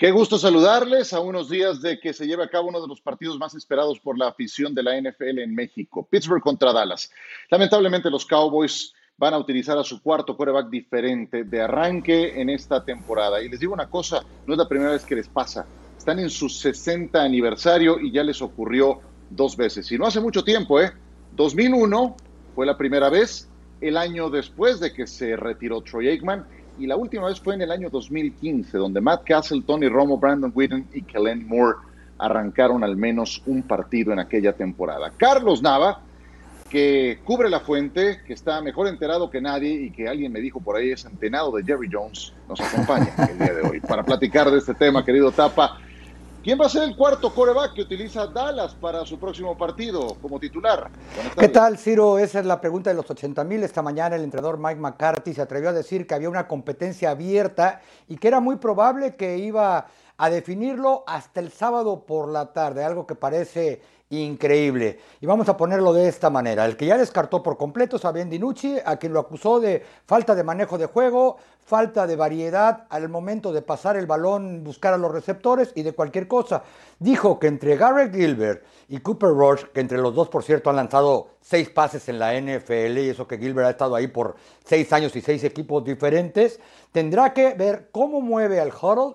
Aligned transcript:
Qué 0.00 0.12
gusto 0.12 0.38
saludarles 0.38 1.12
a 1.12 1.20
unos 1.20 1.50
días 1.50 1.82
de 1.82 2.00
que 2.00 2.14
se 2.14 2.26
lleve 2.26 2.42
a 2.42 2.48
cabo 2.48 2.68
uno 2.68 2.80
de 2.80 2.88
los 2.88 3.02
partidos 3.02 3.38
más 3.38 3.54
esperados 3.54 4.00
por 4.00 4.16
la 4.16 4.28
afición 4.28 4.74
de 4.74 4.82
la 4.82 4.98
NFL 4.98 5.40
en 5.40 5.54
México, 5.54 6.08
Pittsburgh 6.10 6.40
contra 6.40 6.72
Dallas. 6.72 7.10
Lamentablemente 7.50 8.08
los 8.08 8.24
Cowboys 8.24 8.94
van 9.18 9.34
a 9.34 9.38
utilizar 9.38 9.76
a 9.76 9.84
su 9.84 10.02
cuarto 10.02 10.38
quarterback 10.38 10.70
diferente 10.70 11.44
de 11.44 11.60
arranque 11.60 12.40
en 12.40 12.48
esta 12.48 12.82
temporada. 12.82 13.42
Y 13.42 13.50
les 13.50 13.60
digo 13.60 13.74
una 13.74 13.90
cosa, 13.90 14.22
no 14.46 14.54
es 14.54 14.58
la 14.58 14.66
primera 14.66 14.92
vez 14.92 15.04
que 15.04 15.16
les 15.16 15.28
pasa. 15.28 15.66
Están 15.98 16.18
en 16.18 16.30
su 16.30 16.48
60 16.48 17.22
aniversario 17.22 18.00
y 18.00 18.10
ya 18.10 18.24
les 18.24 18.40
ocurrió 18.40 19.00
dos 19.28 19.54
veces. 19.54 19.92
Y 19.92 19.98
no 19.98 20.06
hace 20.06 20.20
mucho 20.20 20.42
tiempo, 20.42 20.80
¿eh? 20.80 20.92
2001 21.36 22.16
fue 22.54 22.64
la 22.64 22.78
primera 22.78 23.10
vez, 23.10 23.50
el 23.82 23.98
año 23.98 24.30
después 24.30 24.80
de 24.80 24.94
que 24.94 25.06
se 25.06 25.36
retiró 25.36 25.82
Troy 25.82 26.08
Aikman 26.08 26.46
y 26.80 26.86
la 26.86 26.96
última 26.96 27.26
vez 27.26 27.38
fue 27.38 27.54
en 27.54 27.62
el 27.62 27.70
año 27.70 27.90
2015, 27.90 28.78
donde 28.78 29.02
Matt 29.02 29.24
Castle, 29.24 29.62
Tony 29.66 29.88
Romo, 29.88 30.16
Brandon 30.16 30.50
Whedon 30.54 30.86
y 30.94 31.02
Kellen 31.02 31.46
Moore 31.46 31.76
arrancaron 32.18 32.82
al 32.82 32.96
menos 32.96 33.42
un 33.46 33.62
partido 33.62 34.12
en 34.12 34.18
aquella 34.18 34.54
temporada. 34.54 35.12
Carlos 35.16 35.60
Nava, 35.62 36.00
que 36.70 37.18
cubre 37.24 37.50
la 37.50 37.60
fuente, 37.60 38.20
que 38.26 38.32
está 38.32 38.62
mejor 38.62 38.88
enterado 38.88 39.28
que 39.28 39.42
nadie 39.42 39.72
y 39.72 39.90
que 39.90 40.08
alguien 40.08 40.32
me 40.32 40.40
dijo 40.40 40.60
por 40.60 40.76
ahí 40.76 40.90
es 40.90 41.04
antenado 41.04 41.52
de 41.52 41.64
Jerry 41.64 41.88
Jones, 41.92 42.32
nos 42.48 42.60
acompaña 42.60 43.12
el 43.30 43.38
día 43.38 43.52
de 43.52 43.62
hoy 43.62 43.80
para 43.80 44.02
platicar 44.02 44.50
de 44.50 44.58
este 44.58 44.72
tema, 44.74 45.04
querido 45.04 45.32
Tapa. 45.32 45.78
¿Quién 46.42 46.58
va 46.58 46.64
a 46.64 46.68
ser 46.70 46.84
el 46.84 46.96
cuarto 46.96 47.34
coreback 47.34 47.74
que 47.74 47.82
utiliza 47.82 48.26
Dallas 48.26 48.74
para 48.74 49.04
su 49.04 49.18
próximo 49.18 49.58
partido 49.58 50.16
como 50.22 50.40
titular? 50.40 50.90
¿Qué 51.38 51.48
tal, 51.48 51.76
Ciro? 51.76 52.18
Esa 52.18 52.40
es 52.40 52.46
la 52.46 52.62
pregunta 52.62 52.88
de 52.88 52.96
los 52.96 53.10
80 53.10 53.44
mil. 53.44 53.62
Esta 53.62 53.82
mañana 53.82 54.16
el 54.16 54.24
entrenador 54.24 54.56
Mike 54.58 54.80
McCarthy 54.80 55.34
se 55.34 55.42
atrevió 55.42 55.68
a 55.68 55.74
decir 55.74 56.06
que 56.06 56.14
había 56.14 56.30
una 56.30 56.48
competencia 56.48 57.10
abierta 57.10 57.82
y 58.08 58.16
que 58.16 58.28
era 58.28 58.40
muy 58.40 58.56
probable 58.56 59.16
que 59.16 59.36
iba 59.36 59.88
a 60.16 60.30
definirlo 60.30 61.04
hasta 61.06 61.40
el 61.40 61.52
sábado 61.52 62.06
por 62.06 62.30
la 62.30 62.54
tarde, 62.54 62.84
algo 62.84 63.06
que 63.06 63.16
parece 63.16 63.82
increíble. 64.10 64.98
Y 65.20 65.26
vamos 65.26 65.48
a 65.48 65.56
ponerlo 65.56 65.92
de 65.92 66.08
esta 66.08 66.30
manera. 66.30 66.64
El 66.64 66.76
que 66.76 66.86
ya 66.86 66.98
descartó 66.98 67.42
por 67.42 67.56
completo 67.56 67.96
es 67.96 68.04
a 68.04 68.10
Ben 68.10 68.28
Dinucci, 68.28 68.76
a 68.84 68.96
quien 68.96 69.12
lo 69.12 69.20
acusó 69.20 69.60
de 69.60 69.84
falta 70.04 70.34
de 70.34 70.42
manejo 70.42 70.78
de 70.78 70.86
juego, 70.86 71.36
falta 71.64 72.08
de 72.08 72.16
variedad 72.16 72.86
al 72.90 73.08
momento 73.08 73.52
de 73.52 73.62
pasar 73.62 73.96
el 73.96 74.06
balón, 74.06 74.64
buscar 74.64 74.92
a 74.92 74.98
los 74.98 75.12
receptores 75.12 75.72
y 75.76 75.82
de 75.82 75.92
cualquier 75.92 76.26
cosa. 76.26 76.64
Dijo 76.98 77.38
que 77.38 77.46
entre 77.46 77.76
Garrett 77.76 78.12
Gilbert 78.12 78.64
y 78.88 78.98
Cooper 78.98 79.30
Rush, 79.30 79.64
que 79.72 79.80
entre 79.80 79.98
los 79.98 80.12
dos, 80.12 80.28
por 80.28 80.42
cierto, 80.42 80.70
han 80.70 80.76
lanzado 80.76 81.28
seis 81.40 81.70
pases 81.70 82.08
en 82.08 82.18
la 82.18 82.34
NFL, 82.34 82.98
y 82.98 83.10
eso 83.10 83.28
que 83.28 83.38
Gilbert 83.38 83.68
ha 83.68 83.70
estado 83.70 83.94
ahí 83.94 84.08
por 84.08 84.34
seis 84.64 84.92
años 84.92 85.14
y 85.14 85.20
seis 85.20 85.44
equipos 85.44 85.84
diferentes, 85.84 86.58
tendrá 86.90 87.32
que 87.32 87.54
ver 87.54 87.90
cómo 87.92 88.20
mueve 88.20 88.58
al 88.58 88.72
huddle, 88.72 89.14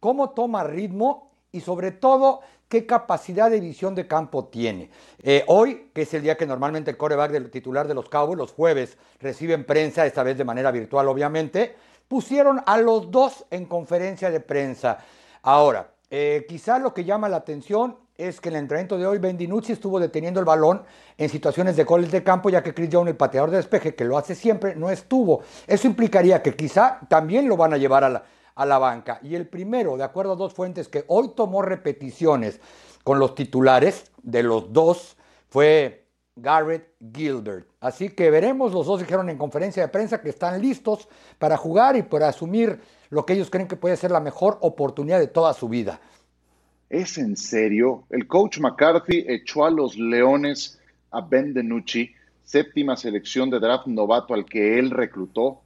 cómo 0.00 0.30
toma 0.30 0.64
ritmo 0.64 1.30
y 1.52 1.60
sobre 1.60 1.92
todo 1.92 2.40
qué 2.72 2.86
capacidad 2.86 3.50
de 3.50 3.60
visión 3.60 3.94
de 3.94 4.06
campo 4.06 4.46
tiene. 4.46 4.88
Eh, 5.22 5.44
hoy, 5.48 5.90
que 5.92 6.02
es 6.02 6.14
el 6.14 6.22
día 6.22 6.38
que 6.38 6.46
normalmente 6.46 6.90
el 6.90 6.96
coreback 6.96 7.30
del 7.30 7.50
titular 7.50 7.86
de 7.86 7.92
los 7.92 8.08
Cowboys, 8.08 8.38
los 8.38 8.52
jueves, 8.52 8.96
reciben 9.20 9.66
prensa, 9.66 10.06
esta 10.06 10.22
vez 10.22 10.38
de 10.38 10.44
manera 10.46 10.70
virtual 10.70 11.06
obviamente, 11.08 11.76
pusieron 12.08 12.62
a 12.64 12.78
los 12.78 13.10
dos 13.10 13.44
en 13.50 13.66
conferencia 13.66 14.30
de 14.30 14.40
prensa. 14.40 15.00
Ahora, 15.42 15.90
eh, 16.08 16.46
quizá 16.48 16.78
lo 16.78 16.94
que 16.94 17.04
llama 17.04 17.28
la 17.28 17.36
atención 17.36 17.98
es 18.16 18.40
que 18.40 18.48
en 18.48 18.54
el 18.54 18.62
entrenamiento 18.62 18.96
de 18.96 19.06
hoy 19.06 19.18
Ben 19.18 19.36
DiNucci 19.36 19.72
estuvo 19.72 20.00
deteniendo 20.00 20.40
el 20.40 20.46
balón 20.46 20.82
en 21.18 21.28
situaciones 21.28 21.76
de 21.76 21.84
goles 21.84 22.10
de 22.10 22.22
campo, 22.22 22.48
ya 22.48 22.62
que 22.62 22.72
Chris 22.72 22.88
Jones, 22.90 23.10
el 23.10 23.18
pateador 23.18 23.50
de 23.50 23.58
despeje, 23.58 23.94
que 23.94 24.06
lo 24.06 24.16
hace 24.16 24.34
siempre, 24.34 24.74
no 24.76 24.88
estuvo. 24.88 25.42
Eso 25.66 25.86
implicaría 25.86 26.42
que 26.42 26.56
quizá 26.56 27.00
también 27.10 27.48
lo 27.48 27.58
van 27.58 27.74
a 27.74 27.76
llevar 27.76 28.04
a 28.04 28.08
la, 28.08 28.22
a 28.54 28.66
la 28.66 28.78
banca. 28.78 29.18
Y 29.22 29.34
el 29.34 29.46
primero, 29.46 29.96
de 29.96 30.04
acuerdo 30.04 30.32
a 30.32 30.36
dos 30.36 30.54
fuentes 30.54 30.88
que 30.88 31.04
hoy 31.08 31.30
tomó 31.34 31.62
repeticiones 31.62 32.60
con 33.04 33.18
los 33.18 33.34
titulares 33.34 34.10
de 34.22 34.42
los 34.42 34.72
dos, 34.72 35.16
fue 35.48 36.06
Garrett 36.36 36.94
Gilbert. 37.14 37.68
Así 37.80 38.10
que 38.10 38.30
veremos, 38.30 38.72
los 38.72 38.86
dos 38.86 39.00
dijeron 39.00 39.28
en 39.28 39.38
conferencia 39.38 39.82
de 39.82 39.88
prensa 39.88 40.20
que 40.20 40.30
están 40.30 40.60
listos 40.60 41.08
para 41.38 41.56
jugar 41.56 41.96
y 41.96 42.02
para 42.02 42.28
asumir 42.28 42.80
lo 43.10 43.26
que 43.26 43.34
ellos 43.34 43.50
creen 43.50 43.68
que 43.68 43.76
puede 43.76 43.96
ser 43.96 44.10
la 44.10 44.20
mejor 44.20 44.58
oportunidad 44.62 45.18
de 45.18 45.26
toda 45.26 45.52
su 45.52 45.68
vida. 45.68 46.00
¿Es 46.88 47.18
en 47.18 47.36
serio? 47.36 48.04
El 48.10 48.26
coach 48.26 48.58
McCarthy 48.58 49.24
echó 49.26 49.64
a 49.64 49.70
los 49.70 49.96
Leones 49.96 50.78
a 51.10 51.20
Ben 51.22 51.54
DiNucci, 51.54 52.14
séptima 52.44 52.96
selección 52.96 53.50
de 53.50 53.60
draft 53.60 53.86
novato 53.86 54.34
al 54.34 54.44
que 54.44 54.78
él 54.78 54.90
reclutó 54.90 55.61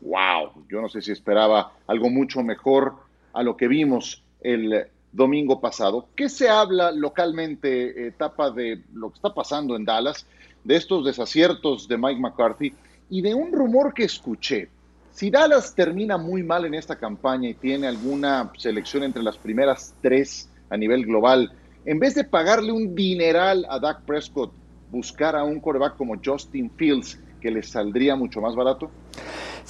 wow, 0.00 0.64
yo 0.68 0.80
no 0.80 0.88
sé 0.88 1.02
si 1.02 1.12
esperaba 1.12 1.72
algo 1.86 2.10
mucho 2.10 2.42
mejor 2.42 2.94
a 3.32 3.42
lo 3.42 3.56
que 3.56 3.68
vimos 3.68 4.22
el 4.40 4.86
domingo 5.12 5.60
pasado. 5.60 6.08
¿Qué 6.14 6.28
se 6.28 6.48
habla 6.48 6.92
localmente, 6.92 8.06
etapa 8.06 8.50
de 8.50 8.82
lo 8.92 9.10
que 9.10 9.16
está 9.16 9.34
pasando 9.34 9.76
en 9.76 9.84
Dallas, 9.84 10.26
de 10.64 10.76
estos 10.76 11.04
desaciertos 11.04 11.88
de 11.88 11.98
Mike 11.98 12.20
McCarthy 12.20 12.74
y 13.08 13.22
de 13.22 13.34
un 13.34 13.52
rumor 13.52 13.92
que 13.92 14.04
escuché? 14.04 14.68
Si 15.12 15.30
Dallas 15.30 15.74
termina 15.74 16.16
muy 16.16 16.42
mal 16.42 16.64
en 16.64 16.74
esta 16.74 16.96
campaña 16.96 17.48
y 17.48 17.54
tiene 17.54 17.86
alguna 17.86 18.52
selección 18.56 19.02
entre 19.02 19.22
las 19.22 19.36
primeras 19.36 19.94
tres 20.00 20.48
a 20.70 20.76
nivel 20.76 21.04
global, 21.04 21.52
en 21.84 21.98
vez 21.98 22.14
de 22.14 22.24
pagarle 22.24 22.72
un 22.72 22.94
dineral 22.94 23.66
a 23.68 23.78
Dak 23.80 24.02
Prescott, 24.02 24.52
buscar 24.90 25.34
a 25.34 25.44
un 25.44 25.60
coreback 25.60 25.96
como 25.96 26.20
Justin 26.24 26.70
Fields, 26.70 27.18
que 27.40 27.50
les 27.50 27.70
saldría 27.70 28.16
mucho 28.16 28.40
más 28.40 28.54
barato? 28.54 28.90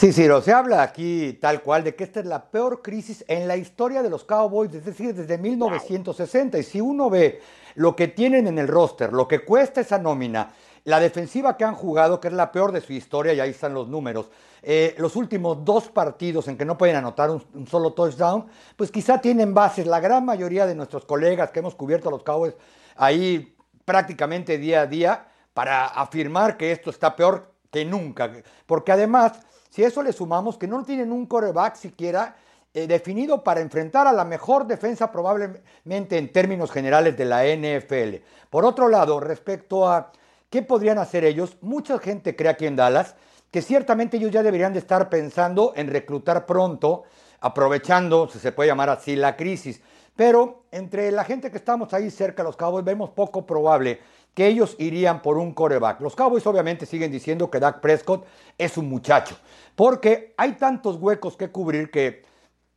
Sí, 0.00 0.14
sí, 0.14 0.26
se 0.42 0.52
habla 0.52 0.82
aquí 0.82 1.38
tal 1.42 1.60
cual 1.60 1.84
de 1.84 1.94
que 1.94 2.04
esta 2.04 2.20
es 2.20 2.26
la 2.26 2.50
peor 2.50 2.80
crisis 2.80 3.22
en 3.28 3.46
la 3.46 3.58
historia 3.58 4.02
de 4.02 4.08
los 4.08 4.24
Cowboys, 4.24 4.72
es 4.72 4.86
decir, 4.86 5.14
desde 5.14 5.36
1960. 5.36 6.58
Y 6.58 6.62
si 6.62 6.80
uno 6.80 7.10
ve 7.10 7.42
lo 7.74 7.94
que 7.94 8.08
tienen 8.08 8.46
en 8.46 8.58
el 8.58 8.66
roster, 8.66 9.12
lo 9.12 9.28
que 9.28 9.40
cuesta 9.40 9.82
esa 9.82 9.98
nómina, 9.98 10.54
la 10.84 11.00
defensiva 11.00 11.56
que 11.58 11.64
han 11.64 11.74
jugado, 11.74 12.18
que 12.18 12.28
es 12.28 12.34
la 12.34 12.50
peor 12.50 12.72
de 12.72 12.80
su 12.80 12.94
historia, 12.94 13.34
y 13.34 13.40
ahí 13.40 13.50
están 13.50 13.74
los 13.74 13.88
números, 13.88 14.30
eh, 14.62 14.94
los 14.96 15.16
últimos 15.16 15.64
dos 15.66 15.88
partidos 15.88 16.48
en 16.48 16.56
que 16.56 16.64
no 16.64 16.78
pueden 16.78 16.96
anotar 16.96 17.28
un, 17.28 17.44
un, 17.52 17.66
solo 17.66 17.92
touchdown, 17.92 18.46
pues 18.76 18.90
quizá 18.90 19.20
tienen 19.20 19.52
bases. 19.52 19.86
La 19.86 20.00
gran 20.00 20.24
mayoría 20.24 20.64
de 20.64 20.74
nuestros 20.74 21.04
colegas 21.04 21.50
que 21.50 21.58
hemos 21.58 21.74
cubierto 21.74 22.08
a 22.08 22.12
los 22.12 22.22
Cowboys 22.22 22.54
ahí 22.96 23.54
prácticamente 23.84 24.56
día 24.56 24.82
a 24.82 24.86
día 24.86 25.26
para 25.52 25.86
afirmar 25.86 26.56
que 26.56 26.72
esto 26.72 26.90
está 26.90 27.16
peor 27.16 27.49
que 27.70 27.84
nunca. 27.84 28.30
Porque 28.66 28.92
además 28.92 29.40
si 29.70 29.84
eso 29.84 30.02
le 30.02 30.12
sumamos 30.12 30.58
que 30.58 30.66
no 30.66 30.84
tienen 30.84 31.12
un 31.12 31.26
coreback 31.26 31.76
siquiera 31.76 32.36
eh, 32.74 32.86
definido 32.86 33.42
para 33.42 33.60
enfrentar 33.60 34.06
a 34.06 34.12
la 34.12 34.24
mejor 34.24 34.66
defensa 34.66 35.10
probablemente 35.10 36.18
en 36.18 36.32
términos 36.32 36.70
generales 36.70 37.16
de 37.16 37.24
la 37.24 37.44
NFL. 37.44 38.22
Por 38.50 38.64
otro 38.64 38.88
lado, 38.88 39.20
respecto 39.20 39.88
a 39.88 40.12
qué 40.50 40.62
podrían 40.62 40.98
hacer 40.98 41.24
ellos, 41.24 41.56
mucha 41.60 41.98
gente 41.98 42.34
cree 42.34 42.50
aquí 42.50 42.66
en 42.66 42.76
Dallas 42.76 43.14
que 43.50 43.62
ciertamente 43.62 44.16
ellos 44.16 44.30
ya 44.30 44.42
deberían 44.42 44.72
de 44.72 44.78
estar 44.78 45.08
pensando 45.08 45.72
en 45.74 45.88
reclutar 45.88 46.46
pronto, 46.46 47.04
aprovechando, 47.40 48.28
si 48.28 48.38
se 48.38 48.52
puede 48.52 48.68
llamar 48.68 48.90
así, 48.90 49.16
la 49.16 49.36
crisis. 49.36 49.80
Pero 50.14 50.64
entre 50.70 51.10
la 51.10 51.24
gente 51.24 51.50
que 51.50 51.56
estamos 51.56 51.92
ahí 51.94 52.10
cerca 52.10 52.42
los 52.42 52.56
Cowboys 52.56 52.84
vemos 52.84 53.10
poco 53.10 53.46
probable 53.46 54.00
que 54.34 54.46
ellos 54.46 54.76
irían 54.78 55.22
por 55.22 55.38
un 55.38 55.52
coreback. 55.52 56.00
Los 56.00 56.16
Cowboys 56.16 56.46
obviamente 56.46 56.86
siguen 56.86 57.10
diciendo 57.10 57.50
que 57.50 57.60
Dak 57.60 57.80
Prescott 57.80 58.24
es 58.56 58.76
un 58.78 58.88
muchacho, 58.88 59.36
porque 59.74 60.34
hay 60.36 60.52
tantos 60.52 60.96
huecos 60.96 61.36
que 61.36 61.50
cubrir 61.50 61.90
que 61.90 62.22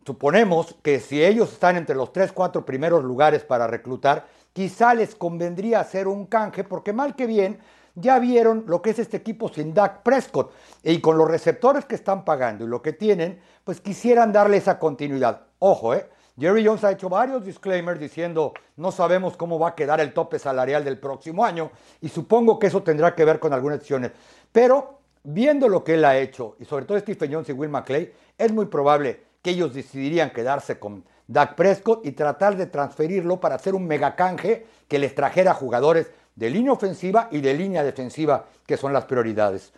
suponemos 0.05 0.75
que 0.81 0.99
si 0.99 1.23
ellos 1.23 1.53
están 1.53 1.77
entre 1.77 1.95
los 1.95 2.11
3, 2.11 2.31
4 2.31 2.65
primeros 2.65 3.03
lugares 3.03 3.44
para 3.44 3.67
reclutar, 3.67 4.25
quizá 4.51 4.94
les 4.94 5.15
convendría 5.15 5.79
hacer 5.79 6.07
un 6.07 6.25
canje, 6.25 6.63
porque 6.63 6.94
mal 6.94 7.15
que 7.15 7.25
bien, 7.25 7.59
ya 7.95 8.19
vieron 8.19 8.63
lo 8.67 8.81
que 8.81 8.89
es 8.89 8.99
este 8.99 9.17
equipo 9.17 9.49
sin 9.49 9.73
Dak 9.73 10.01
Prescott 10.01 10.51
y 10.81 10.99
con 10.99 11.17
los 11.17 11.29
receptores 11.29 11.85
que 11.85 11.95
están 11.95 12.25
pagando 12.25 12.65
y 12.65 12.67
lo 12.67 12.81
que 12.81 12.94
tienen, 12.94 13.39
pues 13.63 13.81
quisieran 13.81 14.31
darle 14.31 14.57
esa 14.57 14.79
continuidad. 14.79 15.44
Ojo, 15.59 15.94
¿eh? 15.94 16.09
Jerry 16.39 16.65
Jones 16.65 16.83
ha 16.83 16.91
hecho 16.91 17.09
varios 17.09 17.45
disclaimers 17.45 18.00
diciendo 18.00 18.53
no 18.77 18.91
sabemos 18.91 19.38
cómo 19.38 19.59
va 19.59 19.69
a 19.69 19.75
quedar 19.75 20.00
el 20.00 20.13
tope 20.13 20.39
salarial 20.39 20.83
del 20.83 20.97
próximo 20.97 21.45
año 21.45 21.69
y 22.01 22.09
supongo 22.09 22.57
que 22.57 22.68
eso 22.68 22.81
tendrá 22.81 23.13
que 23.13 23.24
ver 23.24 23.39
con 23.39 23.53
algunas 23.53 23.77
decisiones. 23.77 24.12
Pero 24.51 25.00
viendo 25.24 25.69
lo 25.69 25.83
que 25.83 25.94
él 25.94 26.06
ha 26.06 26.18
hecho 26.18 26.56
y 26.59 26.65
sobre 26.65 26.85
todo 26.85 27.00
Stephen 27.00 27.31
Jones 27.31 27.50
y 27.50 27.53
Will 27.53 27.69
McClay, 27.69 28.12
es 28.35 28.51
muy 28.51 28.65
probable 28.65 29.21
que 29.44 29.51
ellos 29.51 29.75
decidirían 29.75 30.31
quedarse 30.31 30.80
con 30.80 31.06
Dak 31.27 31.53
Prescott 31.53 32.03
y 32.03 32.13
tratar 32.13 32.57
de 32.57 32.65
transferirlo 32.65 33.39
para 33.39 33.56
hacer 33.56 33.75
un 33.75 33.85
megacanje 33.85 34.65
que 34.88 34.97
les 34.97 35.13
trajera 35.13 35.53
jugadores 35.53 36.09
de 36.35 36.50
línea 36.50 36.71
ofensiva 36.71 37.27
y 37.30 37.41
de 37.41 37.53
línea 37.53 37.83
defensiva, 37.83 38.45
que 38.65 38.75
son 38.75 38.91
las 38.91 39.06
prioridades 39.06 39.71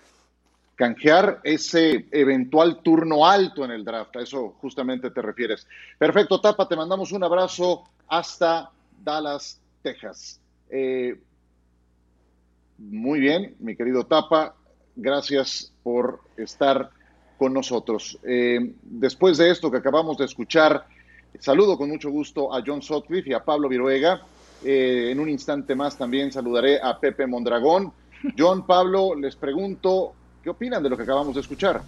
canjear 0.75 1.41
ese 1.43 2.07
eventual 2.11 2.81
turno 2.81 3.25
alto 3.25 3.63
en 3.65 3.71
el 3.71 3.83
draft. 3.83 4.15
A 4.17 4.21
eso 4.21 4.55
justamente 4.59 5.11
te 5.11 5.21
refieres. 5.21 5.67
Perfecto, 5.97 6.39
Tapa, 6.41 6.67
te 6.67 6.75
mandamos 6.75 7.11
un 7.11 7.23
abrazo 7.23 7.83
hasta 8.07 8.71
Dallas, 9.03 9.61
Texas. 9.81 10.39
Eh, 10.69 11.19
muy 12.77 13.19
bien, 13.19 13.55
mi 13.59 13.75
querido 13.75 14.05
Tapa, 14.05 14.55
gracias 14.95 15.71
por 15.83 16.21
estar 16.37 16.89
con 17.37 17.53
nosotros. 17.53 18.19
Eh, 18.23 18.73
después 18.81 19.37
de 19.37 19.51
esto 19.51 19.71
que 19.71 19.77
acabamos 19.77 20.17
de 20.17 20.25
escuchar, 20.25 20.85
Saludo 21.39 21.77
con 21.77 21.89
mucho 21.89 22.09
gusto 22.09 22.53
a 22.53 22.63
John 22.65 22.81
Sotcliffe 22.81 23.29
y 23.29 23.33
a 23.33 23.43
Pablo 23.43 23.67
Viruega. 23.67 24.21
Eh, 24.63 25.09
en 25.11 25.19
un 25.19 25.29
instante 25.29 25.75
más 25.75 25.97
también 25.97 26.31
saludaré 26.31 26.79
a 26.81 26.99
Pepe 26.99 27.27
Mondragón. 27.27 27.91
John, 28.37 28.65
Pablo, 28.65 29.15
les 29.15 29.35
pregunto, 29.35 30.13
¿qué 30.45 30.51
opinan 30.51 30.83
de 30.83 30.91
lo 30.91 30.95
que 30.95 31.01
acabamos 31.01 31.33
de 31.33 31.41
escuchar? 31.41 31.81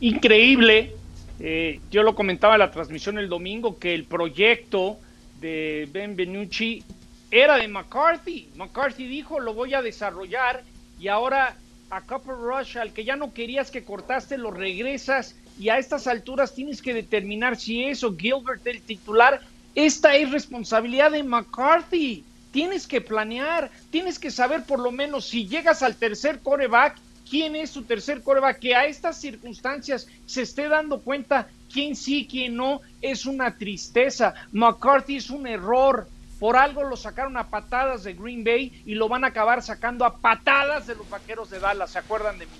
Increíble. 0.00 0.94
Eh, 1.40 1.80
yo 1.90 2.02
lo 2.02 2.14
comentaba 2.14 2.54
en 2.54 2.58
la 2.58 2.70
transmisión 2.70 3.18
el 3.18 3.30
domingo 3.30 3.78
que 3.78 3.94
el 3.94 4.04
proyecto 4.04 4.98
de 5.40 5.88
Ben 5.90 6.14
Benucci 6.14 6.84
era 7.30 7.56
de 7.56 7.66
McCarthy. 7.66 8.50
McCarthy 8.56 9.06
dijo, 9.06 9.40
lo 9.40 9.54
voy 9.54 9.72
a 9.72 9.80
desarrollar 9.80 10.64
y 11.00 11.08
ahora 11.08 11.56
a 11.88 12.02
Copper 12.02 12.34
Rush, 12.34 12.76
al 12.76 12.92
que 12.92 13.04
ya 13.04 13.16
no 13.16 13.32
querías 13.32 13.70
que 13.70 13.84
cortaste, 13.84 14.36
lo 14.36 14.50
regresas 14.50 15.34
y 15.58 15.70
a 15.70 15.78
estas 15.78 16.06
alturas 16.06 16.54
tienes 16.54 16.82
que 16.82 16.92
determinar 16.92 17.56
si 17.56 17.84
es 17.84 18.04
o 18.04 18.14
Gilbert 18.14 18.66
el 18.66 18.82
titular. 18.82 19.40
Esta 19.74 20.14
es 20.14 20.30
responsabilidad 20.30 21.12
de 21.12 21.22
McCarthy. 21.22 22.22
Tienes 22.52 22.86
que 22.86 23.00
planear, 23.00 23.70
tienes 23.90 24.18
que 24.18 24.30
saber 24.30 24.64
por 24.64 24.78
lo 24.78 24.92
menos 24.92 25.24
si 25.24 25.48
llegas 25.48 25.82
al 25.82 25.96
tercer 25.96 26.40
coreback, 26.40 26.96
quién 27.28 27.56
es 27.56 27.70
su 27.70 27.82
tercer 27.82 28.22
coreback, 28.22 28.58
que 28.58 28.74
a 28.74 28.86
estas 28.86 29.20
circunstancias 29.20 30.06
se 30.26 30.42
esté 30.42 30.68
dando 30.68 31.00
cuenta 31.00 31.48
quién 31.72 31.96
sí, 31.96 32.26
quién 32.30 32.56
no, 32.56 32.80
es 33.02 33.26
una 33.26 33.56
tristeza. 33.56 34.34
McCarthy 34.52 35.16
es 35.16 35.30
un 35.30 35.46
error. 35.46 36.08
Por 36.38 36.56
algo 36.56 36.84
lo 36.84 36.96
sacaron 36.96 37.36
a 37.36 37.48
patadas 37.48 38.04
de 38.04 38.14
Green 38.14 38.44
Bay 38.44 38.82
y 38.86 38.94
lo 38.94 39.08
van 39.08 39.24
a 39.24 39.28
acabar 39.28 39.62
sacando 39.62 40.04
a 40.04 40.18
patadas 40.18 40.86
de 40.86 40.94
los 40.94 41.08
vaqueros 41.10 41.50
de 41.50 41.58
Dallas. 41.58 41.90
¿Se 41.90 41.98
acuerdan 41.98 42.38
de 42.38 42.46
mí? 42.46 42.52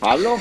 Pablo. 0.00 0.38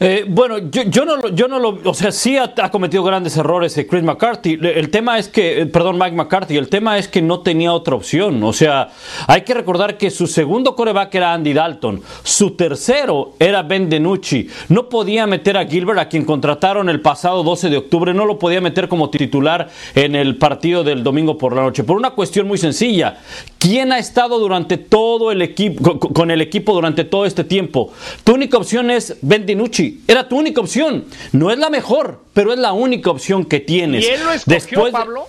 Eh, 0.00 0.24
bueno, 0.26 0.58
yo, 0.58 0.82
yo, 0.82 1.04
no, 1.04 1.28
yo 1.28 1.46
no 1.46 1.60
lo, 1.60 1.78
o 1.84 1.94
sea, 1.94 2.10
sí 2.10 2.36
ha, 2.36 2.52
cometido 2.70 3.04
grandes 3.04 3.36
errores 3.36 3.78
Chris 3.88 4.02
McCarthy. 4.02 4.58
El 4.60 4.90
tema 4.90 5.18
es 5.18 5.28
que, 5.28 5.62
eh, 5.62 5.66
perdón, 5.66 5.98
Mike 5.98 6.16
McCarthy, 6.16 6.56
el 6.56 6.68
tema 6.68 6.98
es 6.98 7.06
que 7.06 7.22
no 7.22 7.40
tenía 7.40 7.72
otra 7.72 7.94
opción. 7.94 8.42
O 8.42 8.52
sea, 8.52 8.90
hay 9.28 9.42
que 9.42 9.54
recordar 9.54 9.96
que 9.96 10.10
su 10.10 10.26
segundo 10.26 10.74
coreback 10.74 11.14
era 11.14 11.32
Andy 11.32 11.52
Dalton, 11.52 12.02
su 12.24 12.52
tercero 12.52 13.34
era 13.38 13.62
Ben 13.62 13.88
DiNucci. 13.88 14.48
No 14.68 14.88
podía 14.88 15.26
meter 15.28 15.56
a 15.56 15.66
Gilbert, 15.66 16.00
a 16.00 16.08
quien 16.08 16.24
contrataron 16.24 16.88
el 16.88 17.00
pasado 17.00 17.44
12 17.44 17.70
de 17.70 17.76
octubre, 17.76 18.12
no 18.12 18.26
lo 18.26 18.38
podía 18.38 18.60
meter 18.60 18.88
como 18.88 19.10
titular 19.10 19.70
en 19.94 20.16
el 20.16 20.36
partido 20.36 20.82
del 20.82 21.04
domingo 21.04 21.38
por 21.38 21.54
la 21.54 21.62
noche, 21.62 21.84
por 21.84 21.96
una 21.96 22.10
cuestión 22.10 22.48
muy 22.48 22.58
sencilla. 22.58 23.18
¿Quién 23.58 23.92
ha 23.92 23.98
estado 23.98 24.38
durante 24.40 24.76
todo 24.76 25.30
el 25.30 25.40
equipo, 25.40 25.98
con 25.98 26.30
el 26.30 26.40
equipo 26.40 26.74
durante 26.74 27.04
todo 27.04 27.24
este 27.24 27.44
tiempo? 27.44 27.92
Tu 28.24 28.34
única 28.34 28.58
opción 28.58 28.90
es 28.90 29.16
Ben 29.22 29.46
DiNucci. 29.46 29.83
Era 30.06 30.28
tu 30.28 30.38
única 30.38 30.60
opción. 30.60 31.04
No 31.32 31.50
es 31.50 31.58
la 31.58 31.70
mejor, 31.70 32.20
pero 32.32 32.52
es 32.52 32.58
la 32.58 32.72
única 32.72 33.10
opción 33.10 33.44
que 33.44 33.60
tienes. 33.60 34.04
¿Y 34.04 34.08
él 34.08 34.20
lo 34.24 34.32
escogió, 34.32 34.90
Pablo? 34.90 35.26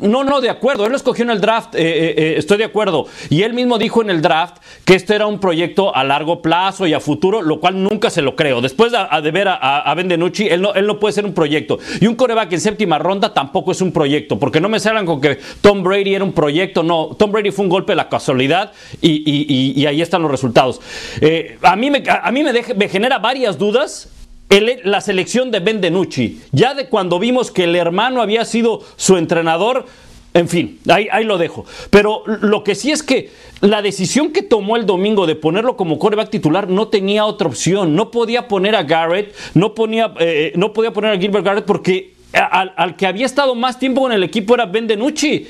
No, 0.00 0.24
no, 0.24 0.40
de 0.40 0.50
acuerdo. 0.50 0.84
Él 0.84 0.90
lo 0.90 0.96
escogió 0.96 1.24
en 1.24 1.30
el 1.30 1.40
draft. 1.40 1.74
Eh, 1.74 1.80
eh, 1.80 2.14
eh, 2.16 2.34
estoy 2.36 2.58
de 2.58 2.64
acuerdo. 2.64 3.06
Y 3.30 3.42
él 3.42 3.54
mismo 3.54 3.78
dijo 3.78 4.02
en 4.02 4.10
el 4.10 4.22
draft 4.22 4.56
que 4.84 4.94
esto 4.94 5.14
era 5.14 5.26
un 5.26 5.38
proyecto 5.38 5.94
a 5.94 6.04
largo 6.04 6.42
plazo 6.42 6.86
y 6.86 6.94
a 6.94 7.00
futuro, 7.00 7.42
lo 7.42 7.60
cual 7.60 7.82
nunca 7.82 8.10
se 8.10 8.22
lo 8.22 8.36
creo. 8.36 8.60
Después 8.60 8.92
de, 8.92 9.30
ver 9.30 9.48
a, 9.48 9.90
a 9.90 9.92
él 9.92 10.18
no, 10.18 10.74
él 10.74 10.86
no 10.86 10.98
puede 10.98 11.12
ser 11.12 11.24
un 11.24 11.34
proyecto. 11.34 11.78
Y 12.00 12.06
un 12.06 12.14
coreback 12.14 12.52
en 12.52 12.60
séptima 12.60 12.98
ronda 12.98 13.32
tampoco 13.34 13.72
es 13.72 13.80
un 13.80 13.92
proyecto, 13.92 14.38
porque 14.38 14.60
no 14.60 14.68
me 14.68 14.80
salgan 14.80 15.06
con 15.06 15.20
que 15.20 15.38
Tom 15.60 15.82
Brady 15.82 16.14
era 16.14 16.24
un 16.24 16.32
proyecto. 16.32 16.82
No, 16.82 17.16
Tom 17.18 17.32
Brady 17.32 17.50
fue 17.50 17.64
un 17.64 17.70
golpe 17.70 17.92
de 17.92 17.96
la 17.96 18.08
casualidad 18.08 18.72
y, 19.00 19.84
ahí 19.86 20.00
están 20.00 20.22
los 20.22 20.30
resultados. 20.30 20.80
a 21.62 21.76
mí, 21.76 21.90
me, 21.90 22.02
a 22.06 22.30
mí 22.30 22.42
me, 22.42 22.52
me 22.52 22.88
genera 22.88 23.18
varias 23.18 23.58
dudas 23.58 24.08
la 24.60 25.00
selección 25.00 25.50
de 25.50 25.60
Ben 25.60 25.80
DiNucci. 25.80 26.40
Ya 26.52 26.74
de 26.74 26.88
cuando 26.88 27.18
vimos 27.18 27.50
que 27.50 27.64
el 27.64 27.76
hermano 27.76 28.20
había 28.20 28.44
sido 28.44 28.80
su 28.96 29.16
entrenador, 29.16 29.86
en 30.34 30.48
fin, 30.48 30.78
ahí, 30.88 31.08
ahí, 31.10 31.24
lo 31.24 31.36
dejo. 31.38 31.64
Pero 31.90 32.24
lo 32.26 32.64
que 32.64 32.74
sí 32.74 32.90
es 32.90 33.02
que 33.02 33.30
la 33.60 33.82
decisión 33.82 34.32
que 34.32 34.42
tomó 34.42 34.76
el 34.76 34.86
domingo 34.86 35.26
de 35.26 35.36
ponerlo 35.36 35.76
como 35.76 35.98
coreback 35.98 36.30
titular 36.30 36.68
no 36.68 36.88
tenía 36.88 37.24
otra 37.24 37.48
opción. 37.48 37.94
No 37.94 38.10
podía 38.10 38.48
poner 38.48 38.74
a 38.74 38.82
Garrett, 38.82 39.34
no, 39.54 39.74
ponía, 39.74 40.12
eh, 40.20 40.52
no 40.56 40.72
podía 40.72 40.92
poner 40.92 41.12
a 41.12 41.18
Gilbert 41.18 41.44
Garrett 41.44 41.64
porque 41.66 42.14
al, 42.32 42.72
al, 42.76 42.96
que 42.96 43.06
había 43.06 43.26
estado 43.26 43.54
más 43.54 43.78
tiempo 43.78 44.06
en 44.06 44.12
el 44.12 44.22
equipo 44.22 44.54
era 44.54 44.64
Ben 44.66 44.86
DiNucci 44.86 45.46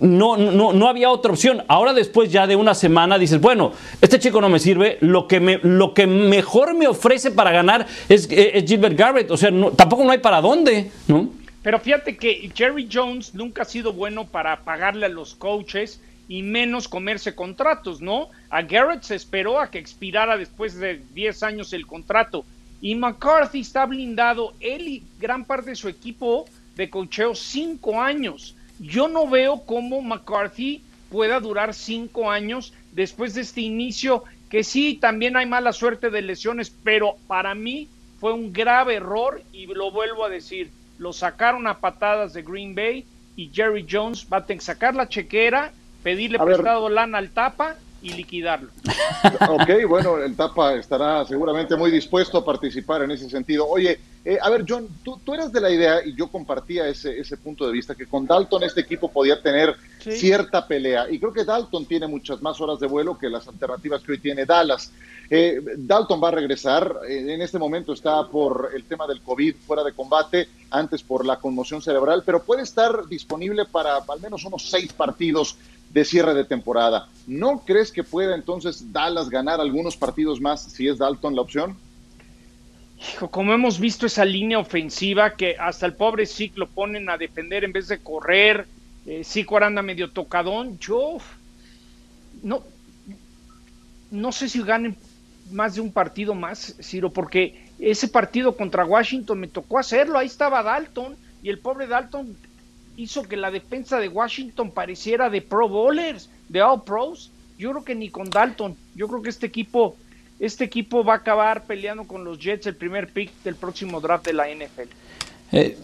no, 0.00 0.36
no, 0.36 0.72
no 0.72 0.88
había 0.88 1.10
otra 1.10 1.32
opción. 1.32 1.64
Ahora 1.68 1.92
después 1.92 2.30
ya 2.30 2.46
de 2.46 2.56
una 2.56 2.74
semana 2.74 3.18
dices, 3.18 3.40
bueno, 3.40 3.72
este 4.00 4.18
chico 4.18 4.40
no 4.40 4.48
me 4.48 4.58
sirve, 4.58 4.98
lo 5.00 5.26
que, 5.26 5.40
me, 5.40 5.58
lo 5.62 5.94
que 5.94 6.06
mejor 6.06 6.74
me 6.74 6.86
ofrece 6.86 7.30
para 7.30 7.50
ganar 7.50 7.86
es, 8.08 8.28
Gilbert 8.28 8.96
Garrett, 8.96 9.30
o 9.30 9.36
sea, 9.36 9.50
tampoco 9.76 10.04
no 10.04 10.12
hay 10.12 10.18
para 10.18 10.40
dónde, 10.40 10.90
¿no? 11.06 11.30
Pero 11.62 11.80
fíjate 11.80 12.16
que 12.16 12.50
Jerry 12.54 12.88
Jones 12.90 13.34
nunca 13.34 13.62
ha 13.62 13.64
sido 13.64 13.92
bueno 13.92 14.26
para 14.26 14.60
pagarle 14.60 15.06
a 15.06 15.08
los 15.08 15.34
coaches 15.34 16.00
y 16.28 16.42
menos 16.42 16.88
comerse 16.88 17.34
contratos, 17.34 18.00
¿no? 18.00 18.28
A 18.50 18.62
Garrett 18.62 19.02
se 19.02 19.14
esperó 19.14 19.60
a 19.60 19.70
que 19.70 19.78
expirara 19.78 20.36
después 20.36 20.78
de 20.78 21.02
10 21.14 21.42
años 21.42 21.72
el 21.72 21.86
contrato 21.86 22.44
y 22.80 22.94
McCarthy 22.94 23.60
está 23.60 23.86
blindado, 23.86 24.54
él 24.60 24.88
y 24.88 25.02
gran 25.18 25.44
parte 25.44 25.70
de 25.70 25.76
su 25.76 25.88
equipo 25.88 26.44
de 26.76 26.88
cocheo 26.88 27.34
5 27.34 28.00
años 28.00 28.54
yo 28.78 29.08
no 29.08 29.28
veo 29.28 29.62
cómo 29.64 30.02
McCarthy 30.02 30.82
pueda 31.10 31.40
durar 31.40 31.74
cinco 31.74 32.30
años 32.30 32.72
después 32.92 33.34
de 33.34 33.42
este 33.42 33.60
inicio, 33.60 34.24
que 34.50 34.64
sí, 34.64 34.98
también 35.00 35.36
hay 35.36 35.46
mala 35.46 35.72
suerte 35.72 36.10
de 36.10 36.22
lesiones, 36.22 36.70
pero 36.70 37.16
para 37.26 37.54
mí 37.54 37.88
fue 38.20 38.32
un 38.32 38.52
grave 38.52 38.96
error 38.96 39.42
y 39.52 39.66
lo 39.66 39.90
vuelvo 39.90 40.24
a 40.24 40.28
decir, 40.28 40.70
lo 40.98 41.12
sacaron 41.12 41.66
a 41.66 41.78
patadas 41.78 42.32
de 42.32 42.42
Green 42.42 42.74
Bay 42.74 43.04
y 43.36 43.50
Jerry 43.52 43.86
Jones 43.88 44.26
va 44.32 44.38
a 44.38 44.46
tener 44.46 44.58
que 44.58 44.66
sacar 44.66 44.94
la 44.94 45.08
chequera, 45.08 45.72
pedirle 46.02 46.38
prestado 46.38 46.88
lana 46.88 47.18
al 47.18 47.30
tapa 47.30 47.76
y 48.02 48.12
liquidarlo. 48.12 48.70
Ok, 49.48 49.70
bueno, 49.88 50.18
el 50.18 50.36
Tapa 50.36 50.74
estará 50.74 51.24
seguramente 51.24 51.74
muy 51.76 51.90
dispuesto 51.90 52.38
a 52.38 52.44
participar 52.44 53.02
en 53.02 53.10
ese 53.10 53.28
sentido. 53.28 53.66
Oye, 53.66 53.98
eh, 54.24 54.38
a 54.40 54.50
ver, 54.50 54.64
John, 54.68 54.88
tú, 55.02 55.20
tú, 55.24 55.34
eras 55.34 55.52
de 55.52 55.60
la 55.60 55.70
idea, 55.70 56.04
y 56.04 56.14
yo 56.14 56.28
compartía 56.28 56.86
ese, 56.86 57.18
ese 57.18 57.36
punto 57.36 57.66
de 57.66 57.72
vista, 57.72 57.94
que 57.94 58.06
con 58.06 58.26
Dalton 58.26 58.62
este 58.62 58.82
equipo 58.82 59.10
podía 59.10 59.40
tener 59.40 59.76
cierta 59.98 60.66
pelea. 60.66 61.10
Y 61.10 61.18
creo 61.18 61.32
que 61.32 61.44
Dalton 61.44 61.86
tiene 61.86 62.06
muchas 62.06 62.40
más 62.42 62.60
horas 62.60 62.78
de 62.78 62.86
vuelo 62.86 63.18
que 63.18 63.28
las 63.28 63.48
alternativas 63.48 64.02
que 64.02 64.12
hoy 64.12 64.18
tiene 64.18 64.44
Dallas. 64.44 64.92
Eh, 65.30 65.60
Dalton 65.76 66.22
va 66.22 66.28
a 66.28 66.32
regresar, 66.32 67.00
eh, 67.08 67.34
en 67.34 67.42
este 67.42 67.58
momento 67.58 67.92
está 67.92 68.26
por 68.28 68.70
el 68.74 68.84
tema 68.84 69.06
del 69.06 69.20
COVID 69.20 69.56
fuera 69.66 69.84
de 69.84 69.92
combate, 69.92 70.48
antes 70.70 71.02
por 71.02 71.24
la 71.24 71.38
conmoción 71.38 71.82
cerebral, 71.82 72.22
pero 72.24 72.42
puede 72.42 72.62
estar 72.62 73.06
disponible 73.06 73.64
para 73.64 73.96
al 73.96 74.20
menos 74.20 74.44
unos 74.44 74.68
seis 74.70 74.92
partidos 74.92 75.56
de 75.90 76.04
cierre 76.04 76.34
de 76.34 76.44
temporada. 76.44 77.08
¿No 77.26 77.60
crees 77.60 77.92
que 77.92 78.04
pueda 78.04 78.34
entonces 78.34 78.92
Dallas 78.92 79.28
ganar 79.28 79.60
algunos 79.60 79.96
partidos 79.96 80.40
más 80.40 80.62
si 80.62 80.88
es 80.88 80.98
Dalton 80.98 81.34
la 81.34 81.42
opción? 81.42 81.76
Hijo, 83.00 83.30
como 83.30 83.52
hemos 83.52 83.78
visto 83.78 84.06
esa 84.06 84.24
línea 84.24 84.58
ofensiva 84.58 85.34
que 85.34 85.56
hasta 85.58 85.86
el 85.86 85.94
pobre 85.94 86.26
Zic 86.26 86.56
lo 86.56 86.68
ponen 86.68 87.08
a 87.08 87.16
defender 87.16 87.64
en 87.64 87.72
vez 87.72 87.88
de 87.88 87.98
correr, 87.98 88.66
eh, 89.06 89.24
anda 89.62 89.82
medio 89.82 90.10
tocadón, 90.10 90.78
yo 90.78 91.18
no, 92.42 92.62
no 94.10 94.32
sé 94.32 94.48
si 94.48 94.62
ganen 94.62 94.96
más 95.52 95.76
de 95.76 95.80
un 95.80 95.92
partido 95.92 96.34
más, 96.34 96.74
Ciro, 96.82 97.10
porque 97.10 97.68
ese 97.78 98.08
partido 98.08 98.56
contra 98.56 98.84
Washington 98.84 99.40
me 99.40 99.48
tocó 99.48 99.78
hacerlo, 99.78 100.18
ahí 100.18 100.26
estaba 100.26 100.62
Dalton 100.62 101.16
y 101.42 101.50
el 101.50 101.58
pobre 101.58 101.86
Dalton 101.86 102.36
hizo 102.98 103.22
que 103.22 103.36
la 103.36 103.50
defensa 103.52 104.00
de 104.00 104.08
Washington 104.08 104.72
pareciera 104.72 105.30
de 105.30 105.40
Pro 105.40 105.68
Bowlers, 105.68 106.28
de 106.48 106.60
All 106.60 106.82
Pros. 106.82 107.30
Yo 107.56 107.70
creo 107.70 107.84
que 107.84 107.94
ni 107.94 108.10
con 108.10 108.28
Dalton. 108.28 108.76
Yo 108.96 109.06
creo 109.06 109.22
que 109.22 109.30
este 109.30 109.46
equipo, 109.46 109.96
este 110.40 110.64
equipo 110.64 111.04
va 111.04 111.14
a 111.14 111.16
acabar 111.18 111.64
peleando 111.64 112.04
con 112.04 112.24
los 112.24 112.40
Jets 112.40 112.66
el 112.66 112.74
primer 112.74 113.12
pick 113.12 113.30
del 113.44 113.54
próximo 113.54 114.00
draft 114.00 114.26
de 114.26 114.32
la 114.32 114.48
NFL. 114.48 114.88
Eh, 115.52 115.78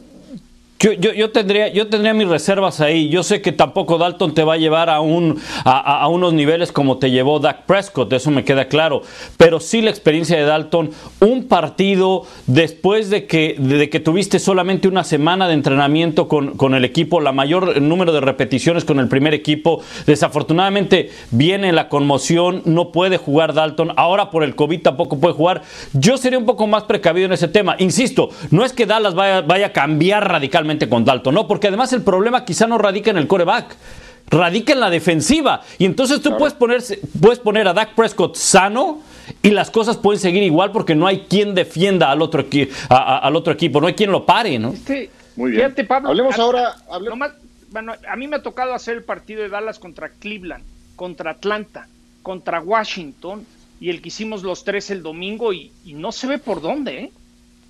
yo, 0.92 1.12
yo, 1.12 1.30
tendría, 1.30 1.68
yo 1.68 1.86
tendría 1.88 2.12
mis 2.12 2.28
reservas 2.28 2.80
ahí. 2.80 3.08
Yo 3.08 3.22
sé 3.22 3.40
que 3.40 3.52
tampoco 3.52 3.96
Dalton 3.96 4.34
te 4.34 4.44
va 4.44 4.54
a 4.54 4.56
llevar 4.56 4.90
a, 4.90 5.00
un, 5.00 5.40
a, 5.64 6.06
unos 6.08 6.34
niveles 6.34 6.72
como 6.72 6.98
te 6.98 7.10
llevó 7.10 7.38
Dak 7.38 7.62
Prescott, 7.64 8.12
eso 8.12 8.30
me 8.30 8.44
queda 8.44 8.66
claro. 8.66 9.02
Pero 9.36 9.60
sí 9.60 9.80
la 9.80 9.90
experiencia 9.90 10.36
de 10.36 10.44
Dalton, 10.44 10.90
un 11.20 11.44
partido 11.44 12.24
después 12.46 13.08
de 13.08 13.26
que, 13.26 13.56
de 13.58 13.88
que 13.88 14.00
tuviste 14.00 14.38
solamente 14.38 14.88
una 14.88 15.04
semana 15.04 15.48
de 15.48 15.54
entrenamiento 15.54 16.28
con, 16.28 16.56
con 16.56 16.74
el 16.74 16.84
equipo, 16.84 17.20
la 17.20 17.32
mayor 17.32 17.80
número 17.80 18.12
de 18.12 18.20
repeticiones 18.20 18.84
con 18.84 18.98
el 18.98 19.08
primer 19.08 19.32
equipo. 19.32 19.80
Desafortunadamente 20.06 21.10
viene 21.30 21.72
la 21.72 21.88
conmoción, 21.88 22.62
no 22.64 22.92
puede 22.92 23.16
jugar 23.16 23.54
Dalton. 23.54 23.92
Ahora 23.96 24.30
por 24.30 24.44
el 24.44 24.54
COVID 24.54 24.82
tampoco 24.82 25.18
puede 25.18 25.34
jugar. 25.34 25.62
Yo 25.92 26.18
sería 26.18 26.38
un 26.38 26.46
poco 26.46 26.66
más 26.66 26.84
precavido 26.84 27.26
en 27.26 27.32
ese 27.32 27.48
tema. 27.48 27.76
Insisto, 27.78 28.28
no 28.50 28.64
es 28.64 28.72
que 28.72 28.86
Dallas 28.86 29.14
vaya, 29.14 29.40
vaya 29.40 29.66
a 29.66 29.72
cambiar 29.72 30.30
radicalmente 30.30 30.73
con 30.88 31.04
Dalton, 31.04 31.34
¿no? 31.34 31.46
Porque 31.46 31.68
además 31.68 31.92
el 31.92 32.02
problema 32.02 32.44
quizá 32.44 32.66
no 32.66 32.78
radica 32.78 33.10
en 33.10 33.16
el 33.18 33.26
coreback, 33.26 33.76
radica 34.28 34.72
en 34.72 34.80
la 34.80 34.90
defensiva. 34.90 35.62
Y 35.78 35.84
entonces 35.84 36.20
tú 36.20 36.36
puedes, 36.36 36.54
ponerse, 36.54 37.00
puedes 37.20 37.38
poner 37.38 37.68
a 37.68 37.72
Dak 37.74 37.94
Prescott 37.94 38.36
sano 38.36 39.00
y 39.42 39.50
las 39.50 39.70
cosas 39.70 39.96
pueden 39.96 40.20
seguir 40.20 40.42
igual 40.42 40.72
porque 40.72 40.94
no 40.94 41.06
hay 41.06 41.20
quien 41.28 41.54
defienda 41.54 42.10
al 42.10 42.20
otro, 42.22 42.44
al 42.88 43.36
otro 43.36 43.52
equipo, 43.52 43.80
no 43.80 43.86
hay 43.86 43.94
quien 43.94 44.10
lo 44.12 44.24
pare, 44.26 44.58
¿no? 44.58 44.72
Este, 44.72 45.10
Muy 45.36 45.50
bien. 45.50 45.64
Fíjate, 45.64 45.84
Pablo. 45.84 46.08
Hablemos 46.10 46.38
a- 46.38 46.42
ahora. 46.42 46.68
a- 46.88 46.94
hable- 46.96 47.10
nomás- 47.10 47.32
bueno, 47.70 47.92
a 48.08 48.16
mí 48.16 48.28
me 48.28 48.36
ha 48.36 48.42
tocado 48.42 48.72
hacer 48.74 48.94
el 48.96 49.02
partido 49.02 49.42
de 49.42 49.48
Dallas 49.48 49.78
contra 49.78 50.08
Cleveland, 50.10 50.62
contra 50.96 51.32
Atlanta, 51.32 51.88
contra 52.22 52.60
Washington 52.60 53.44
y 53.80 53.90
el 53.90 54.00
que 54.00 54.08
hicimos 54.08 54.42
los 54.44 54.62
tres 54.64 54.90
el 54.90 55.02
domingo 55.02 55.52
y, 55.52 55.72
y 55.84 55.94
no 55.94 56.12
se 56.12 56.26
ve 56.28 56.38
por 56.38 56.60
dónde, 56.62 57.00
¿eh? 57.00 57.12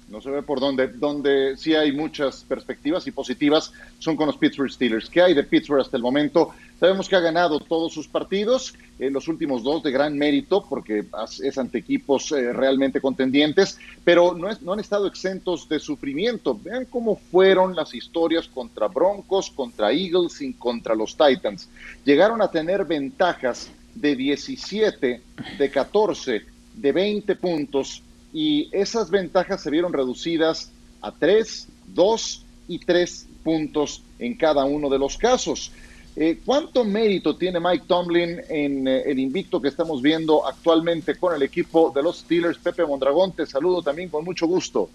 No 0.09 0.21
se 0.21 0.31
ve 0.31 0.43
por 0.43 0.61
dónde. 0.61 0.89
Donde 0.89 1.57
sí 1.57 1.75
hay 1.75 1.91
muchas 1.93 2.45
perspectivas 2.45 3.07
y 3.07 3.11
positivas 3.11 3.73
son 3.99 4.17
con 4.17 4.27
los 4.27 4.37
Pittsburgh 4.37 4.71
Steelers. 4.71 5.09
¿Qué 5.09 5.23
hay 5.23 5.35
de 5.35 5.43
Pittsburgh 5.45 5.81
hasta 5.81 5.97
el 5.97 6.03
momento? 6.03 6.51
Sabemos 6.79 7.09
que 7.09 7.17
ha 7.17 7.21
ganado 7.21 7.59
todos 7.59 7.95
sus 7.95 8.07
partidos, 8.07 8.75
eh, 8.99 9.11
los 9.11 9.29
últimos 9.29 9.63
dos 9.63 9.83
de 9.83 9.91
gran 9.91 10.17
mérito, 10.19 10.67
porque 10.69 11.05
es 11.43 11.57
ante 11.57 11.79
equipos 11.79 12.31
eh, 12.33 12.53
realmente 12.53 13.01
contendientes, 13.01 13.79
pero 14.05 14.35
no, 14.35 14.51
es- 14.51 14.61
no 14.61 14.75
han 14.75 14.81
estado 14.81 15.07
exentos 15.07 15.69
de 15.69 15.79
sufrimiento. 15.81 16.59
Vean 16.63 16.85
cómo 16.85 17.17
fueron 17.17 17.75
las 17.75 17.95
historias 17.95 18.47
contra 18.47 18.89
Broncos, 18.89 19.51
contra 19.51 19.91
Eagles 19.93 20.43
y 20.43 20.53
contra 20.55 20.95
los 20.95 21.17
Titans. 21.17 21.69
Llegaron 22.05 22.43
a 22.43 22.51
tener 22.51 22.85
ventajas 22.85 23.71
de 23.95 24.15
17, 24.17 25.23
de 25.59 25.71
14, 25.71 26.43
de 26.75 26.93
20 26.93 27.37
puntos 27.37 28.03
y 28.35 28.69
esas 28.73 29.11
ventajas 29.11 29.63
se 29.63 29.71
vieron 29.71 29.93
reducidas 29.93 30.71
a 31.01 31.13
3, 31.13 31.69
2 31.95 32.45
y 32.67 32.79
3 32.81 33.29
puntos 33.45 34.03
en 34.19 34.37
cada 34.37 34.65
uno 34.65 34.91
de 34.91 34.99
los 34.99 35.17
casos. 35.17 35.71
Eh, 36.17 36.41
¿Cuánto 36.45 36.85
mérito 36.85 37.37
tiene 37.37 37.61
Mike 37.61 37.85
Tomlin 37.87 38.41
en 38.49 38.89
eh, 38.89 39.03
el 39.07 39.21
invicto 39.21 39.61
que 39.61 39.69
estamos 39.69 40.03
viendo 40.03 40.47
actualmente 40.47 41.17
con 41.17 41.35
el 41.35 41.43
equipo 41.43 41.93
de 41.95 42.03
los 42.03 42.19
Steelers? 42.19 42.59
Pepe 42.59 42.85
Mondragón, 42.85 43.33
te 43.33 43.47
saludo 43.47 43.83
también 43.83 44.09
con 44.09 44.25
mucho 44.25 44.47
gusto. 44.47 44.91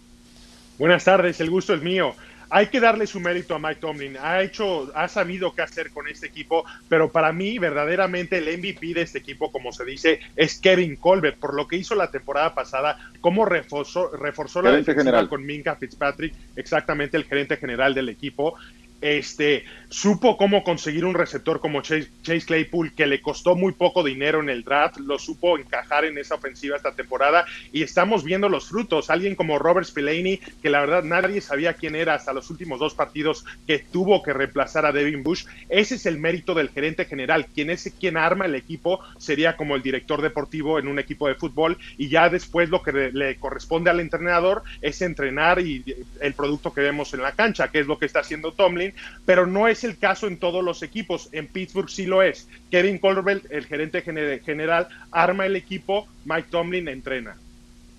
Buenas 0.78 1.06
tardes, 1.06 1.40
el 1.40 1.50
gusto 1.50 1.74
es 1.74 1.82
mío. 1.82 2.16
Hay 2.50 2.68
que 2.68 2.80
darle 2.80 3.06
su 3.08 3.20
mérito 3.20 3.56
a 3.56 3.60
Mike 3.60 3.82
Tomlin. 3.82 4.18
Ha 4.22 4.42
hecho, 4.42 4.92
ha 4.96 5.08
sabido 5.08 5.54
qué 5.54 5.62
hacer 5.62 5.92
con 5.92 6.08
este 6.08 6.28
equipo, 6.28 6.66
pero 6.88 7.12
para 7.12 7.32
mí, 7.32 7.60
verdaderamente, 7.60 8.38
el 8.38 8.58
MVP 8.58 8.94
de 8.94 9.02
este 9.02 9.20
equipo, 9.20 9.52
como 9.52 9.72
se 9.72 9.86
dice, 9.86 10.20
es 10.36 10.60
Kevin 10.60 10.96
Colbert, 10.96 11.38
por 11.38 11.54
lo 11.54 11.68
que 11.68 11.78
hizo 11.78 11.96
la 11.96 12.10
temporada 12.12 12.54
pasada, 12.54 12.98
cómo 13.22 13.46
reforzó, 13.46 14.10
reforzó 14.12 14.62
la 14.62 14.72
defensiva 14.72 15.04
general. 15.04 15.30
con 15.30 15.46
Minka 15.46 15.76
Fitzpatrick, 15.76 16.34
exactamente 16.56 17.18
el 17.18 17.26
gerente 17.26 17.58
general 17.58 17.94
del 17.94 18.10
equipo. 18.10 18.56
Este 19.02 19.66
supo 19.90 20.38
cómo 20.38 20.64
conseguir 20.64 21.04
un 21.04 21.16
receptor 21.16 21.60
como 21.60 21.82
Chase, 21.82 22.10
Chase 22.22 22.46
Claypool 22.46 22.94
que 22.94 23.08
le 23.08 23.22
costó 23.22 23.56
muy 23.56 23.74
poco 23.74 24.04
dinero 24.04 24.40
en 24.40 24.50
el 24.50 24.64
draft, 24.64 24.98
lo 24.98 25.18
supo 25.18 25.58
encajar 25.58 26.06
en 26.06 26.18
esa 26.18 26.36
ofensiva 26.36 26.78
esta 26.78 26.94
temporada 26.94 27.46
y 27.72 27.82
estamos 27.82 28.24
viendo 28.24 28.50
los 28.50 28.70
frutos. 28.70 29.10
Alguien 29.10 29.36
como 29.36 29.58
Robert 29.58 29.88
Spillane, 29.88 30.40
que 30.62 30.70
la 30.70 30.82
verdad 30.82 31.04
nadie 31.04 31.42
sabía 31.42 31.74
quién 31.74 31.96
era 31.96 32.14
hasta 32.14 32.34
los 32.34 32.50
últimos 32.50 32.80
dos 32.80 32.94
partidos 32.94 33.46
que 33.66 33.80
tuvo 33.80 34.22
que 34.22 34.34
reemplazar 34.34 34.86
a 34.86 34.92
Devin 34.92 35.24
Bush. 35.24 35.46
Ese 35.70 35.96
es 35.96 36.06
el 36.06 36.18
mérito 36.18 36.54
del 36.54 36.70
gerente 36.70 37.06
general. 37.06 37.48
Quien 37.48 37.70
es 37.70 37.92
quien 38.00 38.18
arma 38.18 38.46
el 38.46 38.56
equipo 38.56 39.00
sería 39.18 39.56
como 39.56 39.76
el 39.76 39.82
director 39.82 40.22
deportivo 40.22 40.80
en 40.80 40.88
un 40.88 41.00
equipo 41.00 41.28
de 41.28 41.36
fútbol 41.36 41.78
y 41.98 42.10
ya 42.10 42.30
después 42.30 42.70
lo 42.70 42.84
que 42.84 42.92
le, 42.92 43.36
corresponde 43.38 43.90
al 43.90 44.00
entrenador 44.00 44.64
es 44.82 45.02
entrenar 45.02 45.60
y 45.60 45.84
el 46.22 46.34
producto 46.34 46.74
que 46.74 46.82
vemos 46.82 47.14
en 47.14 47.22
la 47.22 47.32
cancha, 47.32 47.70
que 47.70 47.80
es 47.80 47.88
lo 47.88 47.98
que 47.98 48.06
está 48.06 48.20
haciendo 48.20 48.52
Tomlin, 48.54 48.89
pero 49.26 49.46
no 49.46 49.68
es 49.68 49.84
el 49.84 49.98
caso 49.98 50.28
en 50.28 50.38
todos 50.38 50.64
los 50.64 50.84
equipos. 50.84 51.30
En 51.32 51.48
Pittsburgh 51.48 51.90
sí 51.90 52.06
lo 52.06 52.22
es. 52.22 52.48
Kevin 52.72 52.98
Colbert, 52.98 53.46
el 53.52 53.66
gerente 53.66 54.04
gener- 54.04 54.42
general, 54.44 54.88
arma 55.12 55.46
el 55.46 55.56
equipo, 55.56 56.08
Mike 56.26 56.48
Tomlin 56.52 56.88
entrena. 56.88 57.36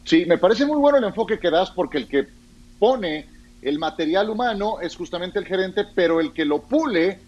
Sí, 0.05 0.25
me 0.27 0.39
parece 0.39 0.67
muy 0.67 0.79
bueno 0.79 0.99
el 0.99 1.05
enfoque 1.05 1.39
que 1.39 1.51
das 1.51 1.71
porque 1.71 1.99
el 1.99 2.09
que 2.09 2.27
pone 2.79 3.27
el 3.63 3.79
material 3.79 4.31
humano 4.31 4.81
es 4.81 4.97
justamente 4.97 5.39
el 5.39 5.45
gerente, 5.47 5.85
pero 5.95 6.21
el 6.21 6.33
que 6.33 6.45
lo 6.45 6.63
pule 6.63 7.19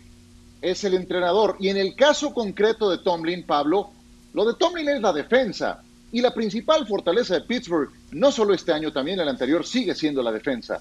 es 0.62 0.82
el 0.84 0.94
entrenador. 0.94 1.56
Y 1.60 1.68
en 1.68 1.76
el 1.76 1.94
caso 1.94 2.32
concreto 2.32 2.90
de 2.90 2.98
Tomlin, 2.98 3.42
Pablo, 3.44 3.90
lo 4.32 4.46
de 4.46 4.54
Tomlin 4.58 4.88
es 4.88 5.00
la 5.02 5.12
defensa. 5.12 5.82
Y 6.10 6.20
la 6.20 6.32
principal 6.34 6.86
fortaleza 6.86 7.34
de 7.34 7.40
Pittsburgh, 7.42 7.90
no 8.12 8.30
solo 8.32 8.54
este 8.54 8.72
año, 8.72 8.92
también 8.92 9.18
el 9.20 9.28
anterior, 9.28 9.66
sigue 9.66 9.94
siendo 9.94 10.22
la 10.22 10.30
defensa. 10.32 10.78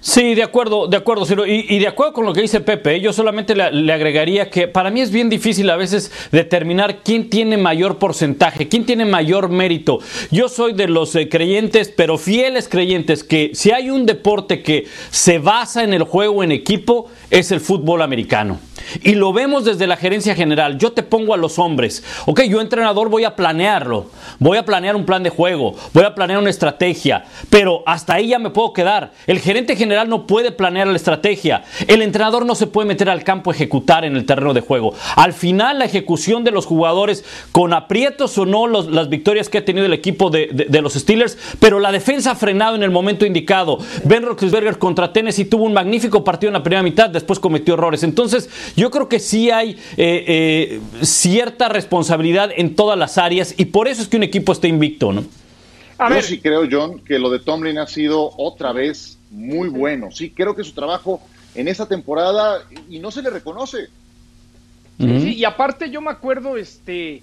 Sí, 0.00 0.34
de 0.34 0.42
acuerdo, 0.42 0.86
de 0.86 0.96
acuerdo, 0.96 1.24
Ciro. 1.24 1.46
Y, 1.46 1.78
de 1.78 1.88
acuerdo 1.88 2.12
con 2.12 2.26
lo 2.26 2.32
que 2.32 2.42
dice 2.42 2.60
Pepe, 2.60 3.00
yo 3.00 3.12
solamente 3.12 3.54
le, 3.54 3.70
le 3.72 3.92
agregaría 3.92 4.50
que 4.50 4.68
para 4.68 4.90
mí 4.90 5.00
es 5.00 5.10
bien 5.10 5.28
difícil 5.28 5.68
a 5.70 5.76
veces 5.76 6.10
determinar 6.32 7.02
quién 7.02 7.30
tiene 7.30 7.56
mayor 7.56 7.98
porcentaje, 7.98 8.68
quién 8.68 8.84
tiene 8.84 9.04
mayor 9.04 9.48
mérito. 9.48 9.98
Yo 10.30 10.48
soy 10.48 10.72
de 10.72 10.88
los 10.88 11.14
eh, 11.14 11.28
creyentes, 11.28 11.92
pero 11.94 12.18
fieles 12.18 12.68
creyentes, 12.68 13.24
que 13.24 13.50
si 13.54 13.70
hay 13.70 13.90
un 13.90 14.06
deporte 14.06 14.62
que 14.62 14.86
se 15.10 15.38
basa 15.38 15.82
en 15.82 15.94
el 15.94 16.02
juego 16.02 16.42
en 16.44 16.52
equipo, 16.52 17.10
es 17.30 17.50
el 17.50 17.60
fútbol 17.60 18.02
americano. 18.02 18.58
Y 19.02 19.14
lo 19.14 19.32
vemos 19.32 19.64
desde 19.64 19.86
la 19.86 19.96
gerencia 19.96 20.34
general. 20.34 20.78
Yo 20.78 20.92
te 20.92 21.02
pongo 21.02 21.34
a 21.34 21.36
los 21.36 21.58
hombres. 21.58 22.04
Ok, 22.26 22.42
yo 22.42 22.60
entrenador 22.60 23.08
voy 23.08 23.24
a 23.24 23.34
planearlo. 23.36 24.10
Voy 24.38 24.58
a 24.58 24.64
planear 24.64 24.96
un 24.96 25.04
plan 25.04 25.22
de 25.22 25.30
juego. 25.30 25.74
Voy 25.92 26.04
a 26.04 26.14
planear 26.14 26.38
una 26.38 26.50
estrategia. 26.50 27.24
Pero 27.50 27.82
hasta 27.86 28.14
ahí 28.14 28.28
ya 28.28 28.38
me 28.38 28.50
puedo 28.50 28.72
quedar. 28.72 29.12
El 29.26 29.40
gerente 29.40 29.76
general 29.76 30.08
no 30.08 30.26
puede 30.26 30.52
planear 30.52 30.86
la 30.86 30.96
estrategia. 30.96 31.64
El 31.86 32.02
entrenador 32.02 32.44
no 32.46 32.54
se 32.54 32.66
puede 32.66 32.88
meter 32.88 33.08
al 33.10 33.24
campo 33.24 33.50
a 33.50 33.54
ejecutar 33.54 34.04
en 34.04 34.16
el 34.16 34.26
terreno 34.26 34.54
de 34.54 34.60
juego. 34.60 34.94
Al 35.16 35.32
final, 35.32 35.78
la 35.78 35.84
ejecución 35.84 36.44
de 36.44 36.50
los 36.50 36.66
jugadores, 36.66 37.24
con 37.52 37.72
aprietos 37.72 38.36
o 38.38 38.46
no 38.46 38.66
los- 38.66 38.88
las 38.88 39.08
victorias 39.08 39.48
que 39.48 39.58
ha 39.58 39.64
tenido 39.64 39.86
el 39.86 39.92
equipo 39.92 40.30
de, 40.30 40.66
los 40.82 40.94
Steelers, 40.94 41.38
pero 41.58 41.80
la 41.80 41.90
defensa 41.92 42.32
ha 42.32 42.34
frenado 42.34 42.76
en 42.76 42.82
el 42.82 42.90
momento 42.90 43.24
indicado. 43.26 43.78
Ben 44.04 44.22
Roethlisberger 44.22 44.78
contra 44.78 45.12
Tennessee 45.12 45.44
tuvo 45.46 45.64
un 45.64 45.72
magnífico 45.72 46.22
partido 46.24 46.48
en 46.48 46.54
la 46.54 46.62
primera 46.62 46.82
mitad, 46.82 47.08
después 47.10 47.38
cometió 47.38 47.74
errores. 47.74 48.02
Entonces, 48.02 48.48
yo 48.74 48.90
creo 48.90 49.08
que 49.08 49.18
sí 49.20 49.50
hay 49.50 49.72
eh, 49.96 50.24
eh, 50.26 50.80
cierta 51.02 51.68
responsabilidad 51.68 52.50
en 52.56 52.74
todas 52.74 52.98
las 52.98 53.18
áreas 53.18 53.54
y 53.56 53.66
por 53.66 53.88
eso 53.88 54.02
es 54.02 54.08
que 54.08 54.16
un 54.16 54.22
equipo 54.22 54.52
está 54.52 54.66
invicto, 54.68 55.12
¿no? 55.12 55.24
A 55.98 56.08
Yo 56.08 56.14
ver, 56.16 56.24
sí 56.24 56.40
creo, 56.40 56.66
John, 56.70 57.00
que 57.00 57.18
lo 57.18 57.30
de 57.30 57.38
Tomlin 57.38 57.78
ha 57.78 57.86
sido 57.86 58.32
otra 58.36 58.72
vez 58.72 59.18
muy 59.30 59.68
bueno. 59.68 60.10
Sí, 60.12 60.30
creo 60.30 60.54
que 60.54 60.62
su 60.64 60.72
trabajo 60.72 61.20
en 61.54 61.68
esta 61.68 61.86
temporada 61.86 62.62
y 62.90 62.98
no 62.98 63.10
se 63.10 63.22
le 63.22 63.30
reconoce. 63.30 63.86
Sí, 64.98 65.34
y 65.34 65.44
aparte 65.44 65.90
yo 65.90 66.00
me 66.00 66.10
acuerdo, 66.10 66.56
este, 66.56 67.16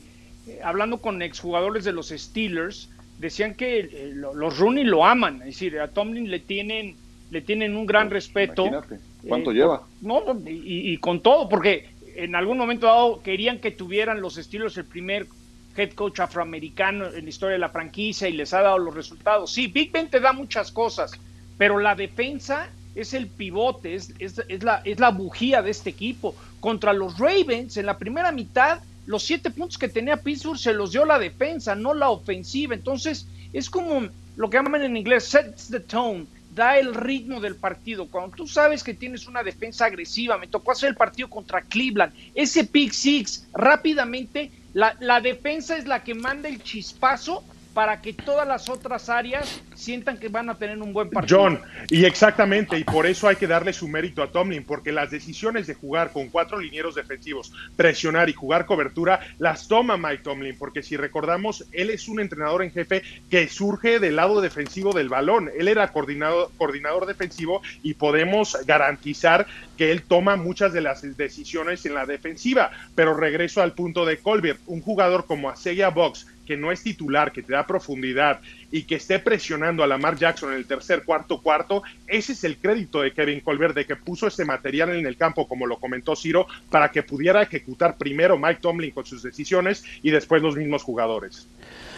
eh, 0.48 0.60
hablando 0.64 1.00
con 1.00 1.22
exjugadores 1.24 1.84
de 1.84 1.92
los 1.92 2.10
Steelers, 2.10 2.88
decían 3.20 3.56
que 3.56 3.80
eh, 3.80 4.12
lo- 4.14 4.34
los 4.36 4.58
Rooney 4.60 4.84
lo 4.84 5.06
aman, 5.06 5.40
es 5.42 5.46
decir, 5.48 5.80
a 5.80 5.88
Tomlin 5.88 6.30
le 6.30 6.40
tienen, 6.40 6.96
le 7.32 7.42
tienen 7.42 7.76
un 7.76 7.86
gran 7.88 8.12
respeto. 8.12 8.68
Imagínate, 8.68 9.00
¿cuánto 9.28 9.52
Eh, 9.52 9.56
lleva? 9.56 9.84
No, 10.02 10.22
y, 10.46 10.92
y 10.94 10.98
con 10.98 11.22
todo, 11.22 11.48
porque 11.50 11.90
en 12.16 12.36
algún 12.36 12.58
momento 12.58 12.86
dado 12.88 13.22
querían 13.22 13.60
que 13.60 13.72
tuvieran 13.72 14.22
los 14.22 14.36
Steelers 14.36 14.78
el 14.78 14.86
primer 14.86 15.28
head 15.76 15.94
coach 15.94 16.20
afroamericano 16.20 17.08
en 17.08 17.24
la 17.24 17.30
historia 17.30 17.54
de 17.54 17.60
la 17.60 17.70
franquicia 17.70 18.30
y 18.30 18.34
les 18.34 18.54
ha 18.54 18.62
dado 18.62 18.78
los 18.78 18.94
resultados. 18.94 19.52
Sí, 19.52 19.68
Big 19.68 19.92
Ben 19.92 20.08
te 20.10 20.20
da 20.20 20.32
muchas 20.34 20.72
cosas, 20.72 21.12
pero 21.58 21.80
la 21.80 21.96
defensa 21.96 22.70
es 22.96 23.14
el 23.16 23.26
pivote, 23.28 23.96
es, 23.96 24.14
es- 24.20 24.44
es 24.48 24.64
la, 24.64 24.82
es 24.86 25.00
la 25.00 25.10
bujía 25.10 25.62
de 25.64 25.72
este 25.72 25.90
equipo. 25.90 26.36
Contra 26.60 26.94
los 26.94 27.18
Ravens, 27.18 27.76
en 27.78 27.88
la 27.88 27.98
primera 27.98 28.32
mitad, 28.32 28.82
los 29.08 29.24
siete 29.24 29.50
puntos 29.50 29.78
que 29.80 29.88
tenía 29.90 30.16
Pittsburgh 30.18 30.58
se 30.60 30.74
los 30.74 30.92
dio 30.92 31.04
la 31.06 31.18
defensa, 31.18 31.74
no 31.76 31.94
la 31.96 32.10
ofensiva. 32.10 32.76
Entonces, 32.76 33.28
es 33.52 33.70
como 33.70 34.08
lo 34.38 34.50
que 34.50 34.58
llaman 34.58 34.84
en 34.84 34.96
inglés 34.96 35.24
sets 35.26 35.70
the 35.70 35.80
tone, 35.80 36.26
da 36.54 36.78
el 36.78 36.94
ritmo 36.94 37.40
del 37.40 37.56
partido. 37.56 38.08
Cuando 38.08 38.36
tú 38.36 38.48
sabes 38.48 38.84
que 38.84 38.94
tienes 38.94 39.28
una 39.28 39.44
defensa 39.44 39.86
agresiva, 39.86 40.38
me 40.38 40.48
tocó 40.48 40.72
hacer 40.72 40.90
el 40.90 40.96
partido 40.96 41.30
contra 41.30 41.62
Cleveland, 41.62 42.14
ese 42.36 42.66
pick 42.66 42.92
six, 42.92 43.48
rápidamente, 43.54 44.52
la, 44.74 44.96
la 45.00 45.22
defensa 45.22 45.78
es 45.78 45.86
la 45.86 46.04
que 46.04 46.16
manda 46.16 46.50
el 46.50 46.62
chispazo 46.62 47.44
para 47.74 48.02
que 48.02 48.14
todas 48.14 48.48
las 48.48 48.70
otras 48.70 49.10
áreas 49.10 49.62
sientan 49.76 50.18
que 50.18 50.30
van 50.30 50.50
a 50.50 50.58
tener 50.58 50.78
un 50.78 50.94
buen 50.94 51.10
partido. 51.10 51.40
John, 51.40 51.62
y 51.90 52.06
exactamente, 52.06 52.78
y 52.78 52.84
por 52.84 53.06
eso 53.06 53.28
hay 53.28 53.36
que 53.36 53.48
darle 53.48 53.74
su 53.74 53.88
mérito 53.88 54.22
a 54.22 54.32
Tomlin, 54.32 54.64
porque 54.64 54.92
las 54.92 55.12
decisiones 55.12 55.68
de 55.68 55.74
jugar 55.74 56.12
con 56.12 56.30
cuatro 56.30 56.60
linieros 56.60 56.96
defensivos, 56.96 57.52
presionar 57.76 58.30
y 58.30 58.34
jugar 58.34 58.66
cobertura, 58.66 59.20
las 59.40 59.68
toma 59.68 59.98
Mike 59.98 60.24
Tomlin, 60.24 60.58
porque 60.58 60.84
si 60.84 60.98
recordamos, 60.98 61.66
él 61.72 61.90
es 61.90 62.08
un 62.08 62.20
entrenador 62.20 62.64
en 62.64 62.72
jefe 62.72 63.02
que 63.30 63.48
surge 63.48 64.00
del 64.00 64.16
lado 64.16 64.42
defensivo 64.42 64.94
del 64.94 65.10
balón. 65.10 65.50
Él 65.58 65.68
era 65.68 65.92
coordinador, 65.92 66.52
coordinador 66.58 67.06
defensivo 67.06 67.62
y 67.82 67.96
podemos 67.96 68.58
garantizar 68.66 69.48
que 69.78 69.92
él 69.92 70.04
toma 70.04 70.36
muchas 70.36 70.74
de 70.74 70.82
las 70.82 71.18
decisiones 71.18 71.86
en 71.86 71.96
la 71.96 72.06
defensiva. 72.06 72.72
Pero 72.96 73.16
regreso 73.16 73.62
al 73.62 73.74
punto 73.74 74.06
de 74.06 74.18
Colbert, 74.18 74.60
un 74.68 74.82
jugador 74.82 75.26
como 75.26 75.50
Asega 75.50 75.90
Box, 75.90 76.28
que 76.46 76.58
no 76.58 76.72
es 76.72 76.84
titular, 76.84 77.32
que 77.32 77.42
te 77.44 77.54
da 77.54 77.66
profundidad 77.66 78.40
y 78.72 78.84
que 78.84 78.96
esté 78.96 79.20
presionando 79.20 79.84
a 79.84 79.88
Lamar 79.88 80.18
Jackson 80.18 80.52
en 80.52 80.58
el 80.58 80.66
tercer, 80.66 81.04
cuarto, 81.04 81.42
cuarto, 81.42 81.84
ese 82.08 82.34
es 82.34 82.44
el 82.44 82.58
crédito 82.58 83.02
de 83.02 83.12
Kevin 83.14 83.40
Colbert, 83.42 83.76
de 83.76 83.86
que 83.86 83.96
puso 83.96 84.28
ese 84.28 84.46
material 84.46 84.90
en 84.96 85.06
el 85.06 85.16
campo, 85.18 85.48
como 85.48 85.66
lo 85.68 85.78
comentó 85.78 86.16
Ciro, 86.16 86.48
para 86.70 86.90
que 86.92 87.04
pudiera 87.04 87.42
ejecutar 87.42 87.98
primero 87.98 88.38
Mike 88.38 88.60
Tomlin 88.62 88.92
con 88.92 89.06
sus 89.06 89.24
decisiones 89.24 89.84
y 90.02 90.10
después 90.12 90.42
los 90.42 90.56
mismos 90.56 90.84
jugadores. 90.84 91.48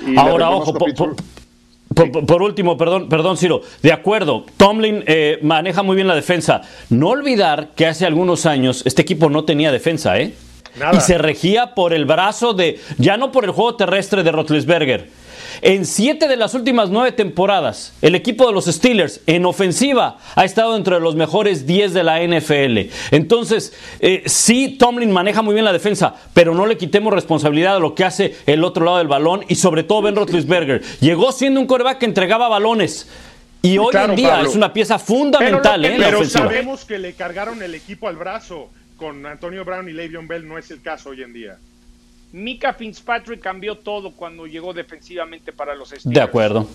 Y 0.05 0.17
Ahora, 0.17 0.49
ojo, 0.49 0.75
a 0.75 0.77
po- 0.79 0.85
Pittsburgh. 0.85 1.15
po- 1.15 2.25
Por, 2.25 2.41
último, 2.41 2.77
perdón, 2.77 3.07
perdón, 3.07 3.37
Ciro, 3.37 3.61
de 3.81 3.93
acuerdo, 3.93 4.45
Tomlin 4.57 5.03
eh, 5.07 5.39
maneja 5.41 5.81
muy 5.81 5.95
bien 5.95 6.07
la 6.07 6.15
defensa. 6.15 6.61
No 6.89 7.09
olvidar 7.09 7.69
que 7.75 7.85
hace 7.87 8.05
algunos 8.05 8.45
años 8.45 8.83
este 8.85 9.01
equipo 9.03 9.29
no 9.29 9.45
tenía 9.45 9.71
defensa, 9.71 10.19
¿eh? 10.19 10.33
Y 10.93 10.99
se 11.01 11.17
regía 11.17 11.73
por 11.73 11.93
el 11.93 12.05
brazo 12.05 12.53
de, 12.53 12.79
ya 12.97 13.17
no 13.17 13.31
por 13.31 13.45
el 13.45 13.51
juego 13.51 13.75
terrestre 13.75 14.23
de 14.23 14.31
Rotlisberger 14.31 15.09
en 15.61 15.85
siete 15.85 16.27
de 16.27 16.37
las 16.37 16.53
últimas 16.53 16.89
nueve 16.89 17.11
temporadas, 17.11 17.93
el 18.01 18.15
equipo 18.15 18.47
de 18.47 18.53
los 18.53 18.65
Steelers 18.65 19.21
en 19.25 19.45
ofensiva 19.45 20.17
ha 20.35 20.45
estado 20.45 20.75
entre 20.75 20.99
los 20.99 21.15
mejores 21.15 21.65
10 21.65 21.93
de 21.93 22.03
la 22.03 22.21
NFL. 22.21 22.91
Entonces, 23.11 23.73
eh, 23.99 24.23
sí, 24.25 24.77
Tomlin 24.77 25.11
maneja 25.11 25.41
muy 25.41 25.53
bien 25.53 25.65
la 25.65 25.73
defensa, 25.73 26.15
pero 26.33 26.53
no 26.53 26.65
le 26.65 26.77
quitemos 26.77 27.13
responsabilidad 27.13 27.77
a 27.77 27.79
lo 27.79 27.95
que 27.95 28.03
hace 28.03 28.35
el 28.45 28.63
otro 28.63 28.85
lado 28.85 28.97
del 28.97 29.07
balón 29.07 29.45
y 29.47 29.55
sobre 29.55 29.83
todo 29.83 30.01
Ben 30.01 30.15
Roethlisberger. 30.15 30.81
Llegó 30.99 31.31
siendo 31.31 31.59
un 31.59 31.67
coreback 31.67 31.99
que 31.99 32.05
entregaba 32.05 32.47
balones. 32.47 33.07
Y 33.61 33.79
hoy 33.79 33.95
en 33.95 34.15
día 34.15 34.41
es 34.41 34.53
una 34.53 34.71
pieza 34.71 34.99
fundamental 34.99 35.81
pero, 35.81 35.95
¿eh? 35.95 35.97
pero 35.99 36.25
sabemos 36.25 36.85
que 36.85 36.99
le 36.99 37.13
cargaron 37.13 37.63
el 37.63 37.73
equipo 37.73 38.07
al 38.07 38.15
brazo 38.15 38.69
con 38.97 39.25
Antonio 39.25 39.65
Brown 39.65 39.89
y 39.89 39.93
Le'Veon 39.93 40.27
Bell 40.27 40.47
no 40.47 40.57
es 40.57 40.71
el 40.71 40.81
caso 40.81 41.09
hoy 41.09 41.21
en 41.21 41.33
día. 41.33 41.57
Mika 42.31 42.73
Fitzpatrick 42.73 43.39
cambió 43.39 43.77
todo 43.77 44.11
cuando 44.11 44.45
llegó 44.45 44.73
defensivamente 44.73 45.53
para 45.53 45.75
los 45.75 45.89
Steelers. 45.89 46.13
De 46.13 46.21
acuerdo. 46.21 46.67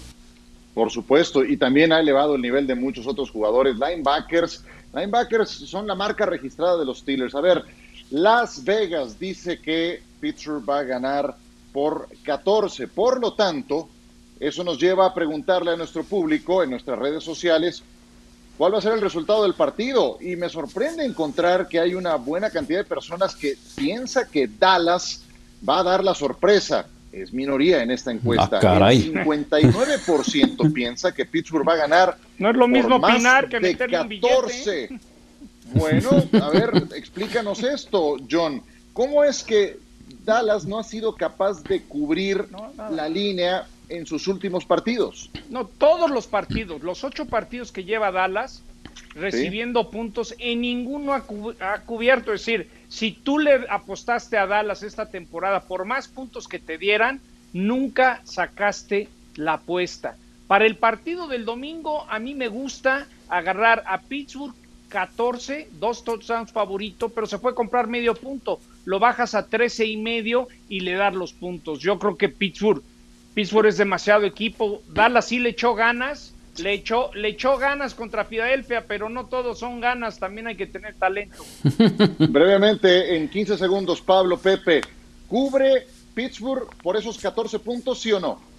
Por 0.75 0.91
supuesto, 0.91 1.45
y 1.45 1.57
también 1.57 1.93
ha 1.93 2.00
elevado 2.00 2.37
el 2.37 2.43
nivel 2.43 2.67
de 2.67 2.75
muchos 2.75 3.07
otros 3.07 3.31
jugadores. 3.31 3.75
Linebackers, 3.75 4.65
linebackers 4.95 5.50
son 5.50 5.87
la 5.87 5.95
marca 5.95 6.25
registrada 6.25 6.79
de 6.79 6.87
los 6.87 7.00
Steelers. 7.00 7.35
A 7.35 7.41
ver, 7.41 7.65
Las 8.11 8.65
Vegas 8.65 9.19
dice 9.19 9.61
que 9.61 10.03
Pittsburgh 10.21 10.69
va 10.69 10.79
a 10.79 10.85
ganar 10.85 11.37
por 11.73 12.09
14. 12.23 12.89
Por 12.89 13.21
lo 13.21 13.35
tanto, 13.35 13.89
eso 14.39 14.65
nos 14.65 14.79
lleva 14.79 15.07
a 15.07 15.15
preguntarle 15.15 15.73
a 15.73 15.77
nuestro 15.77 16.05
público 16.05 16.62
en 16.62 16.71
nuestras 16.71 16.99
redes 16.99 17.23
sociales 17.23 17.83
cuál 18.61 18.75
va 18.75 18.79
a 18.79 18.83
ser 18.83 18.93
el 18.93 19.00
resultado 19.00 19.45
del 19.45 19.55
partido. 19.55 20.19
Y 20.21 20.37
me 20.37 20.50
sorprende 20.50 21.02
encontrar 21.02 21.67
que 21.67 21.81
hay 21.81 21.95
una 21.95 22.17
buena 22.17 22.50
cantidad 22.50 22.81
de 22.81 22.85
personas 22.85 23.35
que 23.35 23.57
piensa 23.75 24.29
que 24.29 24.49
Dallas 24.49 25.23
va 25.67 25.79
a 25.79 25.83
dar 25.83 26.05
la 26.05 26.14
sorpresa. 26.14 26.85
Es 27.11 27.33
minoría 27.33 27.83
en 27.83 27.90
esta 27.90 28.11
encuesta. 28.11 28.61
Ah, 28.62 28.93
el 28.93 29.14
59% 29.14 30.73
piensa 30.75 31.11
que 31.12 31.25
Pittsburgh 31.25 31.67
va 31.67 31.73
a 31.73 31.76
ganar. 31.76 32.19
No 32.37 32.50
es 32.50 32.57
lo 32.57 32.69
mismo 32.69 32.97
opinar 32.97 33.49
que 33.49 33.61
de 33.61 33.75
14. 33.79 34.90
Bueno, 35.73 36.11
a 36.43 36.50
ver, 36.50 36.83
explícanos 36.95 37.62
esto, 37.62 38.19
John. 38.31 38.61
¿Cómo 38.93 39.25
es 39.25 39.43
que 39.43 39.79
Dallas 40.26 40.67
no 40.67 40.79
ha 40.79 40.85
sido 40.85 41.14
capaz 41.14 41.62
de 41.62 41.81
cubrir 41.85 42.47
la 42.90 43.09
línea 43.09 43.67
en 43.90 44.06
sus 44.06 44.26
últimos 44.28 44.64
partidos? 44.64 45.30
No, 45.50 45.66
todos 45.66 46.11
los 46.11 46.26
partidos, 46.26 46.82
los 46.82 47.04
ocho 47.04 47.26
partidos 47.26 47.73
que 47.73 47.85
lleva 47.85 48.11
Dallas 48.11 48.62
recibiendo 49.14 49.90
puntos, 49.90 50.35
en 50.38 50.61
ninguno 50.61 51.12
ha, 51.12 51.25
ha 51.61 51.80
cubierto. 51.82 52.32
Es 52.32 52.44
decir, 52.44 52.70
si 52.88 53.12
tú 53.12 53.38
le 53.38 53.66
apostaste 53.68 54.38
a 54.38 54.47
Dallas 54.47 54.82
esta 54.82 55.11
temporada, 55.11 55.61
por 55.64 55.85
más 55.85 56.09
puntos 56.09 56.49
que 56.49 56.59
te 56.59 56.78
dieran, 56.78 57.20
nunca 57.52 58.20
sacaste 58.25 59.09
la 59.37 59.54
apuesta. 59.54 60.16
Para 60.47 60.66
el 60.66 60.76
partido 60.76 61.28
del 61.28 61.44
domingo, 61.44 62.06
a 62.09 62.18
mí 62.18 62.35
me 62.35 62.49
gusta 62.49 63.06
agarrar 63.28 63.85
a 63.87 64.00
Pittsburgh 64.00 64.54
14, 64.88 65.68
dos 65.78 66.04
touchdowns 66.04 66.52
favorito, 66.52 67.09
pero 67.09 67.26
se 67.26 67.38
puede 67.38 67.54
comprar 67.54 67.87
medio 67.87 68.14
punto. 68.14 68.61
Lo 68.85 68.98
bajas 68.98 69.35
a 69.35 69.46
13 69.46 69.87
y 69.87 69.96
medio 69.96 70.48
y 70.68 70.81
le 70.81 70.94
das 70.94 71.14
los 71.14 71.33
puntos. 71.33 71.79
Yo 71.79 71.98
creo 71.98 72.16
que 72.16 72.29
Pittsburgh, 72.29 72.83
Pittsburgh 73.35 73.66
es 73.66 73.79
demasiado 73.79 74.25
equipo. 74.25 74.83
Dallas 74.88 75.27
sí 75.27 75.38
le 75.38 75.51
echó 75.51 75.75
ganas, 75.75 76.35
le 76.59 76.73
echó, 76.73 77.11
le 77.14 77.29
echó 77.29 77.59
ganas 77.59 77.95
contra 77.95 78.25
Filadelfia, 78.25 78.85
pero 78.87 79.09
no 79.09 79.27
todos 79.27 79.59
son 79.59 79.81
ganas, 79.81 80.19
también 80.19 80.47
hay 80.49 80.57
que 80.57 80.66
tener 80.66 80.95
talento. 80.95 81.45
Brevemente, 82.19 83.16
en 83.16 83.29
15 83.29 83.57
segundos, 83.57 84.01
Pablo 84.01 84.38
Pepe, 84.38 84.81
¿cubre 85.29 85.87
Pittsburgh 86.14 86.69
por 86.83 86.97
esos 86.97 87.19
14 87.19 87.59
puntos, 87.61 88.01
sí 88.01 88.12
o 88.12 88.21
no? 88.21 88.51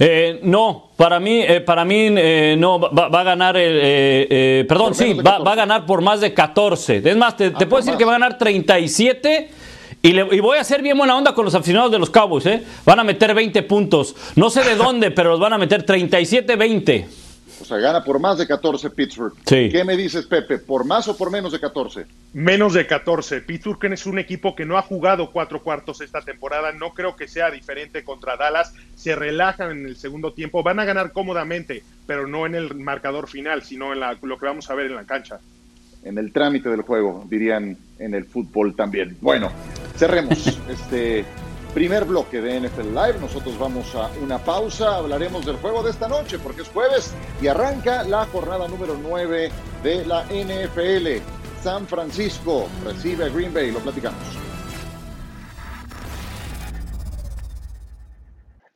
Eh, 0.00 0.40
no, 0.44 0.90
para 0.96 1.18
mí, 1.18 1.42
eh, 1.42 1.60
para 1.60 1.84
mí 1.84 2.08
eh, 2.16 2.54
no 2.56 2.78
va, 2.78 3.20
a 3.20 3.24
ganar, 3.24 3.56
el, 3.56 4.64
perdón, 4.66 4.94
sí, 4.94 5.14
va, 5.14 5.36
a 5.36 5.54
ganar 5.56 5.86
por 5.86 6.02
más 6.02 6.20
de 6.20 6.32
14. 6.32 7.02
Es 7.04 7.16
más, 7.16 7.36
te, 7.36 7.46
ah, 7.46 7.58
puedo 7.68 7.82
decir 7.82 7.96
que 7.96 8.04
va 8.04 8.12
a 8.12 8.18
ganar 8.18 8.38
37 8.38 9.50
y, 10.02 10.40
voy 10.40 10.58
a 10.58 10.60
hacer 10.60 10.82
bien 10.82 10.96
buena 10.96 11.16
onda 11.16 11.34
con 11.34 11.44
los 11.44 11.54
aficionados 11.54 11.90
de 11.90 11.98
los 11.98 12.10
Cowboys, 12.10 12.46
¿eh? 12.46 12.62
Van 12.84 13.00
a 13.00 13.04
meter 13.04 13.34
20 13.34 13.62
puntos. 13.64 14.14
No 14.36 14.48
sé 14.48 14.62
de 14.62 14.76
dónde, 14.76 15.10
pero 15.12 15.30
los 15.30 15.40
van 15.40 15.52
a 15.52 15.58
meter 15.58 15.84
37-20. 15.84 17.06
O 17.60 17.64
sea, 17.64 17.78
gana 17.78 18.04
por 18.04 18.20
más 18.20 18.38
de 18.38 18.46
14 18.46 18.90
Pittsburgh. 18.90 19.34
Sí. 19.44 19.68
¿Qué 19.70 19.82
me 19.84 19.96
dices, 19.96 20.26
Pepe? 20.26 20.58
¿Por 20.58 20.84
más 20.84 21.08
o 21.08 21.16
por 21.16 21.32
menos 21.32 21.50
de 21.50 21.58
14? 21.58 22.06
Menos 22.32 22.74
de 22.74 22.86
14. 22.86 23.40
Pittsburgh 23.40 23.92
es 23.92 24.06
un 24.06 24.20
equipo 24.20 24.54
que 24.54 24.64
no 24.64 24.78
ha 24.78 24.82
jugado 24.82 25.32
cuatro 25.32 25.60
cuartos 25.62 26.00
esta 26.00 26.20
temporada. 26.20 26.70
No 26.70 26.94
creo 26.94 27.16
que 27.16 27.26
sea 27.26 27.50
diferente 27.50 28.04
contra 28.04 28.36
Dallas. 28.36 28.72
Se 28.94 29.16
relajan 29.16 29.72
en 29.72 29.86
el 29.86 29.96
segundo 29.96 30.32
tiempo. 30.32 30.62
Van 30.62 30.78
a 30.78 30.84
ganar 30.84 31.10
cómodamente, 31.10 31.82
pero 32.06 32.28
no 32.28 32.46
en 32.46 32.54
el 32.54 32.76
marcador 32.76 33.28
final, 33.28 33.64
sino 33.64 33.92
en 33.92 34.00
lo 34.22 34.38
que 34.38 34.46
vamos 34.46 34.70
a 34.70 34.74
ver 34.76 34.86
en 34.86 34.94
la 34.94 35.04
cancha 35.04 35.40
en 36.04 36.18
el 36.18 36.32
trámite 36.32 36.68
del 36.68 36.82
juego, 36.82 37.24
dirían 37.28 37.76
en 37.98 38.14
el 38.14 38.24
fútbol 38.24 38.74
también. 38.74 39.16
Bueno, 39.20 39.50
cerremos 39.98 40.46
este 40.68 41.24
primer 41.74 42.04
bloque 42.04 42.40
de 42.40 42.60
NFL 42.60 42.94
Live. 42.94 43.18
Nosotros 43.20 43.58
vamos 43.58 43.94
a 43.94 44.10
una 44.22 44.38
pausa, 44.38 44.96
hablaremos 44.96 45.44
del 45.44 45.56
juego 45.56 45.82
de 45.82 45.90
esta 45.90 46.08
noche 46.08 46.38
porque 46.38 46.62
es 46.62 46.68
jueves 46.68 47.12
y 47.42 47.48
arranca 47.48 48.04
la 48.04 48.24
jornada 48.26 48.68
número 48.68 48.96
9 49.00 49.50
de 49.82 50.04
la 50.06 50.24
NFL. 50.24 51.22
San 51.62 51.86
Francisco 51.88 52.68
recibe 52.84 53.24
a 53.24 53.28
Green 53.28 53.52
Bay, 53.52 53.72
lo 53.72 53.80
platicamos. 53.80 54.22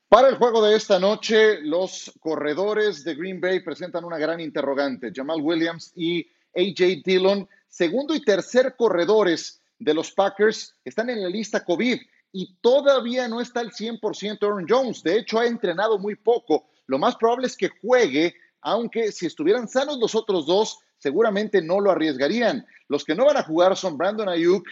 Para 0.09 0.29
el 0.29 0.37
juego 0.37 0.63
de 0.67 0.77
esta 0.77 0.99
noche, 0.99 1.63
los 1.63 2.13
corredores 2.21 3.03
de 3.03 3.15
Green 3.15 3.41
Bay 3.41 3.61
presentan 3.61 4.05
una 4.05 4.19
gran 4.19 4.41
interrogante. 4.41 5.11
Jamal 5.15 5.41
Williams 5.41 5.93
y 5.97 6.27
AJ 6.55 7.03
Dillon, 7.03 7.49
segundo 7.69 8.15
y 8.15 8.21
tercer 8.21 8.75
corredores 8.77 9.62
de 9.85 9.95
los 9.95 10.11
Packers, 10.13 10.75
están 10.85 11.11
en 11.11 11.23
la 11.23 11.29
lista 11.29 11.65
COVID 11.65 12.01
y 12.33 12.57
todavía 12.61 13.29
no 13.29 13.41
está 13.41 13.61
al 13.61 13.71
100% 13.71 14.43
Aaron 14.43 14.67
Jones. 14.69 15.03
De 15.03 15.19
hecho, 15.19 15.39
ha 15.39 15.47
entrenado 15.47 15.99
muy 15.99 16.15
poco. 16.15 16.69
Lo 16.87 16.99
más 16.99 17.17
probable 17.17 17.47
es 17.47 17.57
que 17.57 17.71
juegue, 17.81 18.35
aunque 18.63 19.13
si 19.13 19.27
estuvieran 19.27 19.69
sanos 19.69 19.99
los 19.99 20.15
otros 20.15 20.47
dos, 20.47 20.79
seguramente 20.99 21.61
no 21.61 21.81
lo 21.81 21.91
arriesgarían. 21.91 22.67
Los 22.89 23.05
que 23.05 23.15
no 23.15 23.27
van 23.27 23.37
a 23.37 23.43
jugar 23.43 23.77
son 23.77 23.99
Brandon 23.99 24.29
Ayuk, 24.29 24.67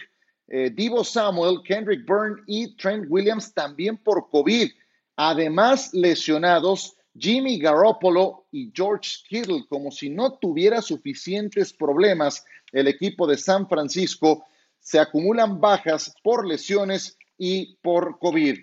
eh, 0.47 0.69
Divo 0.69 1.03
Samuel, 1.03 1.61
Kendrick 1.63 2.05
Byrne 2.05 2.41
y 2.47 2.75
Trent 2.75 3.05
Williams 3.09 3.53
también 3.53 3.97
por 3.97 4.29
COVID. 4.29 4.71
Además, 5.17 5.93
lesionados 5.93 6.95
Jimmy 7.17 7.59
Garoppolo 7.59 8.47
y 8.51 8.71
George 8.73 9.09
Kittle, 9.27 9.65
como 9.69 9.91
si 9.91 10.09
no 10.09 10.33
tuviera 10.33 10.81
suficientes 10.81 11.73
problemas 11.73 12.43
el 12.71 12.87
equipo 12.87 13.27
de 13.27 13.37
San 13.37 13.67
Francisco, 13.67 14.45
se 14.81 14.99
acumulan 14.99 15.61
bajas 15.61 16.13
por 16.23 16.45
lesiones 16.45 17.17
y 17.37 17.77
por 17.77 18.19
COVID. 18.19 18.57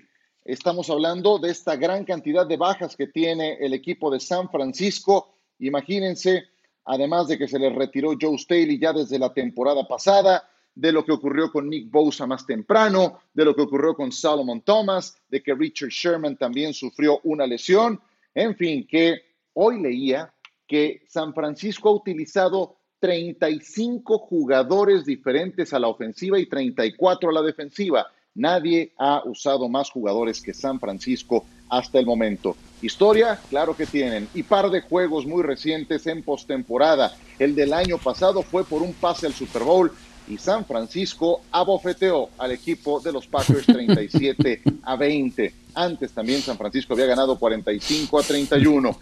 Estamos 0.45 0.91
hablando 0.91 1.39
de 1.39 1.51
esta 1.51 1.77
gran 1.77 2.05
cantidad 2.05 2.47
de 2.47 2.57
bajas 2.57 2.97
que 2.97 3.07
tiene 3.07 3.55
el 3.61 3.73
equipo 3.73 4.11
de 4.11 4.19
San 4.19 4.51
Francisco. 4.51 5.39
Imagínense, 5.61 6.45
además 6.85 7.29
de 7.29 7.39
que 7.39 7.47
se 7.47 7.59
les 7.59 7.75
retiró 7.75 8.15
Joe 8.21 8.37
Staley 8.37 8.79
ya 8.79 8.93
desde 8.93 9.19
la 9.19 9.33
temporada 9.33 9.87
pasada, 9.87 10.49
de 10.75 10.93
lo 10.93 11.05
que 11.05 11.13
ocurrió 11.13 11.51
con 11.51 11.69
Nick 11.69 11.91
Bosa 11.91 12.27
más 12.27 12.47
temprano, 12.47 13.21
de 13.33 13.45
lo 13.45 13.55
que 13.55 13.63
ocurrió 13.63 13.95
con 13.95 14.11
Solomon 14.11 14.63
Thomas, 14.63 15.17
de 15.29 15.43
que 15.43 15.55
Richard 15.55 15.91
Sherman 15.91 16.37
también 16.37 16.73
sufrió 16.75 17.21
una 17.25 17.47
lesión. 17.47 18.01
En 18.35 18.57
fin, 18.57 18.87
que 18.87 19.23
hoy 19.55 19.81
leía 19.81 20.33
que 20.67 21.03
San 21.09 21.33
Francisco 21.35 21.89
ha 21.89 21.93
utilizado 21.93 22.78
35 23.01 24.19
jugadores 24.19 25.05
diferentes 25.05 25.73
a 25.73 25.79
la 25.79 25.89
ofensiva 25.89 26.39
y 26.39 26.47
34 26.47 27.31
a 27.31 27.33
la 27.33 27.43
defensiva. 27.43 28.07
Nadie 28.35 28.93
ha 28.99 29.23
usado 29.25 29.69
más 29.69 29.91
jugadores 29.91 30.41
que 30.41 30.55
San 30.55 30.79
Francisco 30.79 31.45
hasta 31.69 31.99
el 31.99 32.07
momento. 32.07 32.57
Historia, 32.81 33.39
claro 33.51 33.77
que 33.77 33.87
tienen. 33.87 34.29
Y 34.35 34.45
par 34.45 34.71
de 34.71 34.81
juegos 34.81 35.27
muy 35.27 35.43
recientes 35.43 36.07
en 36.07 36.23
postemporada. 36.23 37.17
El 37.39 37.55
del 37.55 37.73
año 37.73 37.99
pasado 37.99 38.43
fue 38.43 38.65
por 38.65 38.83
un 38.83 38.95
pase 38.95 39.27
al 39.27 39.33
Super 39.33 39.65
Bowl 39.65 39.93
y 40.29 40.39
San 40.39 40.65
Francisco 40.65 41.43
abofeteó 41.51 42.31
al 42.39 42.53
equipo 42.53 43.01
de 43.01 43.13
los 43.13 43.27
Packers 43.27 43.67
37 43.67 44.63
a 44.83 44.97
20. 44.97 45.55
Antes 45.75 46.13
también 46.13 46.43
San 46.43 46.57
Francisco 46.57 46.95
había 46.95 47.07
ganado 47.07 47.39
45 47.39 48.19
a 48.19 48.23
31. 48.23 48.99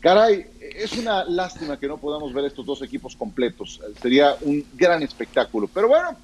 Caray, 0.00 0.46
es 0.60 0.92
una 0.94 1.24
lástima 1.24 1.78
que 1.78 1.86
no 1.86 1.98
podamos 1.98 2.32
ver 2.32 2.46
estos 2.46 2.64
dos 2.64 2.82
equipos 2.82 3.14
completos. 3.16 3.80
Sería 4.00 4.36
un 4.42 4.64
gran 4.74 5.02
espectáculo. 5.02 5.68
Pero 5.72 5.88
bueno, 5.88 6.16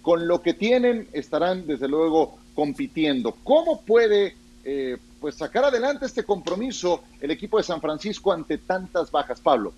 con 0.00 0.26
lo 0.26 0.40
que 0.40 0.54
tienen 0.54 1.08
estarán 1.12 1.66
desde 1.66 1.88
luego 1.88 2.38
compitiendo. 2.54 3.32
¿Cómo 3.42 3.82
puede 3.82 4.36
eh, 4.64 4.96
pues 5.20 5.34
sacar 5.34 5.64
adelante 5.64 6.06
este 6.06 6.24
compromiso 6.24 7.02
el 7.20 7.30
equipo 7.30 7.58
de 7.58 7.64
San 7.64 7.80
Francisco 7.80 8.32
ante 8.32 8.58
tantas 8.58 9.10
bajas, 9.10 9.40
Pablo. 9.40 9.72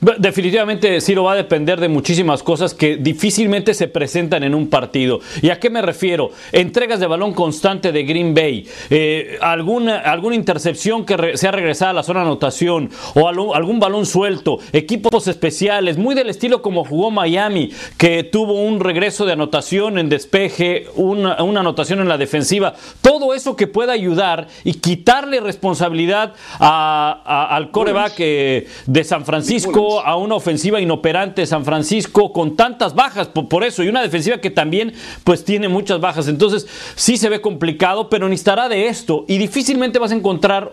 Definitivamente, 0.00 1.00
Ciro, 1.00 1.24
va 1.24 1.32
a 1.32 1.36
depender 1.36 1.80
de 1.80 1.88
muchísimas 1.88 2.44
cosas 2.44 2.72
que 2.72 2.96
difícilmente 2.96 3.74
se 3.74 3.88
presentan 3.88 4.44
en 4.44 4.54
un 4.54 4.68
partido. 4.68 5.18
¿Y 5.42 5.50
a 5.50 5.58
qué 5.58 5.70
me 5.70 5.82
refiero? 5.82 6.30
Entregas 6.52 7.00
de 7.00 7.08
balón 7.08 7.34
constante 7.34 7.90
de 7.90 8.04
Green 8.04 8.32
Bay, 8.32 8.64
eh, 8.90 9.38
alguna, 9.40 9.98
alguna 9.98 10.36
intercepción 10.36 11.04
que 11.04 11.36
sea 11.36 11.50
regresada 11.50 11.90
a 11.90 11.94
la 11.94 12.02
zona 12.04 12.20
de 12.20 12.26
anotación 12.26 12.90
o 13.14 13.26
algún, 13.28 13.80
balón 13.80 14.06
suelto, 14.06 14.58
equipos 14.72 15.26
especiales, 15.26 15.98
muy 15.98 16.14
del 16.14 16.30
estilo 16.30 16.62
como 16.62 16.84
jugó 16.84 17.10
Miami, 17.10 17.72
que 17.96 18.22
tuvo 18.22 18.52
un 18.52 18.78
regreso 18.78 19.26
de 19.26 19.32
anotación 19.32 19.98
en 19.98 20.08
despeje, 20.08 20.86
una, 20.94 21.34
anotación 21.34 22.00
en 22.00 22.08
la 22.08 22.18
defensiva. 22.18 22.74
Todo 23.02 23.34
eso 23.34 23.56
que 23.56 23.66
pueda 23.66 23.94
ayudar 23.94 24.46
y 24.62 24.74
quitarle 24.74 25.40
responsabilidad 25.40 26.34
al 26.60 27.70
coreback 27.72 28.14
eh, 28.18 28.66
de 28.86 29.04
San 29.04 29.24
Francisco 29.24 29.87
a 30.04 30.16
una 30.16 30.34
ofensiva 30.34 30.80
inoperante 30.80 31.46
San 31.46 31.64
Francisco 31.64 32.32
con 32.32 32.56
tantas 32.56 32.94
bajas 32.94 33.28
por, 33.28 33.64
eso 33.64 33.82
y 33.82 33.88
una 33.88 34.02
defensiva 34.02 34.38
que 34.38 34.50
también 34.50 34.92
pues 35.24 35.44
tiene 35.44 35.68
muchas 35.68 36.00
bajas. 36.00 36.28
Entonces 36.28 36.66
sí 36.94 37.16
se 37.16 37.28
ve 37.28 37.40
complicado, 37.40 38.08
pero 38.08 38.28
necesitará 38.28 38.68
de 38.68 38.88
esto 38.88 39.24
y 39.28 39.38
difícilmente 39.38 39.98
vas 39.98 40.12
a 40.12 40.16
encontrar 40.16 40.72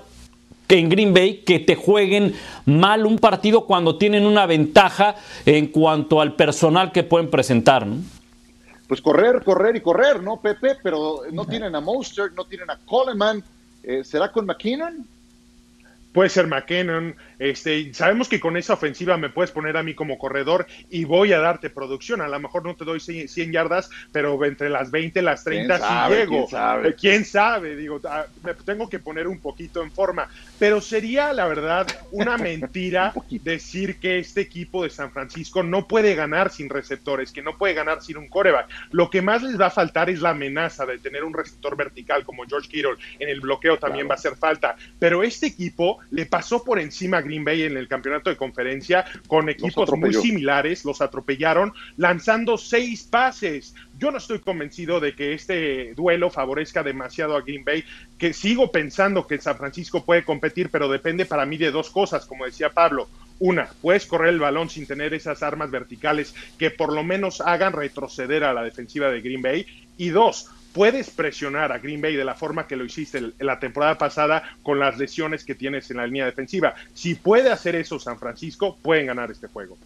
en 0.68 0.90
Green 0.90 1.14
Bay 1.14 1.44
que 1.46 1.60
te 1.60 1.76
jueguen 1.76 2.34
mal 2.66 3.06
un 3.06 3.18
partido 3.18 3.66
cuando 3.66 3.98
tienen 3.98 4.26
una 4.26 4.46
ventaja 4.46 5.16
en 5.46 5.68
cuanto 5.68 6.22
al 6.22 6.36
personal 6.36 6.92
que 6.92 7.04
pueden 7.04 7.30
presentar. 7.30 7.86
Pues 8.88 9.02
correr, 9.02 9.44
correr 9.44 9.76
y 9.76 9.82
correr, 9.82 10.22
¿no, 10.22 10.38
Pepe? 10.38 10.78
Pero 10.82 11.22
no 11.32 11.46
tienen 11.46 11.76
a 11.76 11.82
Monster, 11.82 12.32
no 12.34 12.46
tienen 12.46 12.70
a 12.70 12.78
Coleman. 12.86 13.44
Eh, 13.84 14.04
¿Será 14.04 14.32
con 14.32 14.46
McKinnon? 14.46 15.08
Puede 16.16 16.30
ser 16.30 16.48
McKinnon, 16.48 17.14
este, 17.40 17.94
sabemos 17.94 18.30
que 18.30 18.40
con 18.40 18.56
esa 18.56 18.72
ofensiva 18.72 19.18
me 19.18 19.30
puedes 19.30 19.52
poner 19.52 19.76
a 19.76 19.84
mí 19.84 19.94
como 19.96 20.18
corredor 20.18 20.66
y 20.90 21.04
voy 21.04 21.34
a 21.34 21.40
darte 21.40 21.70
producción. 21.70 22.22
A 22.22 22.30
lo 22.30 22.40
mejor 22.40 22.64
no 22.64 22.74
te 22.74 22.86
doy 22.86 23.02
100 23.02 23.52
yardas, 23.52 23.90
pero 24.14 24.42
entre 24.46 24.70
las 24.70 24.92
20 24.92 25.20
y 25.20 25.22
las 25.22 25.44
30 25.44 25.78
sí 25.78 26.14
llego. 26.16 26.48
¿quién 26.48 26.48
sabe? 26.48 26.88
Eh, 26.88 26.96
¿Quién 26.98 27.26
sabe? 27.26 27.76
Digo, 27.76 28.00
ah, 28.06 28.28
me 28.46 28.54
tengo 28.54 28.88
que 28.88 29.00
poner 29.00 29.28
un 29.28 29.42
poquito 29.42 29.84
en 29.84 29.92
forma. 29.92 30.30
Pero 30.58 30.80
sería, 30.80 31.34
la 31.34 31.48
verdad, 31.48 31.86
una 32.12 32.38
mentira 32.38 33.14
decir 33.44 34.00
que 34.00 34.20
este 34.20 34.40
equipo 34.40 34.84
de 34.84 34.90
San 34.90 35.12
Francisco 35.12 35.64
no 35.64 35.86
puede 35.86 36.16
ganar 36.16 36.50
sin 36.50 36.70
receptores, 36.70 37.34
que 37.34 37.42
no 37.42 37.58
puede 37.58 37.74
ganar 37.74 38.02
sin 38.02 38.16
un 38.16 38.30
coreback. 38.30 38.70
Lo 38.92 39.10
que 39.10 39.22
más 39.22 39.44
les 39.44 39.60
va 39.60 39.66
a 39.66 39.72
faltar 39.72 40.10
es 40.10 40.22
la 40.22 40.30
amenaza 40.30 40.86
de 40.86 40.98
tener 40.98 41.26
un 41.26 41.34
receptor 41.34 41.76
vertical 41.76 42.24
como 42.24 42.46
George 42.46 42.70
Kittle. 42.70 42.96
En 43.20 43.28
el 43.28 43.42
bloqueo 43.42 43.78
también 43.78 44.08
va 44.08 44.12
a 44.12 44.16
hacer 44.16 44.38
falta. 44.38 44.78
Pero 44.98 45.22
este 45.22 45.48
equipo 45.48 46.00
le 46.12 46.26
pasó 46.26 46.64
por 46.64 46.80
encima 46.80 47.22
Green 47.22 47.44
Bay 47.44 47.64
en 47.64 47.78
el 47.78 47.88
campeonato 47.88 48.30
de 48.30 48.38
conferencia 48.38 49.06
con 49.28 49.50
equipos 49.50 49.92
muy 49.98 50.14
similares, 50.14 50.86
los 50.86 51.02
atropellaron 51.02 51.74
lanzando 51.98 52.58
seis 52.58 53.04
pases. 53.04 53.76
Yo 53.98 54.12
no 54.12 54.18
estoy 54.18 54.40
convencido 54.40 55.00
de 55.00 55.16
que 55.16 55.34
este 55.34 55.94
duelo 55.94 56.30
favorezca 56.30 56.84
demasiado 56.84 57.36
a 57.36 57.42
Green 57.42 57.64
Bay, 57.64 57.84
que 58.18 58.34
sigo 58.34 58.72
pensando 58.72 59.28
que 59.28 59.40
San 59.40 59.58
Francisco 59.58 60.04
puede 60.04 60.24
competir, 60.24 60.70
pero 60.70 60.90
depende 60.90 61.26
para 61.26 61.46
mí 61.46 61.58
de 61.58 61.72
dos 61.72 61.90
cosas, 61.90 62.26
como 62.26 62.46
decía 62.46 62.70
Pablo. 62.70 63.08
Una, 63.40 63.68
puedes 63.82 64.06
correr 64.06 64.30
el 64.30 64.40
balón 64.40 64.70
sin 64.70 64.88
tener 64.88 65.14
esas 65.14 65.44
armas 65.44 65.70
verticales 65.70 66.34
que 66.58 66.72
por 66.72 66.94
lo 66.94 67.04
menos 67.04 67.42
hagan 67.42 67.74
retroceder 67.74 68.46
a 68.46 68.54
la 68.54 68.64
defensiva 68.64 69.10
de 69.10 69.22
Green 69.22 69.42
Bay. 69.42 69.66
Y 69.98 70.10
dos, 70.10 70.50
puedes 70.76 71.10
presionar 71.10 71.72
a 71.72 71.80
Green 71.80 72.02
Bay 72.02 72.18
de 72.18 72.26
la 72.26 72.36
forma 72.36 72.68
que 72.68 72.76
lo 72.76 72.84
hiciste 72.84 73.18
en 73.18 73.34
la 73.40 73.62
temporada 73.62 73.98
pasada 73.98 74.44
con 74.62 74.78
las 74.78 74.98
lesiones 74.98 75.46
que 75.46 75.56
tienes 75.56 75.90
en 75.90 75.98
la 75.98 76.06
línea 76.06 76.26
defensiva. 76.26 76.76
Si 76.94 77.16
puede 77.16 77.50
hacer 77.50 77.78
eso 77.78 77.98
San 77.98 78.20
Francisco, 78.20 78.78
pueden 78.82 79.06
ganar 79.06 79.32
este 79.32 79.48
juego. 79.48 79.78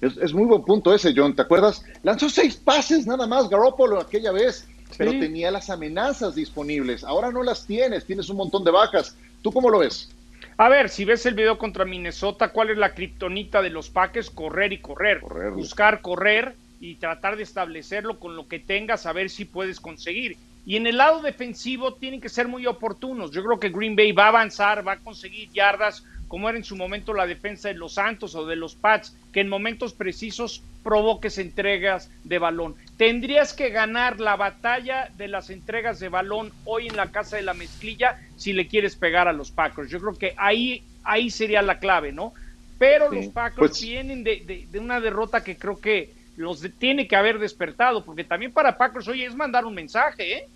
Es, 0.00 0.32
muy 0.32 0.46
buen 0.46 0.64
punto 0.64 0.92
ese, 0.92 1.12
John. 1.14 1.36
¿Te 1.36 1.42
acuerdas? 1.42 1.84
Lanzó 2.02 2.28
seis 2.28 2.56
pases 2.56 3.06
nada 3.06 3.28
más 3.28 3.48
Garoppolo 3.48 4.00
aquella 4.00 4.32
vez, 4.32 4.66
pero 4.98 5.12
tenía 5.12 5.52
las 5.52 5.70
amenazas 5.70 6.34
disponibles. 6.34 7.04
Ahora 7.04 7.30
no 7.30 7.44
las 7.44 7.64
tienes, 7.64 8.04
tienes 8.04 8.28
un 8.30 8.38
montón 8.38 8.64
de 8.64 8.72
vacas. 8.72 9.14
¿Tú 9.42 9.52
cómo 9.52 9.70
lo 9.70 9.78
ves? 9.78 10.10
A 10.56 10.68
ver, 10.68 10.88
si 10.88 11.04
ves 11.04 11.24
el 11.24 11.34
video 11.34 11.56
contra 11.56 11.84
Minnesota, 11.84 12.48
¿cuál 12.48 12.70
es 12.70 12.78
la 12.78 12.94
kriptonita 12.94 13.62
de 13.62 13.70
los 13.70 13.90
Packers? 13.90 14.28
Correr 14.28 14.72
y 14.72 14.78
correr. 14.78 15.20
correr. 15.20 15.52
Buscar 15.52 16.00
correr 16.00 16.56
y 16.80 16.94
tratar 16.94 17.36
de 17.36 17.42
establecerlo 17.42 18.18
con 18.18 18.34
lo 18.34 18.48
que 18.48 18.58
tengas, 18.58 19.04
a 19.04 19.12
ver 19.12 19.28
si 19.28 19.44
puedes 19.44 19.78
conseguir. 19.78 20.38
Y 20.64 20.76
en 20.76 20.86
el 20.86 20.96
lado 20.96 21.20
defensivo 21.20 21.94
tienen 21.94 22.20
que 22.20 22.30
ser 22.30 22.48
muy 22.48 22.66
oportunos. 22.66 23.30
Yo 23.30 23.44
creo 23.44 23.60
que 23.60 23.68
Green 23.68 23.96
Bay 23.96 24.12
va 24.12 24.24
a 24.24 24.28
avanzar, 24.28 24.86
va 24.86 24.92
a 24.92 24.98
conseguir 24.98 25.50
yardas, 25.50 26.04
como 26.26 26.48
era 26.48 26.56
en 26.56 26.64
su 26.64 26.76
momento 26.76 27.12
la 27.12 27.26
defensa 27.26 27.68
de 27.68 27.74
los 27.74 27.94
Santos 27.94 28.34
o 28.34 28.46
de 28.46 28.56
los 28.56 28.76
Pats, 28.76 29.14
que 29.32 29.40
en 29.40 29.48
momentos 29.48 29.92
precisos 29.92 30.62
provoques 30.82 31.36
entregas 31.38 32.10
de 32.24 32.38
balón. 32.38 32.74
Tendrías 32.96 33.52
que 33.52 33.68
ganar 33.68 34.18
la 34.20 34.36
batalla 34.36 35.10
de 35.18 35.28
las 35.28 35.50
entregas 35.50 36.00
de 36.00 36.08
balón 36.08 36.50
hoy 36.64 36.86
en 36.86 36.96
la 36.96 37.10
casa 37.10 37.36
de 37.36 37.42
la 37.42 37.52
mezclilla 37.52 38.18
si 38.36 38.54
le 38.54 38.68
quieres 38.68 38.96
pegar 38.96 39.28
a 39.28 39.34
los 39.34 39.50
Packers. 39.50 39.90
Yo 39.90 40.00
creo 40.00 40.14
que 40.14 40.34
ahí, 40.38 40.82
ahí 41.04 41.30
sería 41.30 41.60
la 41.60 41.78
clave, 41.78 42.12
¿no? 42.12 42.32
Pero 42.78 43.12
los 43.12 43.26
Packers 43.26 43.58
pues 43.58 43.82
vienen 43.82 44.24
de, 44.24 44.66
de 44.70 44.78
una 44.78 45.00
derrota 45.00 45.44
que 45.44 45.56
creo 45.56 45.78
que 45.78 46.19
los 46.36 46.64
tiene 46.78 47.06
que 47.06 47.16
haber 47.16 47.38
despertado, 47.38 48.04
porque 48.04 48.24
también 48.24 48.52
para 48.52 48.76
Packers, 48.76 49.08
oye, 49.08 49.26
es 49.26 49.34
mandar 49.34 49.64
un 49.64 49.74
mensaje, 49.74 50.38
¿eh? 50.38 50.48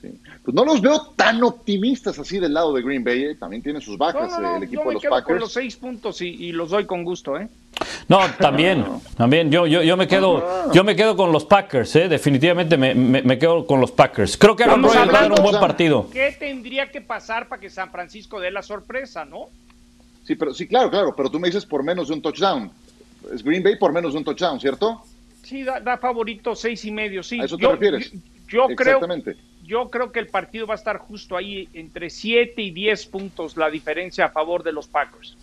Sí. 0.00 0.08
Pues 0.44 0.54
no 0.54 0.64
los 0.64 0.80
veo 0.80 1.12
tan 1.14 1.42
optimistas 1.44 2.18
así 2.18 2.40
del 2.40 2.52
lado 2.52 2.72
de 2.74 2.82
Green 2.82 3.04
Bay, 3.04 3.22
¿eh? 3.22 3.34
también 3.36 3.62
tiene 3.62 3.80
sus 3.80 3.96
bajas 3.96 4.32
el 4.56 4.64
equipo 4.64 4.88
de 4.88 4.94
los 4.94 5.02
Packers. 5.04 5.24
Con 5.24 5.38
los 5.38 5.52
seis 5.52 5.76
puntos 5.76 6.20
y, 6.20 6.50
los 6.50 6.70
doy 6.70 6.86
con 6.86 7.04
gusto, 7.04 7.38
¿eh? 7.38 7.48
No, 8.08 8.18
también, 8.38 8.84
también. 9.16 9.50
Yo, 9.50 9.66
yo, 9.66 9.82
yo 9.82 9.96
me 9.96 10.08
quedo, 10.08 10.72
yo 10.72 10.82
me 10.82 10.96
quedo 10.96 11.16
con 11.16 11.30
los 11.30 11.44
Packers, 11.44 11.94
¿eh? 11.96 12.08
definitivamente 12.08 12.76
me, 12.76 12.94
me, 12.94 13.38
quedo 13.38 13.64
con 13.64 13.80
los 13.80 13.92
Packers. 13.92 14.36
Creo 14.36 14.56
que 14.56 14.64
Aaron 14.64 14.82
Rodgers 14.82 15.08
va 15.08 15.18
a 15.18 15.22
dar 15.22 15.32
un 15.32 15.42
buen 15.42 15.60
partido. 15.60 16.10
¿Qué 16.12 16.36
tendría 16.38 16.90
que 16.90 17.00
pasar 17.00 17.48
para 17.48 17.60
que 17.60 17.70
San 17.70 17.90
Francisco 17.90 18.40
dé 18.40 18.50
la 18.50 18.62
sorpresa, 18.62 19.24
no? 19.24 19.46
Sí, 20.24 20.34
pero 20.34 20.52
sí, 20.52 20.66
claro, 20.66 20.90
claro. 20.90 21.14
Pero 21.16 21.30
tú 21.30 21.38
me 21.38 21.48
dices 21.48 21.64
por 21.64 21.82
menos 21.82 22.08
de 22.08 22.14
un 22.14 22.22
touchdown 22.22 22.70
es 23.32 23.42
Green 23.42 23.62
Bay 23.62 23.76
por 23.76 23.92
menos 23.92 24.12
de 24.12 24.18
un 24.18 24.24
touchdown, 24.24 24.60
¿cierto? 24.60 25.02
Sí, 25.42 25.64
da, 25.64 25.98
favorito 25.98 26.54
seis 26.54 26.84
y 26.84 26.90
medio, 26.90 27.22
sí. 27.22 27.40
¿A 27.40 27.44
eso 27.44 27.56
te 27.56 27.68
refieres? 27.68 28.12
Yo, 28.48 28.68
creo, 28.76 29.00
yo 29.64 29.90
creo 29.90 30.12
que 30.12 30.20
el 30.20 30.28
partido 30.28 30.66
va 30.66 30.74
a 30.74 30.76
estar 30.76 30.98
justo 30.98 31.36
ahí 31.36 31.68
entre 31.72 32.10
7 32.10 32.60
y 32.60 32.70
10 32.70 33.06
puntos 33.06 33.56
la 33.56 33.70
diferencia 33.70 34.26
a 34.26 34.28
favor 34.30 34.62
de 34.62 34.72
los 34.72 34.86
Packers. 34.88 35.36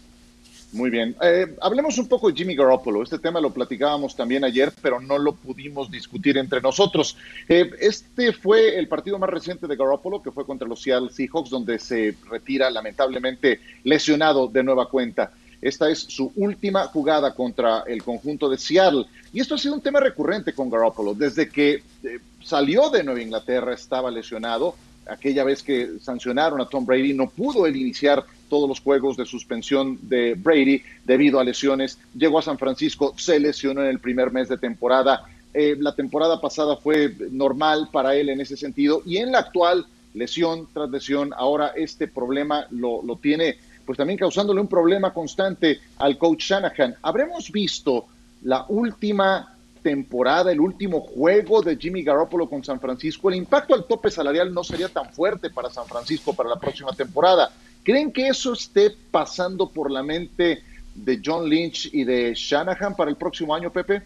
Muy 0.71 0.91
bien. 0.91 1.15
Eh, 1.21 1.55
hablemos 1.61 1.97
un 1.97 2.07
poco 2.07 2.29
de 2.29 2.35
Jimmy 2.35 2.55
Garoppolo. 2.55 3.01
Este 3.01 3.17
tema 3.17 3.41
lo 3.41 3.51
platicábamos 3.51 4.15
también 4.15 4.43
ayer, 4.43 4.71
pero 4.81 5.01
no 5.01 5.17
lo 5.17 5.33
pudimos 5.33 5.89
discutir 5.89 6.37
entre 6.37 6.61
nosotros. 6.61 7.17
Eh, 7.47 7.71
este 7.79 8.33
fue 8.33 8.77
el 8.77 8.87
partido 8.87 9.17
más 9.17 9.31
reciente 9.31 9.65
de 9.65 9.75
Garoppolo, 9.75 10.21
que 10.21 10.31
fue 10.31 10.45
contra 10.45 10.67
los 10.67 10.81
Seattle 10.83 11.09
Seahawks, 11.09 11.49
donde 11.49 11.79
se 11.79 12.15
retira 12.29 12.69
lamentablemente 12.69 13.59
lesionado 13.83 14.47
de 14.47 14.63
nueva 14.63 14.87
cuenta. 14.89 15.31
Esta 15.61 15.89
es 15.89 15.99
su 15.99 16.31
última 16.35 16.87
jugada 16.87 17.33
contra 17.33 17.83
el 17.85 18.03
conjunto 18.03 18.49
de 18.49 18.57
Seattle. 18.57 19.05
Y 19.33 19.41
esto 19.41 19.55
ha 19.55 19.57
sido 19.57 19.75
un 19.75 19.81
tema 19.81 19.99
recurrente 19.99 20.53
con 20.53 20.69
Garoppolo. 20.69 21.13
Desde 21.13 21.49
que 21.49 21.83
eh, 22.03 22.19
salió 22.43 22.89
de 22.89 23.03
Nueva 23.03 23.21
Inglaterra 23.21 23.73
estaba 23.73 24.09
lesionado. 24.09 24.75
Aquella 25.09 25.43
vez 25.43 25.63
que 25.63 25.99
sancionaron 26.01 26.61
a 26.61 26.69
Tom 26.69 26.85
Brady, 26.85 27.13
no 27.13 27.29
pudo 27.29 27.65
él 27.65 27.75
iniciar 27.75 28.23
todos 28.47 28.69
los 28.69 28.79
juegos 28.79 29.17
de 29.17 29.25
suspensión 29.25 29.97
de 30.03 30.35
Brady 30.35 30.81
debido 31.03 31.39
a 31.39 31.43
lesiones. 31.43 31.97
Llegó 32.15 32.39
a 32.39 32.43
San 32.43 32.57
Francisco, 32.57 33.13
se 33.17 33.39
lesionó 33.39 33.81
en 33.81 33.89
el 33.89 33.99
primer 33.99 34.31
mes 34.31 34.49
de 34.49 34.57
temporada. 34.57 35.23
Eh, 35.53 35.75
la 35.79 35.95
temporada 35.95 36.39
pasada 36.39 36.77
fue 36.77 37.13
normal 37.31 37.89
para 37.91 38.15
él 38.15 38.29
en 38.29 38.39
ese 38.39 38.55
sentido 38.55 39.01
y 39.05 39.17
en 39.17 39.31
la 39.31 39.39
actual 39.39 39.87
lesión 40.13 40.67
tras 40.73 40.89
lesión, 40.89 41.33
ahora 41.35 41.73
este 41.75 42.07
problema 42.07 42.67
lo, 42.69 43.01
lo 43.03 43.15
tiene 43.15 43.57
pues 43.89 43.97
también 43.97 44.19
causándole 44.19 44.61
un 44.61 44.67
problema 44.67 45.11
constante 45.11 45.79
al 45.97 46.15
coach 46.19 46.43
Shanahan. 46.43 46.97
Habremos 47.01 47.51
visto 47.51 48.05
la 48.43 48.63
última 48.69 49.57
temporada, 49.81 50.51
el 50.51 50.59
último 50.59 51.01
juego 51.01 51.63
de 51.63 51.75
Jimmy 51.75 52.03
Garoppolo 52.03 52.47
con 52.47 52.63
San 52.63 52.79
Francisco. 52.79 53.29
El 53.29 53.37
impacto 53.37 53.73
al 53.73 53.85
tope 53.85 54.11
salarial 54.11 54.53
no 54.53 54.63
sería 54.63 54.89
tan 54.89 55.11
fuerte 55.11 55.49
para 55.49 55.71
San 55.71 55.87
Francisco 55.87 56.35
para 56.35 56.49
la 56.49 56.59
próxima 56.59 56.91
temporada. 56.91 57.49
¿Creen 57.81 58.11
que 58.11 58.27
eso 58.27 58.53
esté 58.53 58.91
pasando 59.09 59.67
por 59.67 59.89
la 59.89 60.03
mente 60.03 60.61
de 60.93 61.19
John 61.25 61.49
Lynch 61.49 61.89
y 61.91 62.03
de 62.03 62.35
Shanahan 62.35 62.95
para 62.95 63.09
el 63.09 63.17
próximo 63.17 63.55
año, 63.55 63.71
Pepe? 63.71 64.03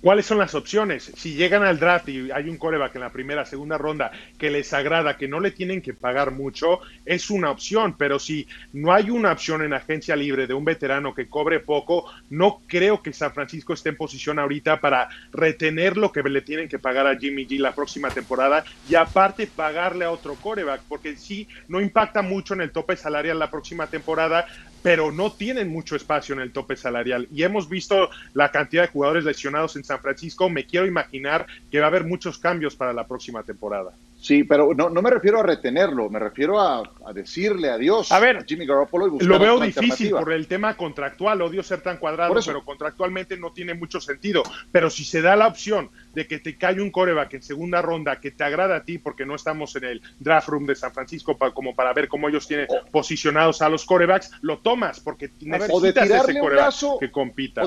¿Cuáles 0.00 0.26
son 0.26 0.38
las 0.38 0.54
opciones? 0.54 1.12
Si 1.16 1.34
llegan 1.34 1.64
al 1.64 1.80
draft 1.80 2.08
y 2.08 2.30
hay 2.30 2.48
un 2.48 2.56
coreback 2.56 2.94
en 2.94 3.00
la 3.00 3.10
primera, 3.10 3.44
segunda 3.44 3.76
ronda 3.78 4.12
que 4.38 4.48
les 4.48 4.72
agrada, 4.72 5.16
que 5.16 5.26
no 5.26 5.40
le 5.40 5.50
tienen 5.50 5.82
que 5.82 5.92
pagar 5.92 6.30
mucho, 6.30 6.78
es 7.04 7.30
una 7.30 7.50
opción. 7.50 7.96
Pero 7.98 8.20
si 8.20 8.46
no 8.72 8.92
hay 8.92 9.10
una 9.10 9.32
opción 9.32 9.62
en 9.64 9.72
agencia 9.72 10.14
libre 10.14 10.46
de 10.46 10.54
un 10.54 10.64
veterano 10.64 11.14
que 11.14 11.28
cobre 11.28 11.58
poco, 11.58 12.04
no 12.30 12.62
creo 12.68 13.02
que 13.02 13.12
San 13.12 13.34
Francisco 13.34 13.72
esté 13.72 13.88
en 13.88 13.96
posición 13.96 14.38
ahorita 14.38 14.80
para 14.80 15.08
retener 15.32 15.96
lo 15.96 16.12
que 16.12 16.22
le 16.22 16.42
tienen 16.42 16.68
que 16.68 16.78
pagar 16.78 17.08
a 17.08 17.16
Jimmy 17.16 17.46
G 17.46 17.58
la 17.58 17.74
próxima 17.74 18.10
temporada 18.10 18.64
y 18.88 18.94
aparte 18.94 19.48
pagarle 19.48 20.04
a 20.04 20.12
otro 20.12 20.36
coreback, 20.36 20.82
porque 20.88 21.16
sí, 21.16 21.48
no 21.66 21.80
impacta 21.80 22.22
mucho 22.22 22.54
en 22.54 22.60
el 22.60 22.70
tope 22.70 22.96
salarial 22.96 23.40
la 23.40 23.50
próxima 23.50 23.88
temporada, 23.88 24.46
pero 24.82 25.12
no 25.12 25.32
tienen 25.32 25.68
mucho 25.68 25.96
espacio 25.96 26.34
en 26.34 26.40
el 26.40 26.52
tope 26.52 26.76
salarial. 26.76 27.28
Y 27.32 27.42
hemos 27.42 27.68
visto 27.68 28.10
la 28.34 28.50
cantidad 28.50 28.82
de 28.82 28.88
jugadores 28.88 29.24
lesionados 29.24 29.76
en 29.76 29.84
San 29.84 30.00
Francisco. 30.00 30.48
Me 30.48 30.66
quiero 30.66 30.86
imaginar 30.86 31.46
que 31.70 31.80
va 31.80 31.86
a 31.86 31.88
haber 31.88 32.04
muchos 32.04 32.38
cambios 32.38 32.76
para 32.76 32.92
la 32.92 33.06
próxima 33.06 33.42
temporada. 33.42 33.92
Sí, 34.20 34.42
pero 34.42 34.74
no, 34.74 34.90
no 34.90 35.00
me 35.00 35.10
refiero 35.10 35.38
a 35.38 35.42
retenerlo, 35.44 36.10
me 36.10 36.18
refiero 36.18 36.60
a, 36.60 36.82
decirle 37.14 37.70
adiós 37.70 38.10
a, 38.10 38.18
ver, 38.18 38.44
Jimmy 38.44 38.66
Garoppolo 38.66 39.06
y 39.06 39.10
buscar 39.10 39.28
Lo 39.28 39.38
veo 39.38 39.60
difícil 39.60 40.10
por 40.10 40.32
el 40.32 40.48
tema 40.48 40.76
contractual, 40.76 41.40
odio 41.40 41.62
ser 41.62 41.82
tan 41.82 41.98
cuadrado, 41.98 42.34
pero 42.44 42.64
contractualmente 42.64 43.36
no 43.36 43.52
tiene 43.52 43.74
mucho 43.74 44.00
sentido. 44.00 44.42
Pero 44.72 44.90
si 44.90 45.04
se 45.04 45.22
da 45.22 45.36
la 45.36 45.46
opción 45.46 45.90
de 46.14 46.26
que 46.26 46.40
te 46.40 46.58
cae 46.58 46.80
un 46.80 46.90
coreback 46.90 47.34
en 47.34 47.42
segunda 47.42 47.80
ronda 47.80 48.20
que 48.20 48.32
te 48.32 48.42
agrada 48.42 48.76
a 48.76 48.84
ti, 48.84 48.98
porque 48.98 49.24
no 49.24 49.36
estamos 49.36 49.76
en 49.76 49.84
el 49.84 50.02
draft 50.18 50.48
room 50.48 50.66
de 50.66 50.74
San 50.74 50.92
Francisco 50.92 51.38
para, 51.38 51.52
como 51.52 51.76
para 51.76 51.92
ver 51.92 52.08
cómo 52.08 52.28
ellos 52.28 52.48
tienen 52.48 52.66
posicionados 52.90 53.62
a 53.62 53.68
los 53.68 53.84
corebacks, 53.84 54.32
lo 54.42 54.58
tomas 54.58 54.98
porque 54.98 55.30
necesitas 55.40 56.10
ese 56.10 56.40
coreback 56.40 56.74
que 56.98 57.10
compita. 57.10 57.62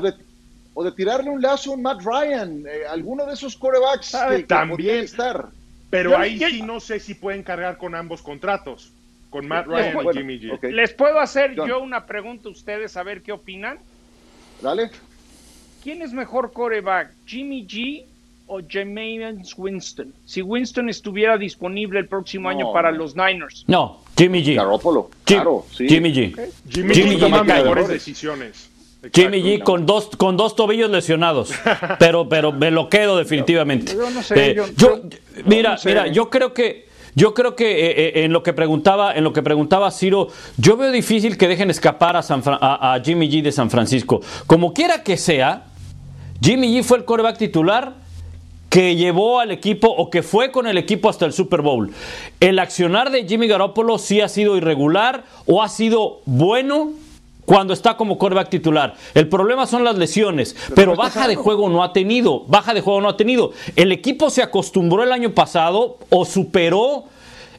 O 0.73 0.83
de, 0.83 0.91
tirarle 0.93 1.29
un 1.29 1.41
lazo 1.41 1.73
a 1.73 1.77
Matt 1.77 2.01
Ryan, 2.01 2.65
eh, 2.65 2.85
alguno 2.89 3.25
de 3.25 3.33
esos 3.33 3.57
corebacks 3.57 4.15
que, 4.29 4.43
también 4.43 5.03
estar. 5.03 5.49
Pero 5.91 6.17
ahí 6.17 6.39
sí 6.39 6.61
no 6.63 6.79
sé 6.79 6.99
si 6.99 7.13
pueden 7.13 7.43
cargar 7.43 7.77
con 7.77 7.93
ambos 7.93 8.23
contratos, 8.23 8.91
con 9.29 9.47
Matt 9.47 9.67
Ryan 9.67 9.97
y 9.97 10.17
Jimmy 10.17 10.39
G. 10.39 10.71
¿Les 10.71 10.93
puedo 10.93 11.19
hacer 11.19 11.53
yo 11.53 11.79
una 11.79 12.07
pregunta 12.07 12.47
a 12.47 12.51
ustedes 12.51 12.97
a 12.97 13.03
ver 13.03 13.21
qué 13.21 13.33
opinan? 13.33 13.77
Dale. 14.61 14.89
¿Quién 15.83 16.01
es 16.01 16.13
mejor 16.13 16.53
coreback, 16.53 17.11
Jimmy 17.25 17.67
G 17.67 18.05
o 18.47 18.61
Jameis 18.65 19.53
Winston? 19.57 20.13
Si 20.25 20.41
Winston 20.41 20.87
estuviera 20.89 21.37
disponible 21.37 21.99
el 21.99 22.07
próximo 22.07 22.47
año 22.47 22.71
para 22.71 22.91
los 22.91 23.15
Niners. 23.15 23.65
No, 23.67 23.99
Jimmy 24.17 24.43
G. 24.43 24.55
Garoppolo, 24.55 25.11
claro, 25.25 25.65
sí. 25.75 25.89
Jimmy 25.89 26.13
G. 26.13 26.51
Jimmy, 26.69 26.93
G 26.93 27.19
toma 27.19 27.43
mejores 27.43 27.89
decisiones. 27.89 28.70
Jimmy 29.13 29.41
G 29.41 29.63
con 29.63 29.85
dos, 29.85 30.09
con 30.15 30.37
dos 30.37 30.55
tobillos 30.55 30.89
lesionados. 30.89 31.51
pero, 31.99 32.29
pero 32.29 32.51
me 32.51 32.69
lo 32.69 32.89
quedo 32.89 33.17
definitivamente. 33.17 33.95
Yo, 33.95 34.09
no 34.09 34.21
sé. 34.21 34.51
Eh, 34.51 34.55
yo, 34.77 35.01
mira, 35.45 35.77
mira, 35.85 36.07
yo 36.07 36.29
creo 36.29 36.53
que. 36.53 36.89
Yo 37.13 37.33
creo 37.33 37.57
que 37.57 37.65
eh, 37.69 37.91
eh, 37.97 38.23
en 38.23 38.31
lo 38.31 38.41
que 38.41 38.53
preguntaba, 38.53 39.13
en 39.13 39.25
lo 39.25 39.33
que 39.33 39.43
preguntaba 39.43 39.91
Ciro, 39.91 40.29
yo 40.55 40.77
veo 40.77 40.91
difícil 40.91 41.37
que 41.37 41.49
dejen 41.49 41.69
escapar 41.69 42.15
a, 42.15 42.21
a, 42.21 43.01
Jimmy 43.03 43.29
G 43.29 43.41
de 43.41 43.51
San 43.51 43.69
Francisco. 43.69 44.21
Como 44.47 44.73
quiera 44.73 45.03
que 45.03 45.17
sea, 45.17 45.65
Jimmy 46.41 46.73
G 46.73 46.83
fue 46.83 46.99
el 46.99 47.03
coreback 47.03 47.37
titular 47.37 47.95
que 48.69 48.95
llevó 48.95 49.41
al 49.41 49.51
equipo 49.51 49.89
o 49.89 50.09
que 50.09 50.23
fue 50.23 50.49
con 50.49 50.67
el 50.67 50.77
equipo 50.77 51.09
hasta 51.09 51.25
el 51.25 51.33
Super 51.33 51.61
Bowl. 51.61 51.91
El 52.39 52.57
accionar 52.59 53.11
de 53.11 53.27
Jimmy 53.27 53.47
Garoppolo 53.47 53.97
sí 53.97 54.21
ha 54.21 54.29
sido 54.29 54.55
irregular 54.55 55.25
o 55.45 55.61
ha 55.61 55.67
sido 55.67 56.21
bueno 56.25 56.93
cuando 57.45 57.73
está 57.73 57.97
como 57.97 58.17
quarterback 58.17 58.49
titular. 58.49 58.95
El 59.13 59.27
problema 59.27 59.65
son 59.67 59.83
las 59.83 59.97
lesiones, 59.97 60.55
pero, 60.75 60.95
baja 60.95 61.27
de 61.27 61.35
juego 61.35 61.69
no 61.69 61.83
ha 61.83 61.93
tenido, 61.93 62.45
baja 62.47 62.73
de 62.73 62.81
juego 62.81 63.01
no 63.01 63.09
ha 63.09 63.17
tenido. 63.17 63.51
El 63.75 63.91
equipo 63.91 64.29
se 64.29 64.41
acostumbró 64.41 65.03
el 65.03 65.11
año 65.11 65.33
pasado 65.33 65.97
o 66.09 66.25
superó 66.25 67.05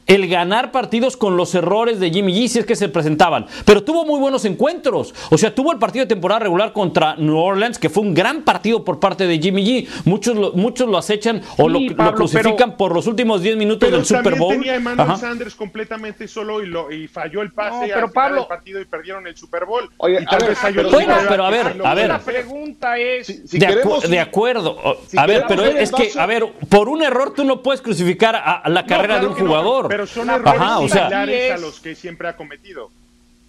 el 0.07 0.27
ganar 0.27 0.71
partidos 0.71 1.17
con 1.17 1.37
los 1.37 1.55
errores 1.55 1.99
de 1.99 2.11
Jimmy 2.11 2.33
G 2.33 2.47
si 2.47 2.59
es 2.59 2.65
que 2.65 2.75
se 2.75 2.89
presentaban. 2.89 3.45
Pero 3.65 3.83
tuvo 3.83 4.05
muy 4.05 4.19
buenos 4.19 4.45
encuentros. 4.45 5.13
O 5.29 5.37
sea, 5.37 5.53
tuvo 5.53 5.71
el 5.71 5.79
partido 5.79 6.05
de 6.05 6.09
temporada 6.09 6.39
regular 6.39 6.73
contra 6.73 7.15
New 7.15 7.37
Orleans, 7.37 7.79
que 7.79 7.89
fue 7.89 8.03
un 8.03 8.13
gran 8.13 8.43
partido 8.43 8.83
por 8.83 8.99
parte 8.99 9.27
de 9.27 9.39
Jimmy 9.39 9.63
G. 9.65 9.87
Muchos 10.05 10.35
lo, 10.35 10.51
muchos 10.53 10.89
lo 10.89 10.97
acechan 10.97 11.41
o 11.57 11.69
lo, 11.69 11.79
crucifican 12.13 12.77
por 12.77 12.93
los 12.93 13.07
últimos 13.07 13.41
10 13.41 13.57
minutos 13.57 13.91
del 13.91 14.05
Super 14.05 14.35
Bowl. 14.35 14.53
tenía 14.53 14.75
Emmanuel 14.75 15.17
Sanders 15.17 15.55
completamente 15.55 16.27
solo 16.27 16.61
y, 16.61 16.67
lo, 16.67 16.91
y 16.91 17.07
falló 17.07 17.41
el 17.41 17.51
pase 17.51 17.91
pero 17.93 18.11
Pablo, 18.11 18.41
del 18.41 18.47
partido 18.47 18.81
y 18.81 18.85
perdieron 18.85 19.27
el 19.27 19.35
Super 19.35 19.65
Bowl. 19.65 19.89
Oye, 19.97 20.21
y 20.21 20.25
tal 20.25 20.47
vez 20.47 20.57
falló 20.57 20.89
bueno, 20.89 21.15
pero 21.27 21.45
a 21.45 21.49
ver, 21.49 21.81
a 21.83 21.93
ver. 21.93 22.07
La 22.07 22.19
pregunta 22.19 22.97
es... 22.97 23.49
de, 23.51 24.19
acuerdo. 24.19 24.77
a 25.17 25.25
ver, 25.25 25.45
pero 25.47 25.63
es 25.63 25.91
que, 25.91 26.11
a 26.17 26.25
ver, 26.25 26.45
por 26.69 26.89
un 26.89 27.03
error 27.03 27.33
tú 27.33 27.43
no 27.43 27.61
puedes 27.61 27.81
crucificar 27.81 28.35
a, 28.35 28.67
la 28.69 28.85
carrera 28.85 29.19
de 29.19 29.27
un 29.27 29.33
jugador. 29.33 29.92
Pero 29.93 30.07
son 30.07 30.27
errores 30.27 30.59
o 30.59 30.87
sea, 30.89 31.21
a 31.21 31.57
los 31.57 31.79
que 31.79 31.93
siempre 31.93 32.27
ha 32.27 32.35
cometido. 32.35 32.89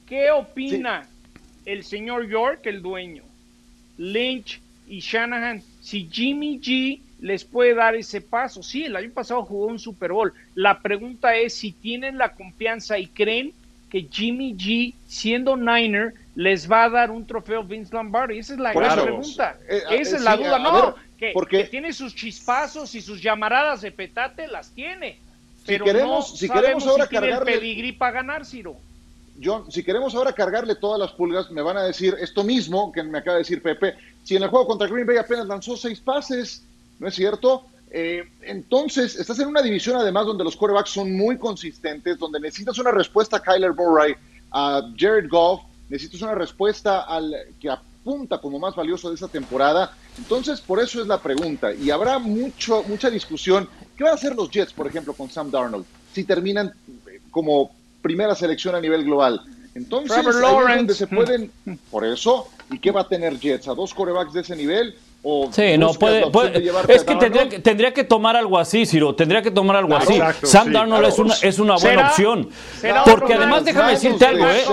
¿Qué 0.06 0.30
opina 0.30 1.06
el 1.64 1.84
señor 1.84 2.28
York, 2.28 2.60
el 2.64 2.82
dueño, 2.82 3.22
Lynch 3.96 4.60
y 4.86 5.00
Shanahan, 5.00 5.62
si 5.80 6.06
Jimmy 6.12 6.60
G 6.60 7.00
les 7.22 7.46
puede 7.46 7.74
dar 7.74 7.94
ese 7.96 8.20
paso? 8.20 8.62
Sí, 8.62 8.84
el 8.84 8.94
año 8.94 9.10
pasado 9.10 9.42
jugó 9.46 9.68
un 9.68 9.78
Super 9.78 10.12
Bowl. 10.12 10.34
La 10.54 10.80
pregunta 10.80 11.34
es 11.34 11.54
si 11.54 11.72
tienen 11.72 12.18
la 12.18 12.34
confianza 12.34 12.98
y 12.98 13.06
creen 13.06 13.54
que 13.88 14.06
Jimmy 14.10 14.54
G, 14.54 14.92
siendo 15.08 15.56
Niner, 15.56 16.12
les 16.34 16.70
va 16.70 16.84
a 16.84 16.90
dar 16.90 17.10
un 17.10 17.26
trofeo 17.26 17.64
Vince 17.64 17.94
Lombardi. 17.94 18.38
Esa 18.38 18.52
es 18.52 18.58
la 18.60 18.74
gran 18.74 19.00
pregunta. 19.00 19.56
Eh, 19.66 19.80
Esa 19.92 20.16
es 20.16 20.22
la 20.22 20.36
duda, 20.36 20.58
no. 20.58 20.94
que, 21.16 21.30
porque... 21.32 21.64
tiene 21.64 21.94
sus 21.94 22.14
chispazos 22.14 22.94
y 22.94 23.00
sus 23.00 23.22
llamaradas 23.22 23.80
de 23.80 23.92
petate, 23.92 24.46
las 24.46 24.68
tiene 24.72 25.23
si 25.66 25.78
queremos, 25.78 26.38
si 26.38 26.48
queremos 26.48 26.86
ahora 26.86 27.06
cargarle. 27.06 27.54
El 27.54 27.96
para 27.96 28.12
ganar, 28.12 28.44
Ciro. 28.44 28.76
John, 29.42 29.70
si 29.70 29.82
queremos 29.82 30.14
ahora 30.14 30.32
cargarle 30.32 30.76
todas 30.76 30.98
las 31.00 31.12
pulgas, 31.12 31.50
me 31.50 31.62
van 31.62 31.76
a 31.76 31.82
decir 31.82 32.16
esto 32.20 32.44
mismo 32.44 32.92
que 32.92 33.02
me 33.02 33.18
acaba 33.18 33.36
de 33.36 33.40
decir 33.42 33.62
Pepe. 33.62 33.94
Si 34.22 34.36
en 34.36 34.42
el 34.42 34.48
juego 34.48 34.66
contra 34.66 34.86
Green 34.86 35.06
Bay 35.06 35.16
apenas 35.16 35.46
lanzó 35.46 35.76
seis 35.76 36.00
pases, 36.00 36.62
¿no 37.00 37.08
es 37.08 37.14
cierto? 37.14 37.64
Eh, 37.90 38.24
entonces, 38.42 39.16
estás 39.16 39.38
en 39.40 39.48
una 39.48 39.62
división 39.62 39.96
además 39.96 40.26
donde 40.26 40.44
los 40.44 40.56
quarterbacks 40.56 40.90
son 40.90 41.16
muy 41.16 41.38
consistentes, 41.38 42.18
donde 42.18 42.40
necesitas 42.40 42.78
una 42.78 42.90
respuesta 42.90 43.36
a 43.38 43.40
Kyler 43.40 43.72
Murray, 43.72 44.14
a 44.52 44.82
Jared 44.96 45.28
Goff, 45.28 45.62
necesitas 45.88 46.22
una 46.22 46.34
respuesta 46.34 47.02
al 47.02 47.34
que 47.60 47.70
apunta 47.70 48.38
como 48.38 48.58
más 48.58 48.74
valioso 48.74 49.08
de 49.08 49.16
esa 49.16 49.28
temporada. 49.28 49.92
Entonces, 50.18 50.60
por 50.60 50.80
eso 50.80 51.00
es 51.00 51.06
la 51.06 51.20
pregunta. 51.20 51.72
Y 51.74 51.90
habrá 51.90 52.18
mucho, 52.18 52.84
mucha 52.84 53.10
discusión 53.10 53.68
¿Qué 53.96 54.02
van 54.02 54.12
a 54.12 54.16
hacer 54.16 54.34
los 54.34 54.50
Jets, 54.50 54.72
por 54.72 54.86
ejemplo, 54.86 55.12
con 55.14 55.30
Sam 55.30 55.50
Darnold, 55.50 55.84
si 56.12 56.24
terminan 56.24 56.72
eh, 57.06 57.20
como 57.30 57.70
primera 58.02 58.34
selección 58.34 58.74
a 58.74 58.80
nivel 58.80 59.04
global? 59.04 59.40
Entonces, 59.74 60.16
ahí 60.18 60.26
es 60.26 60.76
donde 60.76 60.94
se 60.94 61.06
pueden, 61.06 61.50
por 61.90 62.04
eso, 62.04 62.48
¿y 62.70 62.78
qué 62.78 62.90
va 62.90 63.02
a 63.02 63.08
tener 63.08 63.38
Jets? 63.38 63.68
¿A 63.68 63.74
dos 63.74 63.92
corebacks 63.94 64.32
de 64.32 64.40
ese 64.40 64.56
nivel? 64.56 64.96
Sí, 65.52 65.78
no 65.78 65.94
puede. 65.94 66.24
es 66.88 67.04
que 67.04 67.14
tendría, 67.16 67.48
que 67.48 67.58
tendría, 67.58 67.94
que 67.94 68.04
tomar 68.04 68.36
algo 68.36 68.58
así, 68.58 68.86
Ciro. 68.86 69.14
Tendría 69.14 69.42
que 69.42 69.50
tomar 69.50 69.76
algo 69.76 69.96
así. 69.96 70.20
Sam 70.42 70.72
Darnold 70.72 71.06
es, 71.06 71.18
una, 71.18 71.34
es 71.42 71.58
una 71.58 71.76
buena 71.76 72.08
opción. 72.08 72.48
porque 73.04 73.34
además, 73.34 73.64
déjame 73.64 73.92
decirte 73.92 74.26
algo, 74.26 74.46
¿eh? 74.48 74.64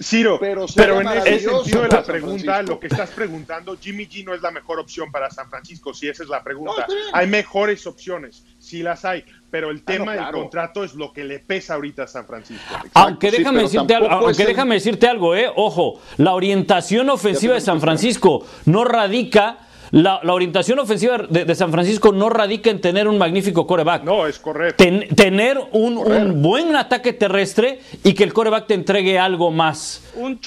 Ciro, 0.00 0.38
pero, 0.38 0.66
pero 0.74 1.00
en 1.00 1.08
ese 1.08 1.40
sentido 1.40 1.82
de 1.82 1.88
la 1.88 2.02
pregunta, 2.02 2.62
lo 2.62 2.78
que 2.78 2.88
estás 2.88 3.10
preguntando, 3.10 3.76
Jimmy 3.80 4.06
G 4.06 4.24
no 4.24 4.34
es 4.34 4.42
la 4.42 4.50
mejor 4.50 4.78
opción 4.78 5.10
para 5.10 5.30
San 5.30 5.48
Francisco. 5.48 5.94
Si 5.94 6.08
esa 6.08 6.22
es 6.22 6.28
la 6.28 6.42
pregunta. 6.42 6.86
hay 7.12 7.26
mejores 7.26 7.86
opciones. 7.86 8.44
Sí 8.66 8.82
las 8.82 9.04
hay 9.04 9.24
pero 9.50 9.70
el 9.70 9.78
ah, 9.78 9.82
tema 9.86 10.12
del 10.12 10.30
contrato 10.32 10.84
es 10.84 10.94
lo 10.94 11.12
que 11.12 11.24
le 11.24 11.38
pesa 11.38 11.74
ahorita 11.74 12.02
a 12.02 12.06
San 12.06 12.26
Francisco. 12.26 12.62
Aunque 12.92 13.30
déjame, 13.30 13.62
decirte, 13.62 13.94
algo, 13.94 14.10
aunque 14.10 14.44
déjame 14.44 14.74
decirte 14.74 15.08
algo, 15.08 15.34
eh, 15.34 15.50
ojo, 15.56 16.00
la 16.18 16.34
orientación 16.34 17.08
ofensiva 17.08 17.54
de 17.54 17.62
San 17.62 17.80
Francisco 17.80 18.44
no 18.66 18.84
radica 18.84 19.60
la, 19.92 20.20
orientación 20.24 20.78
ofensiva 20.78 21.18
de, 21.18 21.54
San 21.54 21.70
Francisco 21.70 22.12
no 22.12 22.28
radica 22.28 22.70
en 22.70 22.80
tener 22.80 23.08
un 23.08 23.16
magnífico 23.16 23.66
coreback. 23.66 24.02
No, 24.02 24.26
es 24.26 24.38
correcto. 24.38 24.84
tener 25.14 25.58
un, 25.72 26.42
buen 26.42 26.76
ataque 26.76 27.12
terrestre 27.12 27.80
y 28.02 28.12
que 28.12 28.24
el 28.24 28.34
coreback 28.34 28.66
te 28.66 28.74
entregue 28.74 29.18
algo 29.18 29.50
más. 29.50 30.02
Un 30.16 30.40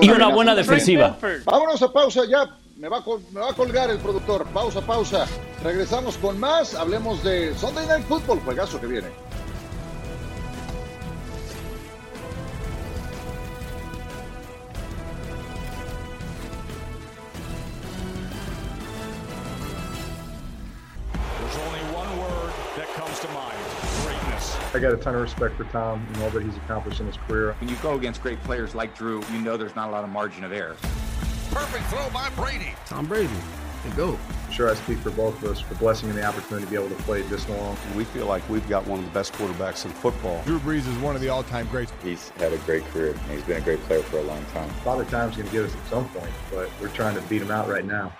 y 0.00 0.10
una 0.10 0.28
buena 0.28 0.54
defensiva. 0.54 1.16
Vámonos 1.44 1.82
a 1.82 1.92
pausa 1.92 2.22
ya 2.28 2.56
me 2.84 2.90
va, 2.90 2.98
a, 3.48 3.54
colgar 3.54 3.88
el 3.88 3.98
productor. 3.98 4.44
Pausa, 4.48 4.82
pausa. 4.82 5.26
Regresamos 5.62 6.18
con 6.18 6.38
más. 6.38 6.74
Hablemos 6.74 7.22
de 7.22 7.54
Sunday 7.54 7.86
Night 7.86 8.04
Football, 8.06 8.40
juegazo 8.40 8.78
que 8.78 8.86
viene. 8.86 9.08
I 24.74 24.80
got 24.80 24.92
a 24.92 24.96
ton 24.96 25.14
of 25.14 25.22
respect 25.22 25.56
for 25.56 25.64
Tom 25.66 26.04
and 26.14 26.22
all 26.24 26.30
that 26.30 26.42
he's 26.42 26.56
accomplished 26.56 27.00
in 27.00 27.06
his 27.06 27.16
career. 27.28 27.54
When 27.60 27.70
you 27.70 27.76
go 27.76 27.94
against 27.94 28.20
great 28.22 28.42
players 28.42 28.74
like 28.74 28.94
Drew, 28.96 29.22
you 29.32 29.38
know 29.38 29.56
there's 29.56 29.76
not 29.76 29.88
a 29.88 29.92
lot 29.92 30.02
of 30.02 30.10
margin 30.10 30.42
of 30.42 30.52
error. 30.52 30.76
Perfect 31.50 31.84
throw 31.86 32.08
by 32.10 32.30
Brady. 32.30 32.74
Tom 32.86 33.06
Brady. 33.06 33.30
and 33.84 33.96
go. 33.96 34.18
I'm 34.46 34.52
sure 34.52 34.70
I 34.70 34.74
speak 34.74 34.98
for 34.98 35.10
both 35.10 35.42
of 35.42 35.50
us 35.50 35.60
for 35.60 35.74
blessing 35.74 36.08
and 36.08 36.18
the 36.18 36.24
opportunity 36.24 36.64
to 36.64 36.70
be 36.70 36.76
able 36.76 36.88
to 36.94 37.02
play 37.02 37.22
this 37.22 37.48
long. 37.48 37.76
We 37.94 38.04
feel 38.04 38.26
like 38.26 38.48
we've 38.48 38.66
got 38.68 38.86
one 38.86 39.00
of 39.00 39.04
the 39.04 39.10
best 39.10 39.32
quarterbacks 39.34 39.84
in 39.84 39.90
football. 39.92 40.42
Drew 40.44 40.58
Brees 40.58 40.88
is 40.88 40.98
one 40.98 41.14
of 41.14 41.20
the 41.20 41.28
all-time 41.28 41.66
greats. 41.68 41.92
He's 42.02 42.30
had 42.30 42.52
a 42.52 42.58
great 42.58 42.84
career, 42.86 43.10
and 43.10 43.30
he's 43.30 43.42
been 43.42 43.58
a 43.58 43.64
great 43.64 43.80
player 43.80 44.02
for 44.02 44.18
a 44.18 44.22
long 44.22 44.44
time. 44.46 44.70
Father 44.82 45.04
Time's 45.04 45.36
going 45.36 45.48
to 45.48 45.52
get 45.52 45.64
us 45.64 45.74
at 45.74 45.86
some 45.88 46.08
point, 46.10 46.32
but 46.50 46.70
we're 46.80 46.88
trying 46.88 47.14
to 47.14 47.22
beat 47.22 47.42
him 47.42 47.50
out 47.50 47.68
right 47.68 47.84
now. 47.84 48.12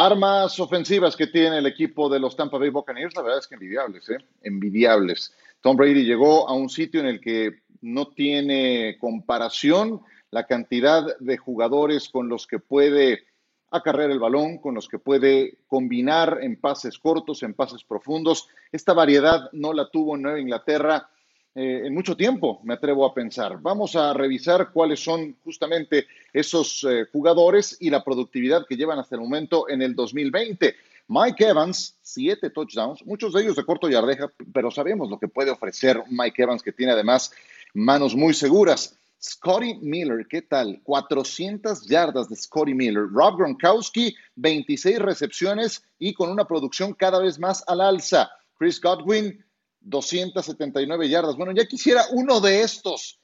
Armas 0.00 0.60
ofensivas 0.60 1.16
que 1.16 1.26
tiene 1.26 1.58
el 1.58 1.66
equipo 1.66 2.08
de 2.08 2.20
los 2.20 2.36
Tampa 2.36 2.56
Bay 2.56 2.68
Buccaneers, 2.70 3.16
la 3.16 3.22
verdad 3.22 3.40
es 3.40 3.48
que 3.48 3.56
envidiables, 3.56 4.08
¿eh? 4.10 4.18
Envidiables. 4.42 5.34
Tom 5.60 5.76
Brady 5.76 6.04
llegó 6.04 6.48
a 6.48 6.52
un 6.52 6.68
sitio 6.68 7.00
en 7.00 7.06
el 7.06 7.20
que 7.20 7.62
no 7.80 8.06
tiene 8.06 8.96
comparación 9.00 10.00
la 10.30 10.46
cantidad 10.46 11.18
de 11.18 11.36
jugadores 11.36 12.10
con 12.10 12.28
los 12.28 12.46
que 12.46 12.60
puede 12.60 13.24
acarrear 13.72 14.12
el 14.12 14.20
balón, 14.20 14.58
con 14.58 14.76
los 14.76 14.86
que 14.86 15.00
puede 15.00 15.58
combinar 15.66 16.38
en 16.42 16.60
pases 16.60 16.96
cortos, 16.96 17.42
en 17.42 17.54
pases 17.54 17.82
profundos. 17.82 18.46
Esta 18.70 18.92
variedad 18.92 19.50
no 19.50 19.72
la 19.72 19.90
tuvo 19.90 20.14
en 20.14 20.22
Nueva 20.22 20.38
Inglaterra 20.38 21.10
eh, 21.54 21.86
en 21.86 21.94
mucho 21.94 22.16
tiempo, 22.16 22.60
me 22.62 22.74
atrevo 22.74 23.04
a 23.04 23.14
pensar. 23.14 23.58
Vamos 23.60 23.96
a 23.96 24.12
revisar 24.12 24.70
cuáles 24.72 25.00
son 25.00 25.36
justamente 25.42 26.06
esos 26.32 26.84
eh, 26.84 27.06
jugadores 27.10 27.76
y 27.80 27.90
la 27.90 28.04
productividad 28.04 28.66
que 28.66 28.76
llevan 28.76 28.98
hasta 28.98 29.16
el 29.16 29.22
momento 29.22 29.68
en 29.68 29.82
el 29.82 29.94
2020. 29.94 30.76
Mike 31.08 31.46
Evans, 31.46 31.96
siete 32.02 32.50
touchdowns, 32.50 33.04
muchos 33.06 33.32
de 33.32 33.42
ellos 33.42 33.56
de 33.56 33.64
corto 33.64 33.88
yardeja, 33.88 34.30
pero 34.52 34.70
sabemos 34.70 35.08
lo 35.08 35.18
que 35.18 35.26
puede 35.26 35.50
ofrecer 35.50 36.02
Mike 36.10 36.42
Evans, 36.42 36.62
que 36.62 36.72
tiene 36.72 36.92
además 36.92 37.32
manos 37.72 38.14
muy 38.14 38.34
seguras. 38.34 38.98
Scotty 39.20 39.78
Miller, 39.80 40.26
¿qué 40.28 40.42
tal? 40.42 40.80
400 40.84 41.88
yardas 41.88 42.28
de 42.28 42.36
Scotty 42.36 42.74
Miller. 42.74 43.08
Rob 43.10 43.36
Gronkowski, 43.38 44.14
26 44.36 44.98
recepciones 45.00 45.82
y 45.98 46.14
con 46.14 46.30
una 46.30 46.46
producción 46.46 46.94
cada 46.94 47.18
vez 47.18 47.38
más 47.38 47.64
al 47.66 47.80
alza. 47.80 48.30
Chris 48.56 48.80
Godwin, 48.80 49.44
279 49.80 51.08
yardas. 51.08 51.36
Bueno, 51.36 51.52
ya 51.52 51.66
quisiera 51.66 52.04
uno 52.12 52.40
de 52.40 52.62
estos 52.62 53.18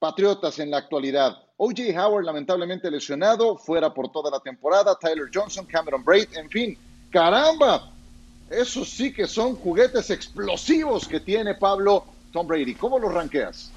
Patriotas 0.00 0.58
en 0.58 0.70
la 0.70 0.78
actualidad. 0.78 1.36
OJ 1.58 1.94
Howard, 1.94 2.24
lamentablemente 2.24 2.90
lesionado, 2.90 3.58
fuera 3.58 3.92
por 3.92 4.10
toda 4.10 4.30
la 4.30 4.40
temporada. 4.40 4.96
Tyler 4.98 5.28
Johnson, 5.32 5.66
Cameron 5.66 6.02
Braid, 6.02 6.34
en 6.38 6.48
fin. 6.48 6.78
¡Caramba! 7.10 7.92
Esos 8.48 8.88
sí 8.88 9.12
que 9.12 9.26
son 9.26 9.56
juguetes 9.56 10.08
explosivos 10.08 11.06
que 11.06 11.20
tiene 11.20 11.54
Pablo 11.54 12.06
Tom 12.32 12.46
Brady. 12.46 12.74
¿Cómo 12.74 12.98
los 12.98 13.12
ranqueas? 13.12 13.70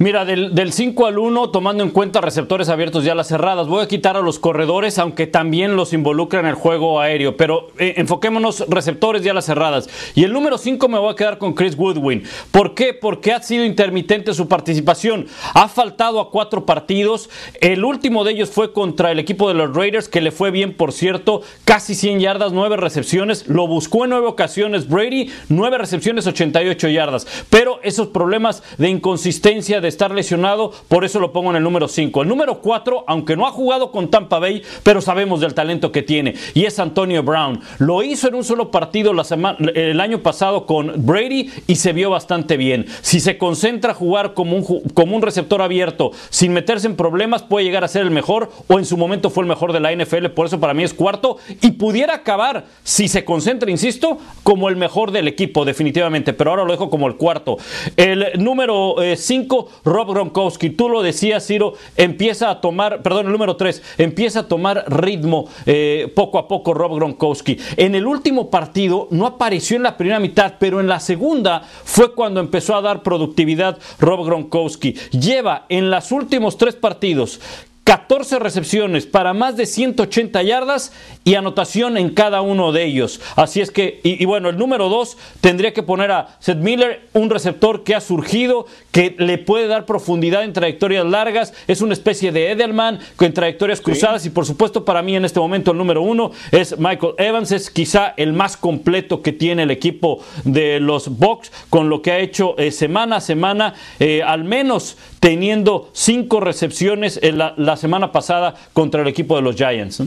Mira, 0.00 0.24
del, 0.24 0.54
del, 0.54 0.72
5 0.72 1.06
al 1.06 1.18
1, 1.18 1.50
tomando 1.50 1.82
en 1.82 1.90
cuenta 1.90 2.20
receptores 2.20 2.68
abiertos 2.68 3.04
y 3.04 3.08
alas 3.08 3.26
cerradas, 3.26 3.66
voy 3.66 3.82
a 3.82 3.88
quitar 3.88 4.16
a 4.16 4.20
los 4.20 4.38
corredores, 4.38 4.96
aunque 5.00 5.26
también 5.26 5.74
los 5.74 5.92
involucra 5.92 6.38
en 6.38 6.46
el 6.46 6.54
juego 6.54 7.00
aéreo. 7.00 7.36
Pero 7.36 7.72
eh, 7.78 7.94
enfoquémonos 7.96 8.68
receptores 8.68 9.26
y 9.26 9.28
alas 9.28 9.46
cerradas. 9.46 9.88
Y 10.14 10.22
el 10.22 10.32
número 10.32 10.56
5 10.56 10.88
me 10.88 11.00
voy 11.00 11.10
a 11.10 11.16
quedar 11.16 11.38
con 11.38 11.52
Chris 11.52 11.76
Woodwin. 11.76 12.22
¿Por 12.52 12.76
qué? 12.76 12.94
Porque 12.94 13.32
ha 13.32 13.42
sido 13.42 13.64
intermitente 13.64 14.34
su 14.34 14.46
participación. 14.46 15.26
Ha 15.54 15.66
faltado 15.66 16.20
a 16.20 16.30
cuatro 16.30 16.64
partidos. 16.64 17.28
El 17.60 17.84
último 17.84 18.22
de 18.22 18.34
ellos 18.34 18.50
fue 18.50 18.72
contra 18.72 19.10
el 19.10 19.18
equipo 19.18 19.48
de 19.48 19.54
los 19.54 19.74
Raiders, 19.74 20.08
que 20.08 20.20
le 20.20 20.30
fue 20.30 20.52
bien, 20.52 20.74
por 20.74 20.92
cierto. 20.92 21.42
Casi 21.64 21.96
100 21.96 22.20
yardas, 22.20 22.52
9 22.52 22.76
recepciones. 22.76 23.48
Lo 23.48 23.66
buscó 23.66 24.04
en 24.04 24.10
9 24.10 24.28
ocasiones 24.28 24.88
Brady, 24.88 25.32
9 25.48 25.76
recepciones, 25.76 26.28
88 26.28 26.88
yardas. 26.88 27.26
Pero 27.50 27.80
esos 27.82 28.06
problemas 28.06 28.62
de 28.76 28.90
inconsistencia, 28.90 29.80
de 29.80 29.87
estar 29.88 30.10
lesionado, 30.12 30.72
por 30.88 31.04
eso 31.04 31.20
lo 31.20 31.32
pongo 31.32 31.50
en 31.50 31.56
el 31.56 31.62
número 31.62 31.88
5. 31.88 32.22
El 32.22 32.28
número 32.28 32.60
4, 32.60 33.04
aunque 33.06 33.36
no 33.36 33.46
ha 33.46 33.50
jugado 33.50 33.90
con 33.90 34.10
Tampa 34.10 34.38
Bay, 34.38 34.62
pero 34.82 35.00
sabemos 35.00 35.40
del 35.40 35.54
talento 35.54 35.92
que 35.92 36.02
tiene, 36.02 36.34
y 36.54 36.64
es 36.64 36.78
Antonio 36.78 37.22
Brown. 37.22 37.60
Lo 37.78 38.02
hizo 38.02 38.28
en 38.28 38.34
un 38.34 38.44
solo 38.44 38.70
partido 38.70 39.12
la 39.12 39.24
semana, 39.24 39.58
el 39.74 40.00
año 40.00 40.20
pasado 40.20 40.66
con 40.66 40.92
Brady 41.06 41.50
y 41.66 41.76
se 41.76 41.92
vio 41.92 42.10
bastante 42.10 42.56
bien. 42.56 42.86
Si 43.00 43.20
se 43.20 43.38
concentra 43.38 43.92
a 43.92 43.94
jugar 43.94 44.34
como 44.34 44.56
un, 44.56 44.82
como 44.94 45.16
un 45.16 45.22
receptor 45.22 45.62
abierto, 45.62 46.12
sin 46.30 46.52
meterse 46.52 46.86
en 46.86 46.96
problemas, 46.96 47.42
puede 47.42 47.64
llegar 47.64 47.84
a 47.84 47.88
ser 47.88 48.02
el 48.02 48.10
mejor, 48.10 48.50
o 48.66 48.78
en 48.78 48.84
su 48.84 48.96
momento 48.96 49.30
fue 49.30 49.42
el 49.42 49.48
mejor 49.48 49.72
de 49.72 49.80
la 49.80 49.92
NFL, 49.94 50.26
por 50.28 50.46
eso 50.46 50.60
para 50.60 50.74
mí 50.74 50.82
es 50.82 50.94
cuarto, 50.94 51.38
y 51.60 51.72
pudiera 51.72 52.14
acabar, 52.14 52.66
si 52.82 53.08
se 53.08 53.24
concentra, 53.24 53.70
insisto, 53.70 54.18
como 54.42 54.68
el 54.68 54.76
mejor 54.76 55.10
del 55.10 55.28
equipo, 55.28 55.64
definitivamente, 55.64 56.32
pero 56.32 56.50
ahora 56.50 56.64
lo 56.64 56.72
dejo 56.72 56.90
como 56.90 57.06
el 57.06 57.16
cuarto. 57.16 57.56
El 57.96 58.26
número 58.38 58.96
5, 59.16 59.68
Rob 59.84 60.10
Gronkowski, 60.10 60.70
tú 60.70 60.88
lo 60.88 61.02
decías, 61.02 61.46
Ciro, 61.46 61.74
empieza 61.96 62.50
a 62.50 62.60
tomar, 62.60 63.02
perdón, 63.02 63.26
el 63.26 63.32
número 63.32 63.56
3, 63.56 63.82
empieza 63.98 64.40
a 64.40 64.48
tomar 64.48 64.84
ritmo 64.88 65.46
eh, 65.66 66.12
poco 66.14 66.38
a 66.38 66.48
poco 66.48 66.74
Rob 66.74 66.96
Gronkowski. 66.96 67.58
En 67.76 67.94
el 67.94 68.06
último 68.06 68.50
partido 68.50 69.08
no 69.10 69.26
apareció 69.26 69.76
en 69.76 69.82
la 69.82 69.96
primera 69.96 70.20
mitad, 70.20 70.54
pero 70.58 70.80
en 70.80 70.88
la 70.88 71.00
segunda 71.00 71.62
fue 71.84 72.14
cuando 72.14 72.40
empezó 72.40 72.76
a 72.76 72.82
dar 72.82 73.02
productividad 73.02 73.78
Rob 73.98 74.24
Gronkowski. 74.24 74.94
Lleva 75.10 75.66
en 75.68 75.90
los 75.90 76.12
últimos 76.12 76.56
tres 76.56 76.74
partidos 76.74 77.40
14 77.88 78.38
recepciones 78.38 79.06
para 79.06 79.32
más 79.32 79.56
de 79.56 79.64
180 79.64 80.42
yardas 80.42 80.92
y 81.24 81.36
anotación 81.36 81.96
en 81.96 82.10
cada 82.10 82.42
uno 82.42 82.70
de 82.70 82.84
ellos. 82.84 83.18
Así 83.34 83.62
es 83.62 83.70
que, 83.70 84.00
y, 84.04 84.22
y 84.22 84.26
bueno, 84.26 84.50
el 84.50 84.58
número 84.58 84.90
2 84.90 85.16
tendría 85.40 85.72
que 85.72 85.82
poner 85.82 86.10
a 86.10 86.36
Seth 86.38 86.58
Miller, 86.58 87.08
un 87.14 87.30
receptor 87.30 87.84
que 87.84 87.94
ha 87.94 88.02
surgido, 88.02 88.66
que 88.92 89.16
le 89.18 89.38
puede 89.38 89.68
dar 89.68 89.86
profundidad 89.86 90.44
en 90.44 90.52
trayectorias 90.52 91.06
largas, 91.06 91.54
es 91.66 91.80
una 91.80 91.94
especie 91.94 92.30
de 92.30 92.50
Edelman 92.50 92.98
con 93.16 93.32
trayectorias 93.32 93.80
cruzadas 93.80 94.26
y 94.26 94.30
por 94.30 94.44
supuesto 94.44 94.84
para 94.84 95.00
mí 95.00 95.16
en 95.16 95.24
este 95.24 95.40
momento 95.40 95.70
el 95.70 95.78
número 95.78 96.02
1 96.02 96.30
es 96.52 96.78
Michael 96.78 97.14
Evans, 97.16 97.52
es 97.52 97.70
quizá 97.70 98.12
el 98.18 98.34
más 98.34 98.58
completo 98.58 99.22
que 99.22 99.32
tiene 99.32 99.62
el 99.62 99.70
equipo 99.70 100.22
de 100.44 100.78
los 100.78 101.08
Bucks 101.18 101.50
con 101.70 101.88
lo 101.88 102.02
que 102.02 102.12
ha 102.12 102.18
hecho 102.18 102.54
eh, 102.58 102.70
semana 102.70 103.16
a 103.16 103.20
semana, 103.22 103.72
eh, 103.98 104.22
al 104.22 104.44
menos 104.44 104.98
teniendo 105.20 105.88
cinco 105.94 106.40
recepciones 106.40 107.18
en 107.22 107.38
la, 107.38 107.54
la 107.56 107.77
semana 107.78 108.12
pasada 108.12 108.54
contra 108.74 109.00
el 109.00 109.08
equipo 109.08 109.36
de 109.36 109.42
los 109.42 109.56
Giants. 109.56 110.00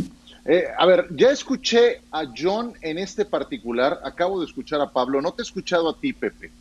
¿eh? 0.46 0.66
A 0.78 0.86
ver, 0.86 1.08
ya 1.16 1.32
escuché 1.32 2.02
a 2.12 2.26
John 2.38 2.74
en 2.82 3.00
este 3.00 3.26
particular, 3.26 4.00
acabo 4.04 4.40
de 4.40 4.46
escuchar 4.46 4.80
a 4.82 4.92
Pablo, 4.92 5.22
no 5.22 5.32
te 5.32 5.42
he 5.42 5.46
escuchado 5.46 5.90
a 5.90 5.98
ti, 5.98 6.14
Pepe, 6.14 6.52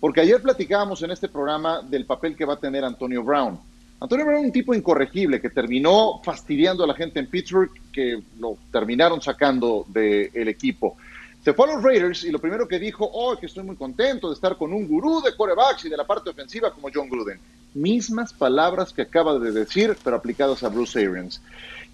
porque 0.00 0.22
ayer 0.22 0.40
platicábamos 0.40 1.02
en 1.02 1.10
este 1.10 1.28
programa 1.28 1.82
del 1.82 2.06
papel 2.06 2.34
que 2.34 2.46
va 2.46 2.54
a 2.54 2.58
tener 2.58 2.84
Antonio 2.84 3.22
Brown. 3.22 3.60
Antonio 4.00 4.24
Brown 4.24 4.46
un 4.46 4.52
tipo 4.52 4.74
incorregible 4.74 5.42
que 5.42 5.50
terminó 5.50 6.22
fastidiando 6.24 6.84
a 6.84 6.86
la 6.86 6.94
gente 6.94 7.20
en 7.20 7.26
Pittsburgh, 7.26 7.70
que 7.92 8.22
lo 8.38 8.56
terminaron 8.72 9.20
sacando 9.20 9.84
del 9.88 10.48
equipo. 10.48 10.96
Se 11.44 11.54
fue 11.54 11.70
a 11.70 11.74
los 11.74 11.82
Raiders 11.82 12.24
y 12.24 12.30
lo 12.30 12.38
primero 12.38 12.68
que 12.68 12.78
dijo, 12.78 13.08
oh, 13.10 13.36
que 13.36 13.46
estoy 13.46 13.64
muy 13.64 13.76
contento 13.76 14.28
de 14.28 14.34
estar 14.34 14.56
con 14.56 14.74
un 14.74 14.86
gurú 14.86 15.22
de 15.22 15.34
corebacks 15.34 15.86
y 15.86 15.88
de 15.88 15.96
la 15.96 16.06
parte 16.06 16.30
ofensiva 16.30 16.70
como 16.70 16.88
John 16.92 17.08
Gruden. 17.08 17.40
Mismas 17.72 18.32
palabras 18.32 18.92
que 18.92 19.02
acaba 19.02 19.38
de 19.38 19.50
decir, 19.50 19.96
pero 20.04 20.16
aplicadas 20.16 20.62
a 20.62 20.68
Bruce 20.68 20.98
Arians. 20.98 21.40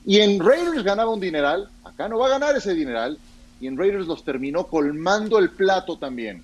Y 0.05 0.19
en 0.19 0.41
Raiders 0.41 0.83
ganaba 0.83 1.13
un 1.13 1.21
dineral, 1.21 1.69
acá 1.85 2.09
no 2.09 2.19
va 2.19 2.27
a 2.27 2.31
ganar 2.31 2.57
ese 2.57 2.75
dineral, 2.75 3.19
y 3.61 3.69
en 3.69 3.77
Raiders 3.77 4.07
los 4.07 4.25
terminó 4.25 4.67
colmando 4.67 5.39
el 5.39 5.51
plato 5.51 5.97
también. 5.97 6.43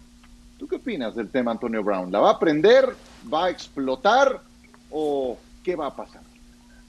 ¿Tú 0.58 0.68
qué 0.68 0.76
opinas 0.76 1.16
del 1.16 1.28
tema 1.28 1.50
Antonio 1.50 1.82
Brown? 1.82 2.12
¿La 2.12 2.20
va 2.20 2.30
a 2.30 2.34
aprender? 2.34 2.88
¿Va 3.32 3.46
a 3.46 3.50
explotar? 3.50 4.40
¿O 4.90 5.38
qué 5.64 5.74
va 5.74 5.88
a 5.88 5.96
pasar? 5.96 6.22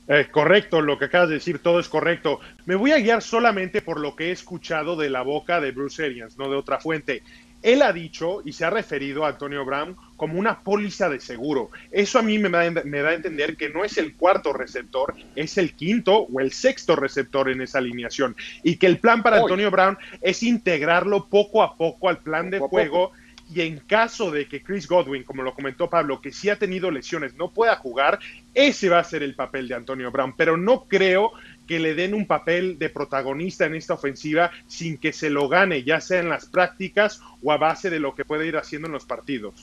Eh, 0.08 0.28
correcto, 0.30 0.82
lo 0.82 1.00
que 1.00 1.06
acabas 1.06 1.30
de 1.30 1.36
decir, 1.36 1.60
todo 1.60 1.80
es 1.80 1.88
correcto. 1.88 2.40
Me 2.66 2.76
voy 2.76 2.92
a 2.92 3.00
guiar 3.00 3.22
solamente 3.22 3.82
por 3.82 4.00
lo 4.00 4.16
que 4.16 4.28
he 4.28 4.32
escuchado 4.32 4.96
de 4.96 5.10
la 5.10 5.22
boca 5.22 5.62
de 5.62 5.72
Bruce 5.72 6.04
Arians, 6.04 6.38
no 6.38 6.50
de 6.50 6.58
otra 6.58 6.80
fuente. 6.80 7.24
Él 7.62 7.82
ha 7.82 7.94
dicho 7.94 8.42
y 8.44 8.52
se 8.52 8.66
ha 8.66 8.70
referido 8.70 9.24
a 9.24 9.30
Antonio 9.30 9.64
Brown 9.64 9.96
como 10.18 10.38
una 10.38 10.60
póliza 10.60 11.08
de 11.08 11.22
seguro. 11.22 11.70
Eso 11.92 12.20
a 12.20 12.22
mí 12.22 12.38
me 12.38 12.50
da, 12.50 12.70
me 12.84 13.00
da, 13.00 13.10
a 13.10 13.14
entender 13.14 13.56
que 13.56 13.70
no 13.70 13.86
es 13.86 13.98
el 13.98 14.16
cuarto 14.16 14.52
receptor, 14.52 15.16
es 15.36 15.58
el 15.58 15.74
quinto 15.74 16.24
o 16.24 16.40
el 16.42 16.52
sexto 16.52 16.98
receptor 16.98 17.50
en 17.50 17.62
esa 17.62 17.78
alineación. 17.78 18.36
Y 18.64 18.76
que 18.76 18.88
el 18.88 19.00
plan 19.00 19.24
para 19.24 19.38
Antonio 19.38 19.72
Brown 19.72 19.98
es 20.22 20.44
integrarlo 20.44 21.30
poco 21.30 21.64
a 21.64 21.78
poco 21.78 22.10
al 22.10 22.18
plan 22.18 22.50
de 22.50 22.60
juego. 22.60 23.14
Y 23.54 23.62
en 23.62 23.78
caso 23.80 24.32
de 24.32 24.48
que 24.48 24.64
Chris 24.64 24.88
Godwin, 24.88 25.24
como 25.24 25.44
lo 25.44 25.54
comentó 25.54 25.90
Pablo, 25.90 26.22
que 26.22 26.32
sí 26.32 26.50
ha 26.50 26.56
tenido 26.58 26.90
lesiones, 26.90 27.36
no 27.36 27.50
pueda 27.50 27.76
jugar, 27.76 28.20
ese 28.54 28.90
va 28.90 29.00
a 29.00 29.04
ser 29.04 29.22
el 29.22 29.36
papel 29.36 29.68
de 29.68 29.76
Antonio 29.76 30.12
Brown. 30.12 30.34
Pero 30.36 30.58
no 30.58 30.86
creo 30.86 31.32
que 31.68 31.80
le 31.80 31.94
den 31.94 32.14
un 32.14 32.26
papel 32.26 32.80
de 32.80 32.90
protagonista 32.90 33.66
en 33.66 33.76
esta 33.76 33.94
ofensiva 33.94 34.52
sin 34.68 34.98
que 34.98 35.14
se 35.14 35.30
lo 35.30 35.48
gane, 35.50 35.84
ya 35.84 36.02
sea 36.02 36.20
en 36.20 36.30
las 36.30 36.46
prácticas 36.46 37.22
o 37.42 37.52
a 37.52 37.58
base 37.58 37.90
de 37.90 38.00
lo 38.00 38.16
que 38.16 38.26
puede 38.26 38.48
ir 38.48 38.58
haciendo 38.58 38.88
en 38.88 38.94
los 38.94 39.06
partidos. 39.06 39.54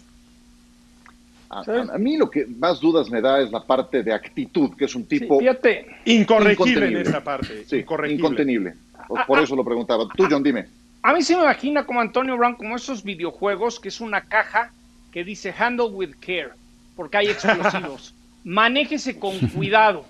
A, 1.51 1.63
a, 1.95 1.99
mí 1.99 2.17
lo 2.17 2.31
que 2.31 2.47
más 2.47 2.81
dudas 2.81 3.11
me 3.11 3.21
da 3.21 3.41
es 3.41 3.51
la 3.51 3.65
parte 3.65 4.05
de 4.05 4.13
actitud, 4.13 4.71
que 4.77 4.85
es 4.85 4.95
un 4.95 5.05
tipo 5.05 5.35
sí, 5.35 5.41
fíjate, 5.41 5.87
incorregible 6.05 6.87
en 6.87 6.97
esa 6.99 7.25
parte. 7.25 7.65
Sí, 7.67 7.79
incorregible. 7.79 8.21
incontenible. 8.21 8.75
Por, 9.09 9.27
por 9.27 9.39
eso 9.41 9.57
lo 9.57 9.65
preguntaba. 9.65 10.07
Tú, 10.17 10.29
John, 10.31 10.45
dime. 10.45 10.69
A 11.03 11.15
mí 11.15 11.23
se 11.23 11.35
me 11.35 11.43
imagina 11.43 11.87
como 11.87 12.01
Antonio 12.01 12.37
Brown, 12.37 12.57
como 12.57 12.77
esos 12.77 13.03
videojuegos, 13.03 13.81
que 13.81 13.89
es 13.89 14.01
una 14.01 14.23
caja 14.23 14.71
que 15.13 15.25
dice 15.25 15.55
Handle 15.57 15.87
with 15.87 16.15
Care. 16.21 16.51
porque 16.95 17.17
hay 17.17 17.29
explosivos. 17.29 18.15
Manéjese 18.45 19.19
con 19.19 19.39
cuidado. 19.49 20.05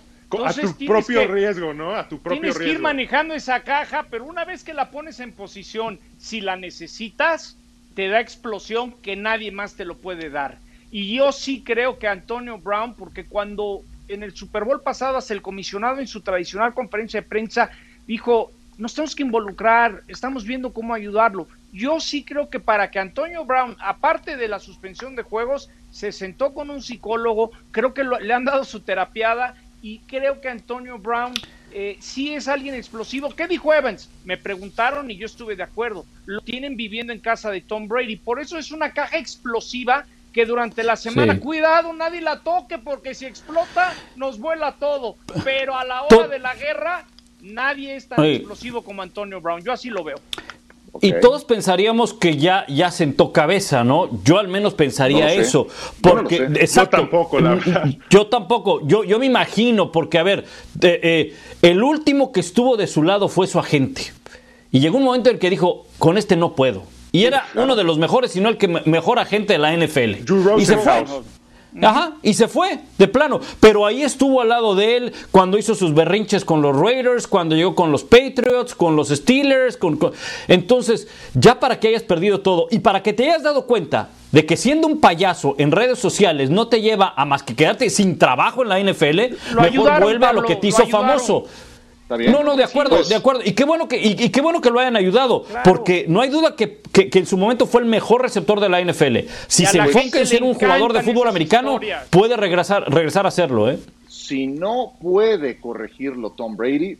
a 0.44 0.52
tu 0.52 0.86
propio 0.86 1.26
riesgo, 1.28 1.72
¿no? 1.72 1.94
A 1.94 2.08
tu 2.08 2.18
propio 2.18 2.40
tienes 2.40 2.56
riesgo. 2.56 2.64
que 2.64 2.76
ir 2.76 2.80
manejando 2.80 3.34
esa 3.34 3.60
caja, 3.60 4.06
pero 4.10 4.24
una 4.24 4.44
vez 4.44 4.64
que 4.64 4.74
la 4.74 4.90
pones 4.90 5.20
en 5.20 5.32
posición, 5.32 5.98
si 6.18 6.40
la 6.40 6.56
necesitas, 6.56 7.56
te 7.94 8.08
da 8.08 8.20
explosión 8.20 8.92
que 9.02 9.16
nadie 9.16 9.52
más 9.52 9.74
te 9.74 9.84
lo 9.84 9.96
puede 9.96 10.30
dar. 10.30 10.58
Y 10.90 11.14
yo 11.14 11.30
sí 11.30 11.62
creo 11.64 11.98
que 11.98 12.08
Antonio 12.08 12.58
Brown, 12.58 12.94
porque 12.94 13.24
cuando 13.24 13.82
en 14.08 14.24
el 14.24 14.34
Super 14.34 14.64
Bowl 14.64 14.82
pasado, 14.82 15.16
hasta 15.16 15.34
el 15.34 15.42
comisionado 15.42 15.98
en 15.98 16.08
su 16.08 16.20
tradicional 16.20 16.74
conferencia 16.74 17.20
de 17.20 17.28
prensa 17.28 17.70
dijo, 18.06 18.50
nos 18.80 18.94
tenemos 18.94 19.14
que 19.14 19.22
involucrar, 19.22 20.02
estamos 20.08 20.44
viendo 20.44 20.72
cómo 20.72 20.94
ayudarlo. 20.94 21.46
Yo 21.72 22.00
sí 22.00 22.24
creo 22.24 22.48
que 22.48 22.58
para 22.58 22.90
que 22.90 22.98
Antonio 22.98 23.44
Brown, 23.44 23.76
aparte 23.78 24.36
de 24.36 24.48
la 24.48 24.58
suspensión 24.58 25.14
de 25.14 25.22
juegos, 25.22 25.70
se 25.90 26.12
sentó 26.12 26.54
con 26.54 26.70
un 26.70 26.82
psicólogo, 26.82 27.52
creo 27.70 27.94
que 27.94 28.02
le 28.04 28.32
han 28.32 28.44
dado 28.44 28.64
su 28.64 28.80
terapiada 28.80 29.54
y 29.82 29.98
creo 30.00 30.40
que 30.40 30.48
Antonio 30.48 30.98
Brown 30.98 31.34
eh, 31.72 31.98
sí 32.00 32.34
es 32.34 32.48
alguien 32.48 32.74
explosivo. 32.74 33.30
¿Qué 33.36 33.46
dijo 33.46 33.72
Evans? 33.72 34.08
Me 34.24 34.36
preguntaron 34.36 35.10
y 35.10 35.16
yo 35.16 35.26
estuve 35.26 35.56
de 35.56 35.62
acuerdo. 35.62 36.04
Lo 36.26 36.40
tienen 36.40 36.76
viviendo 36.76 37.12
en 37.12 37.20
casa 37.20 37.50
de 37.50 37.60
Tom 37.60 37.86
Brady, 37.86 38.16
por 38.16 38.40
eso 38.40 38.58
es 38.58 38.72
una 38.72 38.92
caja 38.92 39.18
explosiva 39.18 40.06
que 40.32 40.46
durante 40.46 40.84
la 40.84 40.96
semana, 40.96 41.34
Sí. 41.34 41.40
cuidado, 41.40 41.92
nadie 41.92 42.20
la 42.20 42.40
toque 42.40 42.78
porque 42.78 43.14
si 43.14 43.26
explota 43.26 43.92
nos 44.16 44.38
vuela 44.38 44.72
todo. 44.72 45.16
Pero 45.44 45.76
a 45.76 45.84
la 45.84 46.02
hora 46.02 46.28
de 46.28 46.38
la 46.38 46.54
guerra, 46.54 47.04
nadie 47.42 47.96
es 47.96 48.08
tan 48.08 48.20
Oye. 48.20 48.36
explosivo 48.36 48.82
como 48.82 49.02
Antonio 49.02 49.40
Brown. 49.40 49.62
Yo 49.62 49.72
así 49.72 49.88
lo 49.90 50.04
veo. 50.04 50.16
Y 51.00 51.12
todos 51.20 51.44
pensaríamos 51.44 52.12
que 52.12 52.36
ya, 52.36 52.64
ya 52.66 52.90
sentó 52.90 53.32
cabeza, 53.32 53.84
¿no? 53.84 54.08
Yo 54.24 54.38
al 54.40 54.48
menos 54.48 54.74
pensaría 54.74 55.20
No 55.20 55.24
lo 55.26 55.30
sé. 55.30 55.40
eso. 55.40 55.66
Yo 55.68 55.74
no 56.14 56.20
Porque, 56.22 56.38
lo 56.40 56.54
sé. 56.56 56.60
exacto. 56.62 56.96
Yo 56.96 57.02
tampoco, 57.02 57.40
la 57.40 57.54
verdad. 57.54 57.84
Yo 58.10 58.26
tampoco. 58.26 58.86
Yo, 58.86 59.04
yo 59.04 59.18
me 59.20 59.26
imagino, 59.26 59.92
porque, 59.92 60.18
a 60.18 60.24
ver, 60.24 60.40
eh, 60.82 61.00
eh, 61.02 61.34
el 61.62 61.82
último 61.84 62.32
que 62.32 62.40
estuvo 62.40 62.76
de 62.76 62.88
su 62.88 63.04
lado 63.04 63.28
fue 63.28 63.46
su 63.46 63.60
agente. 63.60 64.12
Y 64.72 64.80
llegó 64.80 64.98
un 64.98 65.04
momento 65.04 65.30
en 65.30 65.36
el 65.36 65.40
que 65.40 65.48
dijo, 65.48 65.86
con 65.98 66.18
este 66.18 66.34
no 66.36 66.54
puedo. 66.56 66.82
Y 67.12 67.24
era 67.24 67.46
uno 67.54 67.76
de 67.76 67.84
los 67.84 67.98
mejores, 67.98 68.32
si 68.32 68.40
no 68.40 68.48
el 68.48 68.56
que 68.56 68.66
me- 68.68 68.82
mejor 68.84 69.18
agente 69.20 69.52
de 69.52 69.58
la 69.60 69.72
NFL. 69.72 70.24
Drew 70.24 70.58
y 70.60 70.66
se 70.66 70.76
fue. 70.76 71.04
Ajá, 71.82 72.14
y 72.22 72.34
se 72.34 72.48
fue, 72.48 72.80
de 72.98 73.06
plano. 73.08 73.40
Pero 73.60 73.86
ahí 73.86 74.02
estuvo 74.02 74.40
al 74.40 74.48
lado 74.48 74.74
de 74.74 74.96
él 74.96 75.12
cuando 75.30 75.56
hizo 75.58 75.74
sus 75.74 75.94
berrinches 75.94 76.44
con 76.44 76.62
los 76.62 76.76
Raiders, 76.76 77.26
cuando 77.26 77.54
llegó 77.54 77.74
con 77.74 77.92
los 77.92 78.02
Patriots, 78.04 78.74
con 78.74 78.96
los 78.96 79.08
Steelers. 79.08 79.76
Con, 79.76 79.96
con- 79.96 80.12
Entonces, 80.48 81.06
ya 81.34 81.60
para 81.60 81.78
que 81.78 81.88
hayas 81.88 82.02
perdido 82.02 82.40
todo 82.40 82.66
y 82.70 82.80
para 82.80 83.02
que 83.02 83.12
te 83.12 83.24
hayas 83.30 83.42
dado 83.42 83.66
cuenta 83.66 84.08
de 84.32 84.46
que 84.46 84.56
siendo 84.56 84.86
un 84.86 85.00
payaso 85.00 85.54
en 85.58 85.72
redes 85.72 85.98
sociales 85.98 86.50
no 86.50 86.68
te 86.68 86.80
lleva 86.80 87.12
a 87.16 87.24
más 87.24 87.42
que 87.42 87.54
quedarte 87.54 87.90
sin 87.90 88.18
trabajo 88.18 88.62
en 88.62 88.68
la 88.68 88.78
NFL, 88.80 89.16
mejor 89.16 89.64
ayudaron, 89.64 90.02
vuelve 90.02 90.26
a 90.26 90.32
lo 90.32 90.42
que 90.42 90.56
te 90.56 90.62
lo 90.62 90.68
hizo 90.68 90.86
famoso. 90.86 91.44
¿Está 92.10 92.16
bien? 92.16 92.32
No, 92.32 92.42
no, 92.42 92.56
de 92.56 92.64
acuerdo, 92.64 92.96
Pues, 92.96 93.08
de 93.08 93.14
acuerdo. 93.14 93.40
Y 93.44 93.52
qué 93.52 93.62
bueno 93.62 93.86
que, 93.86 93.96
y, 93.96 94.16
y 94.20 94.30
qué 94.30 94.40
bueno 94.40 94.60
que 94.60 94.68
lo 94.68 94.80
hayan 94.80 94.96
ayudado, 94.96 95.44
porque 95.62 96.06
no 96.08 96.20
hay 96.20 96.28
duda 96.28 96.56
que, 96.56 96.80
que- 96.92 97.08
que 97.08 97.20
en 97.20 97.26
su 97.26 97.36
momento 97.36 97.66
fue 97.68 97.82
el 97.82 97.86
mejor 97.86 98.20
receptor 98.22 98.58
de 98.58 98.68
la 98.68 98.80
NFL. 98.80 99.18
Si 99.46 99.64
se 99.64 99.78
enfoca 99.78 100.18
en 100.18 100.26
ser 100.26 100.42
un 100.42 100.54
jugador 100.54 100.92
de 100.92 101.02
fútbol 101.04 101.28
americano, 101.28 101.74
historias. 101.74 102.08
puede 102.10 102.36
regresar, 102.36 102.92
regresar 102.92 103.26
a 103.26 103.28
hacerlo, 103.28 103.70
¿eh? 103.70 103.78
Si 104.08 104.48
no 104.48 104.94
puede 105.00 105.60
corregirlo 105.60 106.30
Tom 106.30 106.56
Brady, 106.56 106.98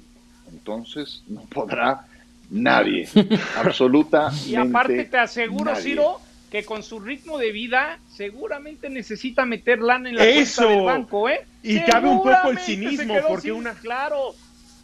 entonces 0.53 1.25
no 1.27 1.41
podrá 1.43 2.03
nadie. 2.49 3.09
Absolutamente. 3.57 4.49
Y 4.49 4.55
aparte 4.55 5.05
te 5.07 5.19
aseguro, 5.19 5.73
nadie. 5.73 5.83
Ciro, 5.83 6.21
que 6.53 6.65
con 6.65 6.85
su 6.85 7.01
ritmo 7.01 7.37
de 7.39 7.51
vida 7.51 7.99
seguramente 8.17 8.89
necesita 8.91 9.45
meter 9.45 9.81
lana 9.81 10.09
en 10.09 10.17
la 10.17 10.25
Eso. 10.25 10.63
cuenta 10.63 10.75
del 10.77 10.85
banco, 10.85 11.29
¿eh? 11.29 11.41
Y 11.65 11.81
cabe 11.81 12.09
un 12.09 12.19
poco 12.19 12.51
el 12.51 12.59
cinismo, 12.59 13.15
porque 13.27 13.43
sin- 13.49 13.53
una- 13.53 13.75
Claro, 13.75 14.35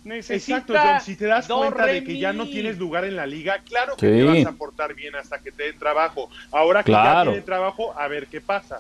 necesita 0.07 0.59
Exacto, 0.59 0.75
John. 0.77 1.01
Si 1.01 1.17
te 1.17 1.27
das 1.27 1.47
cuenta 1.47 1.87
de 1.87 2.05
que 2.05 2.19
ya 2.19 2.33
no 2.33 2.47
tienes 2.47 2.79
lugar 2.79 3.05
en 3.05 3.17
la 3.17 3.27
liga, 3.27 3.59
claro 3.65 3.97
que 3.97 4.07
Sí. 4.07 4.17
te 4.19 4.25
vas 4.25 4.47
a 4.55 4.57
portar 4.57 4.95
bien 4.95 5.15
hasta 5.17 5.39
que 5.41 5.53
te 5.53 5.65
den 5.65 5.79
trabajo. 5.79 6.31
Ahora 6.53 6.83
que 6.83 6.93
ya 6.93 7.03
Claro. 7.03 7.31
tiene 7.33 7.45
trabajo, 7.45 7.93
a 7.99 8.09
ver 8.09 8.27
qué 8.29 8.41
pasa. 8.41 8.79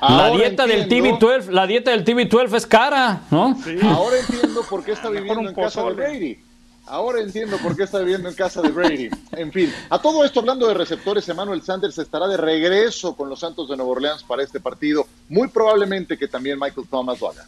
la 0.00 0.30
dieta 0.30 0.66
del 0.66 0.82
entiendo- 0.82 1.18
TV12, 1.18 1.50
la 1.52 1.66
dieta 1.66 1.90
del 1.92 2.04
TV12 2.04 2.56
es 2.56 2.66
cara, 2.66 3.20
¿no? 3.30 3.56
Sí. 3.62 3.76
Ahora 3.82 4.16
entiendo 4.18 4.62
por 4.68 4.84
qué 4.84 4.92
está 4.92 5.08
viviendo 5.08 5.40
un 5.40 5.48
en 5.48 5.54
casa 5.54 5.82
de. 5.84 5.92
Brady. 5.92 6.38
Ahora 6.86 7.20
entiendo 7.20 7.56
por 7.58 7.74
qué 7.76 7.84
está 7.84 8.00
viviendo 8.00 8.28
en 8.28 8.34
casa 8.34 8.60
de 8.60 8.68
Brady. 8.70 9.08
En 9.32 9.50
fin, 9.52 9.72
a 9.88 9.98
todo 10.02 10.24
esto 10.24 10.40
hablando 10.40 10.66
de 10.68 10.74
receptores, 10.74 11.26
Emmanuel 11.28 11.62
Sanders 11.62 11.96
estará 11.98 12.26
de 12.26 12.36
regreso 12.36 13.16
con 13.16 13.28
los 13.30 13.40
Santos 13.40 13.68
de 13.70 13.76
Nueva 13.76 13.92
Orleans 13.92 14.22
para 14.24 14.42
este 14.42 14.60
partido. 14.60 15.06
Muy 15.28 15.48
probablemente 15.48 16.18
que 16.18 16.28
también 16.28 16.58
Michael 16.58 16.86
Thomas 16.90 17.18
lo 17.20 17.30
haga. 17.30 17.44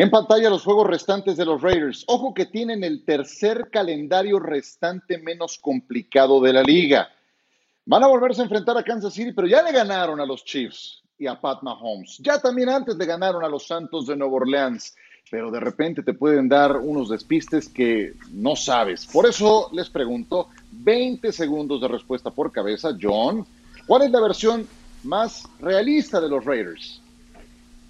En 0.00 0.08
pantalla 0.08 0.48
los 0.48 0.64
juegos 0.64 0.86
restantes 0.86 1.36
de 1.36 1.44
los 1.44 1.60
Raiders. 1.60 2.04
Ojo 2.06 2.32
que 2.32 2.46
tienen 2.46 2.82
el 2.84 3.04
tercer 3.04 3.68
calendario 3.70 4.38
restante 4.38 5.18
menos 5.18 5.58
complicado 5.58 6.40
de 6.40 6.54
la 6.54 6.62
liga. 6.62 7.10
Van 7.84 8.02
a 8.02 8.06
volverse 8.06 8.40
a 8.40 8.44
enfrentar 8.44 8.78
a 8.78 8.82
Kansas 8.82 9.12
City, 9.12 9.32
pero 9.32 9.46
ya 9.46 9.62
le 9.62 9.72
ganaron 9.72 10.18
a 10.18 10.24
los 10.24 10.42
Chiefs 10.42 11.02
y 11.18 11.26
a 11.26 11.38
Pat 11.38 11.62
Mahomes. 11.62 12.16
Ya 12.20 12.40
también 12.40 12.70
antes 12.70 12.96
le 12.96 13.04
ganaron 13.04 13.44
a 13.44 13.48
los 13.48 13.66
Santos 13.66 14.06
de 14.06 14.16
Nueva 14.16 14.36
Orleans, 14.36 14.96
pero 15.30 15.50
de 15.50 15.60
repente 15.60 16.02
te 16.02 16.14
pueden 16.14 16.48
dar 16.48 16.78
unos 16.78 17.10
despistes 17.10 17.68
que 17.68 18.14
no 18.32 18.56
sabes. 18.56 19.04
Por 19.04 19.26
eso 19.26 19.68
les 19.74 19.90
pregunto, 19.90 20.48
20 20.72 21.30
segundos 21.30 21.78
de 21.78 21.88
respuesta 21.88 22.30
por 22.30 22.50
cabeza. 22.50 22.96
John, 22.98 23.46
¿cuál 23.86 24.04
es 24.04 24.10
la 24.10 24.22
versión 24.22 24.66
más 25.02 25.46
realista 25.60 26.22
de 26.22 26.30
los 26.30 26.42
Raiders? 26.42 26.99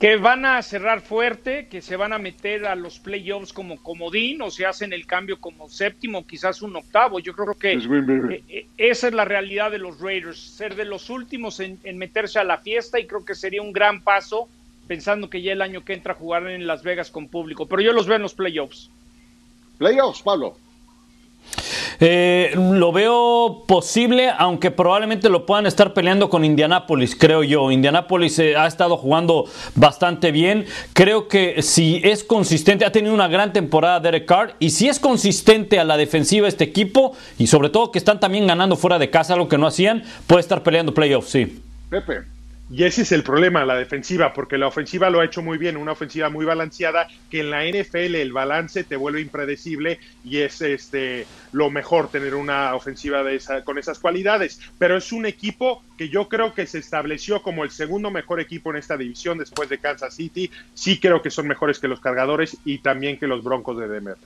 Que 0.00 0.16
van 0.16 0.46
a 0.46 0.62
cerrar 0.62 1.02
fuerte, 1.02 1.68
que 1.68 1.82
se 1.82 1.94
van 1.94 2.14
a 2.14 2.18
meter 2.18 2.66
a 2.66 2.74
los 2.74 2.98
playoffs 2.98 3.52
como 3.52 3.80
comodín 3.82 4.40
o 4.40 4.50
se 4.50 4.64
hacen 4.64 4.94
el 4.94 5.06
cambio 5.06 5.38
como 5.38 5.68
séptimo, 5.68 6.26
quizás 6.26 6.62
un 6.62 6.74
octavo. 6.74 7.20
Yo 7.20 7.34
creo 7.34 7.54
que 7.54 7.74
eh, 7.74 8.42
eh, 8.48 8.66
esa 8.78 9.08
es 9.08 9.14
la 9.14 9.26
realidad 9.26 9.70
de 9.70 9.78
los 9.78 10.00
Raiders, 10.00 10.40
ser 10.40 10.74
de 10.74 10.86
los 10.86 11.10
últimos 11.10 11.60
en, 11.60 11.78
en 11.84 11.98
meterse 11.98 12.38
a 12.38 12.44
la 12.44 12.56
fiesta 12.56 12.98
y 12.98 13.06
creo 13.06 13.26
que 13.26 13.34
sería 13.34 13.60
un 13.60 13.72
gran 13.74 14.00
paso 14.00 14.48
pensando 14.88 15.30
que 15.30 15.42
ya 15.42 15.52
el 15.52 15.62
año 15.62 15.84
que 15.84 15.92
entra 15.92 16.14
jugarán 16.14 16.50
en 16.50 16.66
Las 16.66 16.82
Vegas 16.82 17.10
con 17.10 17.28
público. 17.28 17.66
Pero 17.66 17.82
yo 17.82 17.92
los 17.92 18.08
veo 18.08 18.16
en 18.16 18.22
los 18.22 18.34
playoffs. 18.34 18.90
Playoffs, 19.78 20.22
Pablo. 20.22 20.56
Eh, 22.02 22.52
lo 22.56 22.92
veo 22.92 23.64
posible, 23.66 24.30
aunque 24.30 24.70
probablemente 24.70 25.28
lo 25.28 25.44
puedan 25.44 25.66
estar 25.66 25.92
peleando 25.92 26.30
con 26.30 26.46
Indianápolis, 26.46 27.14
creo 27.14 27.42
yo. 27.42 27.70
Indianápolis 27.70 28.38
eh, 28.38 28.56
ha 28.56 28.66
estado 28.66 28.96
jugando 28.96 29.44
bastante 29.74 30.32
bien. 30.32 30.64
Creo 30.94 31.28
que 31.28 31.60
si 31.60 32.00
es 32.02 32.24
consistente, 32.24 32.86
ha 32.86 32.92
tenido 32.92 33.12
una 33.12 33.28
gran 33.28 33.52
temporada 33.52 34.00
Derek 34.00 34.24
Carr, 34.24 34.54
y 34.58 34.70
si 34.70 34.88
es 34.88 34.98
consistente 34.98 35.78
a 35.78 35.84
la 35.84 35.98
defensiva 35.98 36.48
este 36.48 36.64
equipo, 36.64 37.12
y 37.38 37.48
sobre 37.48 37.68
todo 37.68 37.92
que 37.92 37.98
están 37.98 38.18
también 38.18 38.46
ganando 38.46 38.76
fuera 38.76 38.98
de 38.98 39.10
casa, 39.10 39.34
algo 39.34 39.48
que 39.48 39.58
no 39.58 39.66
hacían, 39.66 40.02
puede 40.26 40.40
estar 40.40 40.62
peleando 40.62 40.94
playoffs, 40.94 41.30
sí. 41.30 41.60
Pepe. 41.90 42.39
Y 42.72 42.84
ese 42.84 43.02
es 43.02 43.10
el 43.10 43.24
problema, 43.24 43.64
la 43.64 43.74
defensiva, 43.74 44.32
porque 44.32 44.56
la 44.56 44.68
ofensiva 44.68 45.10
lo 45.10 45.18
ha 45.18 45.24
hecho 45.24 45.42
muy 45.42 45.58
bien, 45.58 45.76
una 45.76 45.90
ofensiva 45.90 46.30
muy 46.30 46.44
balanceada, 46.44 47.08
que 47.28 47.40
en 47.40 47.50
la 47.50 47.64
NFL 47.64 48.14
el 48.14 48.32
balance 48.32 48.84
te 48.84 48.94
vuelve 48.94 49.20
impredecible 49.20 49.98
y 50.24 50.38
es 50.38 50.60
este 50.60 51.26
lo 51.50 51.68
mejor 51.68 52.10
tener 52.10 52.36
una 52.36 52.76
ofensiva 52.76 53.24
de 53.24 53.34
esa, 53.34 53.64
con 53.64 53.76
esas 53.76 53.98
cualidades. 53.98 54.60
Pero 54.78 54.96
es 54.96 55.10
un 55.10 55.26
equipo 55.26 55.82
que 55.98 56.10
yo 56.10 56.28
creo 56.28 56.54
que 56.54 56.64
se 56.66 56.78
estableció 56.78 57.42
como 57.42 57.64
el 57.64 57.70
segundo 57.70 58.12
mejor 58.12 58.38
equipo 58.38 58.70
en 58.70 58.76
esta 58.76 58.96
división 58.96 59.38
después 59.38 59.68
de 59.68 59.78
Kansas 59.78 60.14
City. 60.14 60.48
Sí 60.72 61.00
creo 61.00 61.22
que 61.22 61.30
son 61.30 61.48
mejores 61.48 61.80
que 61.80 61.88
los 61.88 61.98
cargadores 61.98 62.56
y 62.64 62.78
también 62.78 63.18
que 63.18 63.26
los 63.26 63.42
Broncos 63.42 63.78
de 63.78 63.88
Denver. 63.88 64.16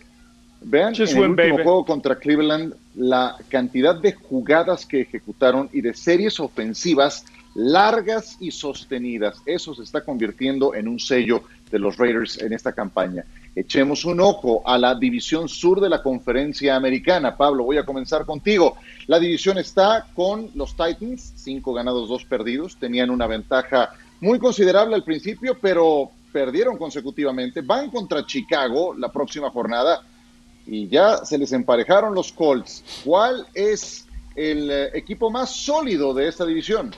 Vean 0.61 0.95
Just 0.95 1.13
en 1.13 1.23
el 1.23 1.31
último 1.31 1.49
baby. 1.55 1.63
juego 1.63 1.85
contra 1.87 2.17
Cleveland 2.17 2.75
la 2.95 3.37
cantidad 3.49 3.95
de 3.99 4.13
jugadas 4.13 4.85
que 4.85 5.01
ejecutaron 5.01 5.71
y 5.73 5.81
de 5.81 5.95
series 5.95 6.41
ofensivas 6.41 7.25
largas 7.55 8.37
y 8.41 8.51
sostenidas. 8.51 9.41
Eso 9.47 9.75
se 9.75 9.83
está 9.83 10.03
convirtiendo 10.03 10.75
en 10.75 10.89
un 10.89 10.99
sello 10.99 11.43
de 11.71 11.79
los 11.79 11.97
Raiders 11.97 12.41
en 12.41 12.53
esta 12.53 12.73
campaña. 12.73 13.25
Echemos 13.57 14.05
un 14.05 14.21
ojo 14.21 14.63
a 14.67 14.77
la 14.77 14.95
división 14.97 15.49
sur 15.49 15.81
de 15.81 15.89
la 15.89 16.03
conferencia 16.03 16.75
americana. 16.75 17.37
Pablo, 17.37 17.65
voy 17.65 17.79
a 17.79 17.85
comenzar 17.85 18.27
contigo. 18.27 18.77
La 19.07 19.21
división 19.21 19.59
está 19.59 20.07
con 20.15 20.51
los 20.55 20.77
Titans, 20.77 21.33
cinco 21.37 21.73
ganados, 21.73 22.09
dos 22.09 22.25
perdidos. 22.25 22.77
Tenían 22.77 23.11
una 23.11 23.29
ventaja 23.29 23.91
muy 24.21 24.39
considerable 24.39 24.97
al 24.97 25.05
principio, 25.05 25.57
pero 25.61 26.11
perdieron 26.33 26.77
consecutivamente. 26.77 27.61
Van 27.61 27.91
contra 27.91 28.27
Chicago 28.27 28.95
la 28.95 29.13
próxima 29.13 29.51
jornada 29.51 30.03
y 30.67 30.89
ya 30.89 31.25
se 31.25 31.39
les 31.39 31.53
emparejaron 31.53 32.15
los 32.15 32.33
Colts. 32.33 32.83
¿Cuál 33.05 33.47
es 33.55 34.07
el 34.35 34.71
eh, 34.71 34.91
equipo 34.95 35.31
más 35.31 35.51
sólido 35.55 36.13
de 36.13 36.27
esta 36.27 36.45
división? 36.45 36.91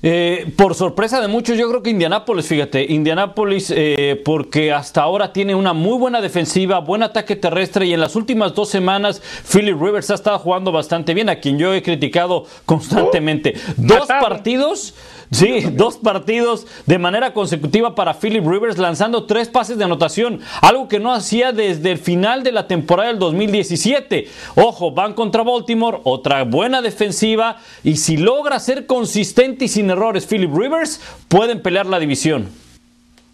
Eh, 0.00 0.52
por 0.56 0.76
sorpresa 0.76 1.20
de 1.20 1.26
muchos, 1.26 1.58
yo 1.58 1.68
creo 1.68 1.82
que 1.82 1.90
Indianápolis, 1.90 2.46
fíjate, 2.46 2.86
Indianápolis, 2.88 3.72
eh, 3.74 4.22
porque 4.24 4.72
hasta 4.72 5.02
ahora 5.02 5.32
tiene 5.32 5.56
una 5.56 5.72
muy 5.72 5.98
buena 5.98 6.20
defensiva, 6.20 6.78
buen 6.78 7.02
ataque 7.02 7.34
terrestre 7.34 7.86
y 7.86 7.94
en 7.94 8.00
las 8.00 8.14
últimas 8.14 8.54
dos 8.54 8.68
semanas 8.68 9.20
Philip 9.52 9.76
Rivers 9.80 10.10
ha 10.12 10.14
estado 10.14 10.38
jugando 10.38 10.70
bastante 10.70 11.14
bien, 11.14 11.28
a 11.28 11.40
quien 11.40 11.58
yo 11.58 11.74
he 11.74 11.82
criticado 11.82 12.46
constantemente. 12.64 13.54
Dos 13.76 14.00
Matado. 14.00 14.28
partidos, 14.28 14.94
Sí, 15.30 15.60
dos 15.72 15.98
partidos 15.98 16.66
de 16.86 16.98
manera 16.98 17.34
consecutiva 17.34 17.94
para 17.94 18.14
Philip 18.14 18.46
Rivers 18.46 18.78
lanzando 18.78 19.24
tres 19.24 19.48
pases 19.48 19.76
de 19.76 19.84
anotación, 19.84 20.40
algo 20.62 20.88
que 20.88 20.98
no 20.98 21.12
hacía 21.12 21.52
desde 21.52 21.90
el 21.90 21.98
final 21.98 22.42
de 22.42 22.52
la 22.52 22.66
temporada 22.66 23.08
del 23.08 23.18
2017. 23.18 24.26
Ojo, 24.54 24.92
van 24.92 25.12
contra 25.12 25.42
Baltimore, 25.42 25.98
otra 26.04 26.44
buena 26.44 26.80
defensiva 26.80 27.58
y 27.84 27.96
si 27.96 28.16
logra 28.16 28.58
ser 28.58 28.86
consistente 28.86 29.66
y 29.66 29.68
sin 29.68 29.90
errores 29.90 30.26
Philip 30.26 30.54
Rivers, 30.54 31.00
pueden 31.28 31.60
pelear 31.60 31.86
la 31.86 31.98
división. 31.98 32.48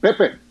Pepe. 0.00 0.44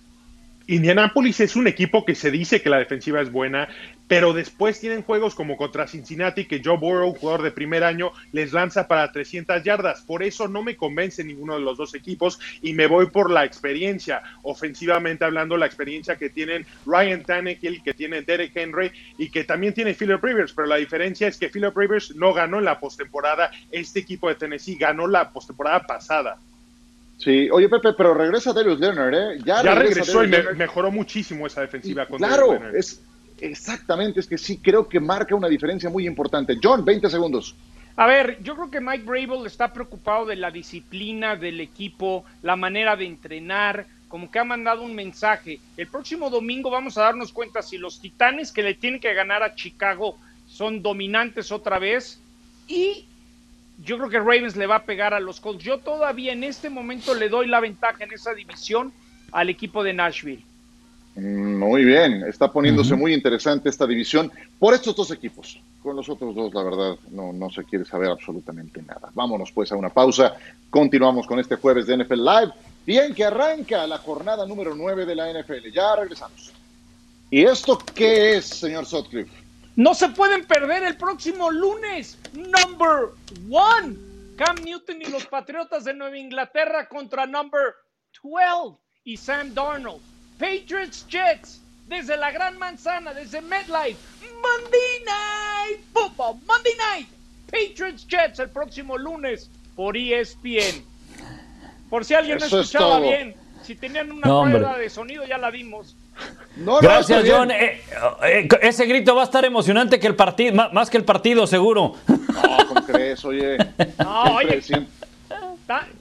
Indianapolis 0.68 1.42
es 1.42 1.56
un 1.58 1.68
equipo 1.68 2.06
que 2.06 2.16
se 2.16 2.32
dice 2.32 2.62
que 2.62 2.70
la 2.70 2.78
defensiva 2.78 3.22
es 3.22 3.32
buena, 3.32 3.68
pero 4.08 4.34
después 4.34 4.80
tienen 4.80 5.02
juegos 5.02 5.34
como 5.34 5.58
contra 5.58 5.88
Cincinnati, 5.88 6.46
que 6.46 6.62
Joe 6.64 6.78
Burrow, 6.78 7.14
jugador 7.14 7.42
de 7.42 7.52
primer 7.52 7.84
año, 7.84 8.12
les 8.32 8.54
lanza 8.54 8.88
para 8.88 9.12
300 9.12 9.64
yardas. 9.64 10.02
Por 10.02 10.24
eso 10.24 10.48
no 10.48 10.62
me 10.62 10.76
convence 10.76 11.24
ninguno 11.24 11.56
de 11.56 11.62
los 11.62 11.78
dos 11.78 11.96
equipos 11.96 12.40
y 12.62 12.74
me 12.74 12.88
voy 12.88 13.08
por 13.08 13.32
la 13.32 13.46
experiencia, 13.46 14.22
ofensivamente 14.42 15.26
hablando, 15.26 15.58
la 15.58 15.66
experiencia 15.66 16.18
que 16.18 16.30
tienen 16.30 16.66
Ryan 16.86 17.24
Tannehill, 17.24 17.82
que 17.82 17.94
tiene 17.94 18.22
Derek 18.22 18.56
Henry 18.56 18.92
y 19.18 19.30
que 19.30 19.46
también 19.46 19.74
tiene 19.74 19.94
Philip 19.94 20.22
Rivers. 20.22 20.54
Pero 20.54 20.68
la 20.68 20.78
diferencia 20.78 21.28
es 21.28 21.38
que 21.38 21.50
Philip 21.50 21.76
Rivers 21.76 22.16
no 22.16 22.34
ganó 22.34 22.60
en 22.60 22.66
la 22.66 22.80
postemporada. 22.80 23.52
Este 23.72 24.02
equipo 24.02 24.28
de 24.28 24.36
Tennessee 24.36 24.76
ganó 24.76 25.08
la 25.08 25.30
postemporada 25.30 25.82
pasada. 25.82 26.38
Sí, 27.18 27.48
oye 27.52 27.70
Pepe, 27.70 27.94
pero 27.94 28.14
regresa 28.14 28.52
Darius 28.52 28.80
Leonard, 28.80 29.14
¿eh? 29.14 29.40
Ya, 29.46 29.62
regresó 29.62 30.26
y 30.26 30.32
mejoró 30.58 30.92
muchísimo 30.92 31.48
esa 31.48 31.62
defensiva. 31.62 32.06
con 32.06 32.18
claro, 32.18 32.60
es 32.74 33.02
exactamente, 33.44 34.20
es 34.20 34.28
que 34.28 34.38
sí 34.38 34.58
creo 34.58 34.88
que 34.88 35.00
marca 35.00 35.36
una 35.36 35.48
diferencia 35.48 35.90
muy 35.90 36.08
importante. 36.08 36.58
John, 36.62 36.84
20 36.84 37.10
segundos. 37.10 37.56
A 37.96 38.08
ver, 38.08 38.42
yo 38.42 38.56
creo 38.56 38.72
que 38.72 38.82
Mike 38.82 39.04
Brable 39.04 39.46
está 39.48 39.72
preocupado 39.72 40.26
de 40.26 40.36
la 40.36 40.50
disciplina 40.50 41.36
del 41.36 41.60
equipo, 41.60 42.26
la 42.42 42.56
manera 42.56 42.96
de 42.96 43.06
entrenar, 43.06 43.86
como 44.08 44.32
que 44.32 44.40
ha 44.40 44.44
mandado 44.44 44.82
un 44.82 44.96
mensaje. 44.96 45.60
El 45.78 45.88
próximo 45.88 46.30
domingo 46.30 46.72
vamos 46.72 46.98
a 46.98 47.02
darnos 47.02 47.32
cuenta 47.32 47.62
si 47.62 47.78
los 47.78 48.00
Titanes 48.00 48.52
que 48.52 48.64
le 48.64 48.74
tienen 48.74 49.00
que 49.00 49.14
ganar 49.14 49.44
a 49.44 49.56
Chicago 49.56 50.18
son 50.48 50.82
dominantes 50.82 51.52
otra 51.52 51.80
vez 51.80 52.20
y 52.68 53.06
yo 53.84 53.98
creo 53.98 54.10
que 54.10 54.20
Ravens 54.20 54.56
le 54.56 54.68
va 54.68 54.78
a 54.78 54.84
pegar 54.86 55.14
a 55.14 55.20
los 55.20 55.40
Colts. 55.40 55.64
Yo 55.64 55.80
todavía 55.80 56.34
en 56.34 56.44
este 56.44 56.70
momento 56.70 57.14
le 57.14 57.30
doy 57.30 57.48
la 57.48 57.60
ventaja 57.60 58.04
en 58.04 58.12
esa 58.12 58.34
división 58.34 58.94
al 59.32 59.50
equipo 59.50 59.84
de 59.84 59.94
Nashville. 59.94 60.46
Mm, 61.16 61.58
muy 61.60 61.86
bien, 61.86 62.24
está 62.28 62.52
poniéndose 62.52 62.96
muy 62.96 63.14
interesante 63.14 63.70
esta 63.70 63.86
división 63.86 64.32
por 64.58 64.74
estos 64.74 64.96
dos 64.96 65.12
equipos. 65.12 65.60
Con 65.82 65.96
los 65.96 66.10
otros 66.10 66.34
dos, 66.34 66.54
la 66.54 66.64
verdad, 66.64 66.98
no, 67.12 67.32
no 67.32 67.50
se 67.52 67.64
quiere 67.64 67.86
saber 67.86 68.10
absolutamente 68.10 68.82
nada. 68.82 69.12
Vámonos 69.14 69.52
pues 69.52 69.72
a 69.72 69.76
una 69.76 69.90
pausa. 69.90 70.36
Continuamos 70.70 71.28
con 71.28 71.40
este 71.40 71.56
jueves 71.56 71.86
de 71.86 71.98
NFL 71.98 72.24
Live. 72.24 72.54
Bien 72.86 73.14
que 73.14 73.26
arranca 73.26 73.86
la 73.86 74.00
jornada 74.00 74.46
número 74.46 74.74
9 74.76 75.06
de 75.06 75.16
la 75.16 75.32
NFL. 75.32 75.72
Ya 75.72 75.96
regresamos. 75.96 76.52
¿Y 77.30 77.44
esto 77.44 77.78
qué 77.94 78.38
es, 78.38 78.46
señor 78.46 78.86
Sutcliffe? 78.86 79.32
No 79.76 79.94
se 79.94 80.10
pueden 80.10 80.46
perder 80.46 80.84
el 80.84 80.98
próximo 80.98 81.50
lunes. 81.52 82.18
Number 82.34 83.10
one. 83.50 83.96
Cam 84.36 84.56
Newton 84.64 85.02
y 85.02 85.06
los 85.06 85.28
Patriotas 85.28 85.84
de 85.84 85.94
Nueva 85.94 86.18
Inglaterra 86.18 86.88
contra 86.88 87.28
number 87.28 87.76
12 88.24 88.78
y 89.04 89.18
Sam 89.18 89.54
Darnold. 89.54 90.13
Patriots 90.44 91.06
Jets 91.08 91.62
desde 91.88 92.18
la 92.18 92.30
Gran 92.32 92.60
Manzana, 92.60 93.14
desde 93.14 93.40
MetLife. 93.42 93.98
Monday 94.42 95.06
Night 95.06 95.80
Football. 95.94 96.36
Monday 96.46 96.74
Night. 96.92 97.08
Patriots 97.50 98.06
Jets 98.06 98.40
el 98.40 98.50
próximo 98.50 98.98
lunes 98.98 99.50
por 99.74 99.96
ESPN. 99.96 100.84
Por 101.90 102.04
si 102.04 102.14
alguien 102.14 102.40
no 102.40 102.46
escuchaba 102.46 103.00
bien. 103.00 103.36
Si 103.64 103.76
tenían 103.76 104.12
una 104.12 104.24
prueba 104.44 104.78
de 104.78 104.90
sonido, 104.90 105.24
ya 105.26 105.38
la 105.38 105.50
vimos. 105.50 105.96
Gracias, 106.58 107.24
John. 107.26 107.50
Eh, 107.50 107.82
eh, 108.24 108.50
ese 108.62 108.86
grito 108.86 109.16
va 109.16 109.22
a 109.22 109.26
estar 109.26 109.46
emocionante 109.46 109.98
que 109.98 110.08
el 110.08 110.16
partido, 110.16 110.70
más, 110.74 110.90
que 110.90 110.98
el 110.98 111.06
partido, 111.06 111.48
seguro. 111.48 111.96
No, 112.08 112.68
¿cómo 112.68 112.86
crees? 112.86 113.24
Oye. 113.24 113.58
No, 113.98 114.36
oye. 114.36 114.62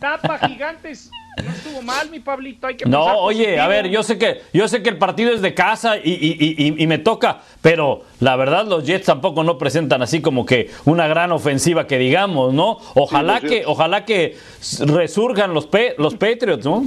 Tapa 0.00 0.48
gigantes. 0.48 1.10
No 1.42 1.50
estuvo 1.50 1.80
mal, 1.80 2.10
mi 2.10 2.20
Pablito. 2.20 2.66
Hay 2.66 2.76
que 2.76 2.84
no, 2.84 3.18
oye, 3.20 3.58
a 3.58 3.66
ver, 3.66 3.88
yo 3.88 4.02
sé 4.02 4.18
que 4.18 4.42
yo 4.52 4.68
sé 4.68 4.82
que 4.82 4.90
el 4.90 4.98
partido 4.98 5.32
es 5.32 5.40
de 5.40 5.54
casa 5.54 5.96
y, 5.96 6.86
me 6.86 6.98
toca, 6.98 7.40
pero 7.62 8.04
la 8.20 8.36
verdad 8.36 8.66
los 8.66 8.84
Jets 8.84 9.06
tampoco 9.06 9.42
no 9.42 9.56
presentan 9.56 10.02
así 10.02 10.20
como 10.20 10.44
que 10.44 10.70
una 10.84 11.06
gran 11.06 11.32
ofensiva 11.32 11.86
que 11.86 11.98
digamos, 11.98 12.52
¿no? 12.52 12.78
Ojalá 12.94 13.40
que 13.40 13.64
ojalá 13.66 14.04
que 14.04 14.36
resurjan 14.80 15.54
los 15.54 15.68
los 15.96 16.14
Patriots, 16.14 16.64
¿no? 16.66 16.86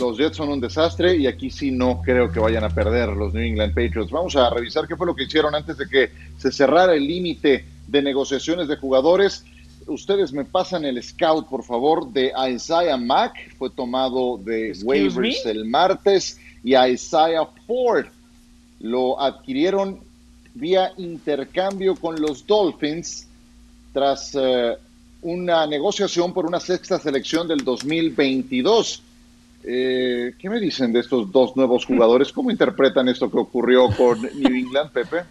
Los 0.00 0.16
Jets 0.16 0.36
son 0.36 0.48
un 0.48 0.60
desastre 0.60 1.16
y 1.16 1.26
aquí 1.26 1.50
sí 1.50 1.70
no 1.70 2.00
creo 2.02 2.32
que 2.32 2.40
vayan 2.40 2.64
a 2.64 2.70
perder 2.70 3.10
los 3.10 3.32
New 3.32 3.44
England 3.44 3.74
Patriots. 3.74 4.10
Vamos 4.10 4.34
a 4.34 4.50
revisar 4.50 4.88
qué 4.88 4.96
fue 4.96 5.06
lo 5.06 5.14
que 5.14 5.24
hicieron 5.24 5.54
antes 5.54 5.76
de 5.76 5.86
que 5.88 6.10
se 6.38 6.50
cerrara 6.50 6.94
el 6.94 7.06
límite 7.06 7.64
de 7.86 8.02
negociaciones 8.02 8.66
de 8.66 8.76
jugadores. 8.76 9.44
Ustedes 9.86 10.32
me 10.32 10.44
pasan 10.44 10.84
el 10.84 11.02
scout, 11.02 11.48
por 11.48 11.62
favor, 11.62 12.10
de 12.12 12.32
Isaiah 12.50 12.96
Mack. 12.96 13.54
Fue 13.56 13.70
tomado 13.70 14.38
de 14.38 14.72
waivers 14.82 15.44
el 15.46 15.64
martes. 15.64 16.38
Y 16.62 16.76
Isaiah 16.76 17.46
Ford 17.66 18.06
lo 18.80 19.20
adquirieron 19.20 20.00
vía 20.54 20.92
intercambio 20.96 21.96
con 21.96 22.20
los 22.20 22.46
Dolphins 22.46 23.26
tras 23.92 24.34
eh, 24.34 24.76
una 25.22 25.66
negociación 25.66 26.32
por 26.32 26.46
una 26.46 26.60
sexta 26.60 26.98
selección 26.98 27.48
del 27.48 27.64
2022. 27.64 29.02
Eh, 29.64 30.34
¿Qué 30.38 30.50
me 30.50 30.60
dicen 30.60 30.92
de 30.92 31.00
estos 31.00 31.32
dos 31.32 31.56
nuevos 31.56 31.86
jugadores? 31.86 32.32
¿Cómo 32.32 32.50
interpretan 32.50 33.08
esto 33.08 33.30
que 33.30 33.38
ocurrió 33.38 33.88
con 33.96 34.20
New 34.22 34.54
England, 34.54 34.90
Pepe? 34.90 35.22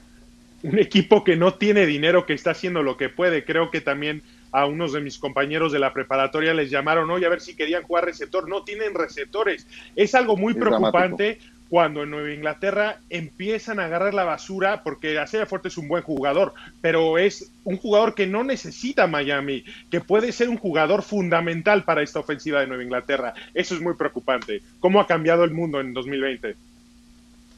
Un 0.63 0.79
equipo 0.79 1.23
que 1.23 1.35
no 1.35 1.53
tiene 1.55 1.85
dinero, 1.85 2.25
que 2.25 2.33
está 2.33 2.51
haciendo 2.51 2.81
lo 2.83 2.97
que 2.97 3.09
puede. 3.09 3.45
Creo 3.45 3.69
que 3.69 3.81
también 3.81 4.23
a 4.51 4.65
unos 4.65 4.93
de 4.93 5.01
mis 5.01 5.17
compañeros 5.17 5.71
de 5.71 5.79
la 5.79 5.93
preparatoria 5.93 6.53
les 6.53 6.69
llamaron 6.69 7.09
hoy 7.09 7.25
a 7.25 7.29
ver 7.29 7.41
si 7.41 7.55
querían 7.55 7.83
jugar 7.83 8.05
receptor. 8.05 8.47
No 8.47 8.63
tienen 8.63 8.93
receptores. 8.93 9.67
Es 9.95 10.15
algo 10.15 10.37
muy 10.37 10.53
preocupante 10.53 11.39
cuando 11.73 12.03
en 12.03 12.11
Nueva 12.11 12.31
Inglaterra 12.31 12.99
empiezan 13.09 13.79
a 13.79 13.85
agarrar 13.85 14.13
la 14.13 14.25
basura, 14.25 14.83
porque 14.83 15.19
Isaiah 15.21 15.47
Fuerte 15.47 15.69
es 15.69 15.77
un 15.79 15.87
buen 15.87 16.03
jugador, 16.03 16.53
pero 16.81 17.17
es 17.17 17.51
un 17.63 17.77
jugador 17.77 18.13
que 18.13 18.27
no 18.27 18.43
necesita 18.43 19.07
Miami, 19.07 19.63
que 19.89 19.99
puede 19.99 20.31
ser 20.31 20.49
un 20.49 20.57
jugador 20.57 21.01
fundamental 21.01 21.83
para 21.83 22.03
esta 22.03 22.19
ofensiva 22.19 22.59
de 22.59 22.67
Nueva 22.67 22.83
Inglaterra. 22.83 23.33
Eso 23.55 23.73
es 23.73 23.81
muy 23.81 23.95
preocupante. 23.95 24.61
¿Cómo 24.79 25.01
ha 25.01 25.07
cambiado 25.07 25.43
el 25.43 25.51
mundo 25.51 25.81
en 25.81 25.93
2020? 25.93 26.55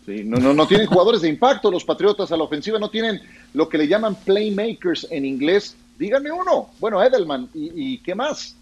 Sí, 0.05 0.23
no, 0.23 0.37
no, 0.37 0.53
no 0.53 0.67
tienen 0.67 0.85
jugadores 0.85 1.21
de 1.21 1.29
impacto 1.29 1.71
los 1.71 1.83
Patriotas 1.83 2.31
a 2.31 2.37
la 2.37 2.43
ofensiva, 2.43 2.77
no 2.77 2.89
tienen 2.89 3.21
lo 3.53 3.67
que 3.67 3.79
le 3.79 3.87
llaman 3.87 4.15
playmakers 4.15 5.07
en 5.09 5.25
inglés. 5.25 5.75
Díganme 5.97 6.31
uno. 6.31 6.69
Bueno, 6.79 7.01
Edelman, 7.01 7.49
¿y, 7.53 7.97
qué 7.99 8.13
más? 8.13 8.55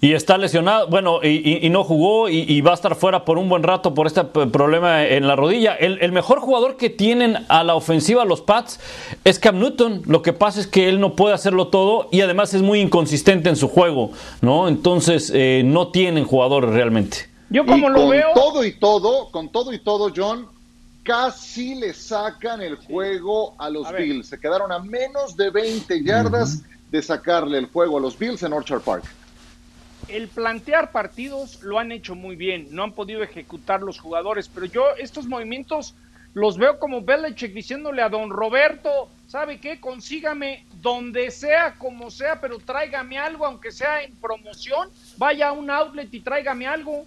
y 0.00 0.12
está 0.12 0.36
lesionado, 0.36 0.88
bueno, 0.88 1.20
y, 1.22 1.66
no 1.70 1.82
jugó 1.82 2.28
y, 2.28 2.60
va 2.60 2.72
a 2.72 2.74
estar 2.74 2.94
fuera 2.94 3.24
por 3.24 3.38
un 3.38 3.48
buen 3.48 3.62
rato 3.62 3.94
por 3.94 4.06
este 4.06 4.22
problema 4.22 5.06
en 5.06 5.26
la 5.26 5.34
rodilla. 5.34 5.74
El, 5.74 6.12
mejor 6.12 6.40
jugador 6.40 6.76
que 6.76 6.90
tienen 6.90 7.38
a 7.48 7.64
la 7.64 7.74
ofensiva 7.74 8.26
los 8.26 8.42
Pats 8.42 8.80
es 9.24 9.38
Cam 9.38 9.58
Newton. 9.58 10.02
Lo 10.04 10.20
que 10.20 10.34
pasa 10.34 10.60
es 10.60 10.66
que 10.66 10.90
él 10.90 11.00
no 11.00 11.16
puede 11.16 11.34
hacerlo 11.34 11.68
todo 11.68 12.08
y 12.12 12.20
además 12.20 12.52
es 12.52 12.60
muy 12.60 12.80
inconsistente 12.80 13.48
en 13.48 13.56
su 13.56 13.68
juego, 13.68 14.10
¿no? 14.42 14.68
Entonces 14.68 15.32
eh, 15.34 15.62
no 15.64 15.88
tienen 15.88 16.26
jugadores 16.26 16.68
realmente. 16.68 17.33
Yo 17.54 17.64
como 17.64 17.88
lo 17.88 18.00
con 18.00 18.10
veo. 18.10 18.32
Todo 18.34 18.64
y 18.64 18.72
todo, 18.72 19.30
con 19.30 19.48
todo 19.48 19.72
y 19.72 19.78
todo, 19.78 20.12
John, 20.14 20.48
casi 21.02 21.76
le 21.76 21.94
sacan 21.94 22.60
el 22.60 22.76
juego 22.76 23.54
a 23.58 23.70
los 23.70 23.90
Bills. 23.92 24.26
Se 24.26 24.38
quedaron 24.38 24.72
a 24.72 24.80
menos 24.80 25.36
de 25.36 25.50
20 25.50 26.02
yardas 26.02 26.62
de 26.90 27.00
sacarle 27.00 27.58
el 27.58 27.66
juego 27.66 27.98
a 27.98 28.00
los 28.00 28.18
Bills 28.18 28.42
en 28.42 28.52
Orchard 28.52 28.82
Park 28.82 29.04
el 30.08 30.28
plantear 30.28 30.92
partidos 30.92 31.62
lo 31.62 31.78
han 31.78 31.92
hecho 31.92 32.14
muy 32.14 32.36
bien, 32.36 32.68
no 32.70 32.82
han 32.82 32.92
podido 32.92 33.22
ejecutar 33.22 33.82
los 33.82 33.98
jugadores, 33.98 34.48
pero 34.48 34.66
yo 34.66 34.84
estos 34.98 35.26
movimientos 35.26 35.94
los 36.34 36.58
veo 36.58 36.78
como 36.78 37.02
Belichick 37.02 37.52
diciéndole 37.52 38.02
a 38.02 38.08
don 38.08 38.30
Roberto, 38.30 39.08
¿sabe 39.28 39.60
qué? 39.60 39.80
Consígame 39.80 40.66
donde 40.82 41.30
sea, 41.30 41.74
como 41.78 42.10
sea, 42.10 42.40
pero 42.40 42.58
tráigame 42.58 43.18
algo, 43.18 43.46
aunque 43.46 43.70
sea 43.70 44.02
en 44.02 44.14
promoción, 44.16 44.88
vaya 45.16 45.48
a 45.48 45.52
un 45.52 45.70
outlet 45.70 46.12
y 46.12 46.20
tráigame 46.20 46.66
algo. 46.66 47.06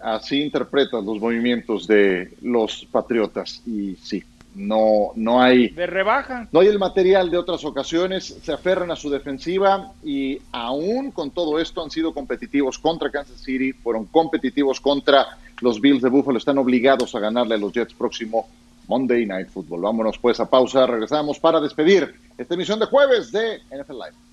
Así 0.00 0.42
interpretan 0.42 1.04
los 1.06 1.18
movimientos 1.20 1.86
de 1.86 2.34
los 2.42 2.86
Patriotas 2.90 3.62
y 3.66 3.96
sí, 3.96 4.22
no, 4.56 5.12
no 5.16 5.42
hay. 5.42 5.68
De 5.68 5.86
rebaja. 5.86 6.48
No 6.50 6.60
hay 6.60 6.68
el 6.68 6.78
material 6.78 7.30
de 7.30 7.36
otras 7.36 7.64
ocasiones, 7.64 8.38
se 8.42 8.52
aferran 8.52 8.90
a 8.90 8.96
su 8.96 9.10
defensiva 9.10 9.92
y 10.02 10.38
aún 10.50 11.10
con 11.10 11.30
todo 11.30 11.60
esto 11.60 11.82
han 11.82 11.90
sido 11.90 12.14
competitivos 12.14 12.78
contra 12.78 13.10
Kansas 13.10 13.40
City, 13.40 13.72
fueron 13.72 14.06
competitivos 14.06 14.80
contra 14.80 15.38
los 15.60 15.80
Bills 15.80 16.02
de 16.02 16.08
Buffalo, 16.08 16.38
están 16.38 16.58
obligados 16.58 17.14
a 17.14 17.20
ganarle 17.20 17.54
a 17.54 17.58
los 17.58 17.72
Jets 17.72 17.94
próximo 17.94 18.48
Monday 18.88 19.26
Night 19.26 19.48
Football. 19.48 19.82
Vámonos 19.82 20.18
pues 20.18 20.40
a 20.40 20.48
pausa, 20.48 20.86
regresamos 20.86 21.38
para 21.38 21.60
despedir 21.60 22.14
esta 22.38 22.54
emisión 22.54 22.78
de 22.78 22.86
jueves 22.86 23.32
de 23.32 23.58
NFL 23.70 23.92
Live. 23.92 24.25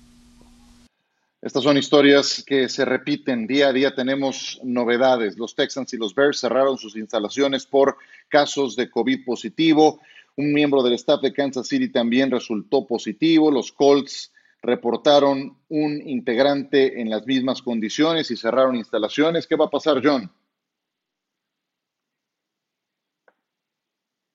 Estas 1.44 1.62
son 1.62 1.76
historias 1.76 2.42
que 2.42 2.70
se 2.70 2.86
repiten 2.86 3.46
día 3.46 3.68
a 3.68 3.72
día. 3.74 3.94
Tenemos 3.94 4.58
novedades. 4.64 5.36
Los 5.36 5.54
Texans 5.54 5.92
y 5.92 5.98
los 5.98 6.14
Bears 6.14 6.40
cerraron 6.40 6.78
sus 6.78 6.96
instalaciones 6.96 7.66
por 7.66 7.98
casos 8.30 8.76
de 8.76 8.90
COVID 8.90 9.26
positivo. 9.26 10.00
Un 10.36 10.54
miembro 10.54 10.82
del 10.82 10.94
staff 10.94 11.20
de 11.20 11.34
Kansas 11.34 11.68
City 11.68 11.92
también 11.92 12.30
resultó 12.30 12.86
positivo. 12.86 13.50
Los 13.50 13.72
Colts 13.72 14.32
reportaron 14.62 15.58
un 15.68 16.08
integrante 16.08 16.98
en 17.02 17.10
las 17.10 17.26
mismas 17.26 17.60
condiciones 17.60 18.30
y 18.30 18.38
cerraron 18.38 18.76
instalaciones. 18.76 19.46
¿Qué 19.46 19.56
va 19.56 19.66
a 19.66 19.70
pasar, 19.70 20.00
John? 20.02 20.32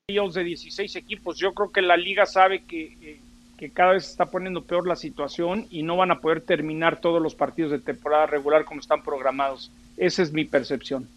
de 0.07 0.43
16 0.43 0.95
equipos. 0.95 1.39
Yo 1.39 1.53
creo 1.53 1.71
que 1.71 1.81
la 1.81 1.97
liga 1.97 2.27
sabe 2.27 2.65
que 2.65 2.97
eh, 3.01 3.21
que 3.59 3.69
cada 3.69 3.91
vez 3.91 4.09
está 4.09 4.27
poniendo 4.27 4.61
peor 4.61 4.87
la 4.87 4.95
situación 4.95 5.67
y 5.69 5.83
no 5.83 5.97
van 5.97 6.11
a 6.11 6.21
poder 6.21 6.39
terminar 6.39 7.01
todos 7.01 7.21
los 7.21 7.35
partidos 7.35 7.71
de 7.71 7.79
temporada 7.79 8.25
regular 8.25 8.63
como 8.63 8.79
están 8.79 9.03
programados. 9.03 9.69
Esa 9.97 10.23
es 10.23 10.31
mi 10.31 10.45
percepción. 10.45 11.09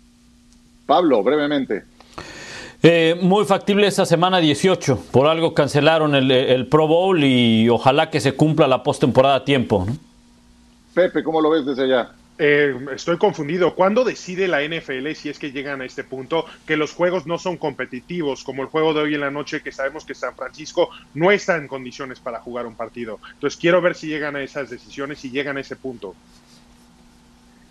Pablo, 0.85 1.23
brevemente. 1.23 1.85
Eh, 2.83 3.17
muy 3.23 3.45
factible 3.45 3.87
esa 3.87 4.05
semana 4.05 4.39
18. 4.39 5.05
Por 5.13 5.29
algo 5.29 5.55
cancelaron 5.55 6.17
el, 6.17 6.67
Pro 6.67 6.89
Bowl 6.89 7.23
y 7.23 7.69
ojalá 7.69 8.11
que 8.11 8.21
se 8.21 8.35
cumpla 8.35 8.67
la 8.67 8.83
postemporada 8.83 9.37
a 9.37 9.45
tiempo. 9.45 9.87
Pepe, 10.93 11.23
¿cómo 11.23 11.41
lo 11.41 11.49
ves 11.49 11.65
desde 11.65 11.85
allá? 11.85 12.11
Eh, 12.45 12.75
estoy 12.93 13.19
confundido. 13.19 13.77
¿Cuándo 13.77 14.03
decide 14.03 14.49
la 14.49 14.65
NFL, 14.65 15.13
si 15.15 15.29
es 15.29 15.39
que 15.39 15.53
llegan 15.53 15.81
a 15.81 15.85
este 15.85 16.03
punto, 16.03 16.45
que 16.67 16.77
los 16.77 16.93
juegos 16.93 17.25
no 17.25 17.39
son 17.39 17.57
competitivos, 17.57 18.43
como 18.43 18.63
el 18.63 18.69
juego 18.69 18.93
de 18.93 19.03
hoy 19.03 19.15
en 19.15 19.21
la 19.21 19.31
noche, 19.31 19.63
que 19.63 19.71
sabemos 19.71 20.05
que 20.05 20.17
San 20.17 20.35
Francisco 20.35 20.91
no 21.15 21.31
está 21.31 21.57
en 21.57 21.69
condiciones 21.69 22.19
para 22.19 22.41
jugar 22.41 22.67
un 22.67 22.75
partido? 22.75 23.21
Entonces 23.35 23.57
quiero 23.61 23.81
ver 23.81 23.95
si 23.95 24.09
llegan 24.09 24.35
a 24.35 24.43
esas 24.43 24.71
decisiones 24.71 25.25
y 25.25 25.31
llegan 25.31 25.57
a 25.57 25.61
ese 25.61 25.77
punto. 25.77 26.17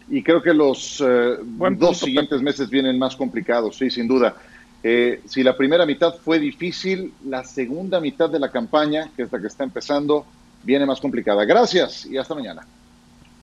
Y 0.09 0.23
creo 0.23 0.41
que 0.41 0.53
los 0.53 1.03
eh, 1.05 1.35
dos 1.41 1.99
siguientes 1.99 2.41
meses 2.41 2.69
vienen 2.69 2.97
más 2.97 3.17
complicados, 3.17 3.75
sí, 3.75 3.89
sin 3.89 4.07
duda. 4.07 4.37
Eh, 4.83 5.19
si 5.25 5.43
la 5.43 5.57
primera 5.57 5.85
mitad 5.85 6.15
fue 6.15 6.39
difícil, 6.39 7.11
la 7.25 7.43
segunda 7.43 7.99
mitad 7.99 8.29
de 8.29 8.39
la 8.39 8.49
campaña, 8.49 9.11
que 9.17 9.23
es 9.23 9.31
la 9.33 9.41
que 9.41 9.47
está 9.47 9.65
empezando, 9.65 10.25
viene 10.63 10.85
más 10.85 11.01
complicada. 11.01 11.43
Gracias 11.43 12.05
y 12.05 12.15
hasta 12.15 12.35
mañana. 12.35 12.65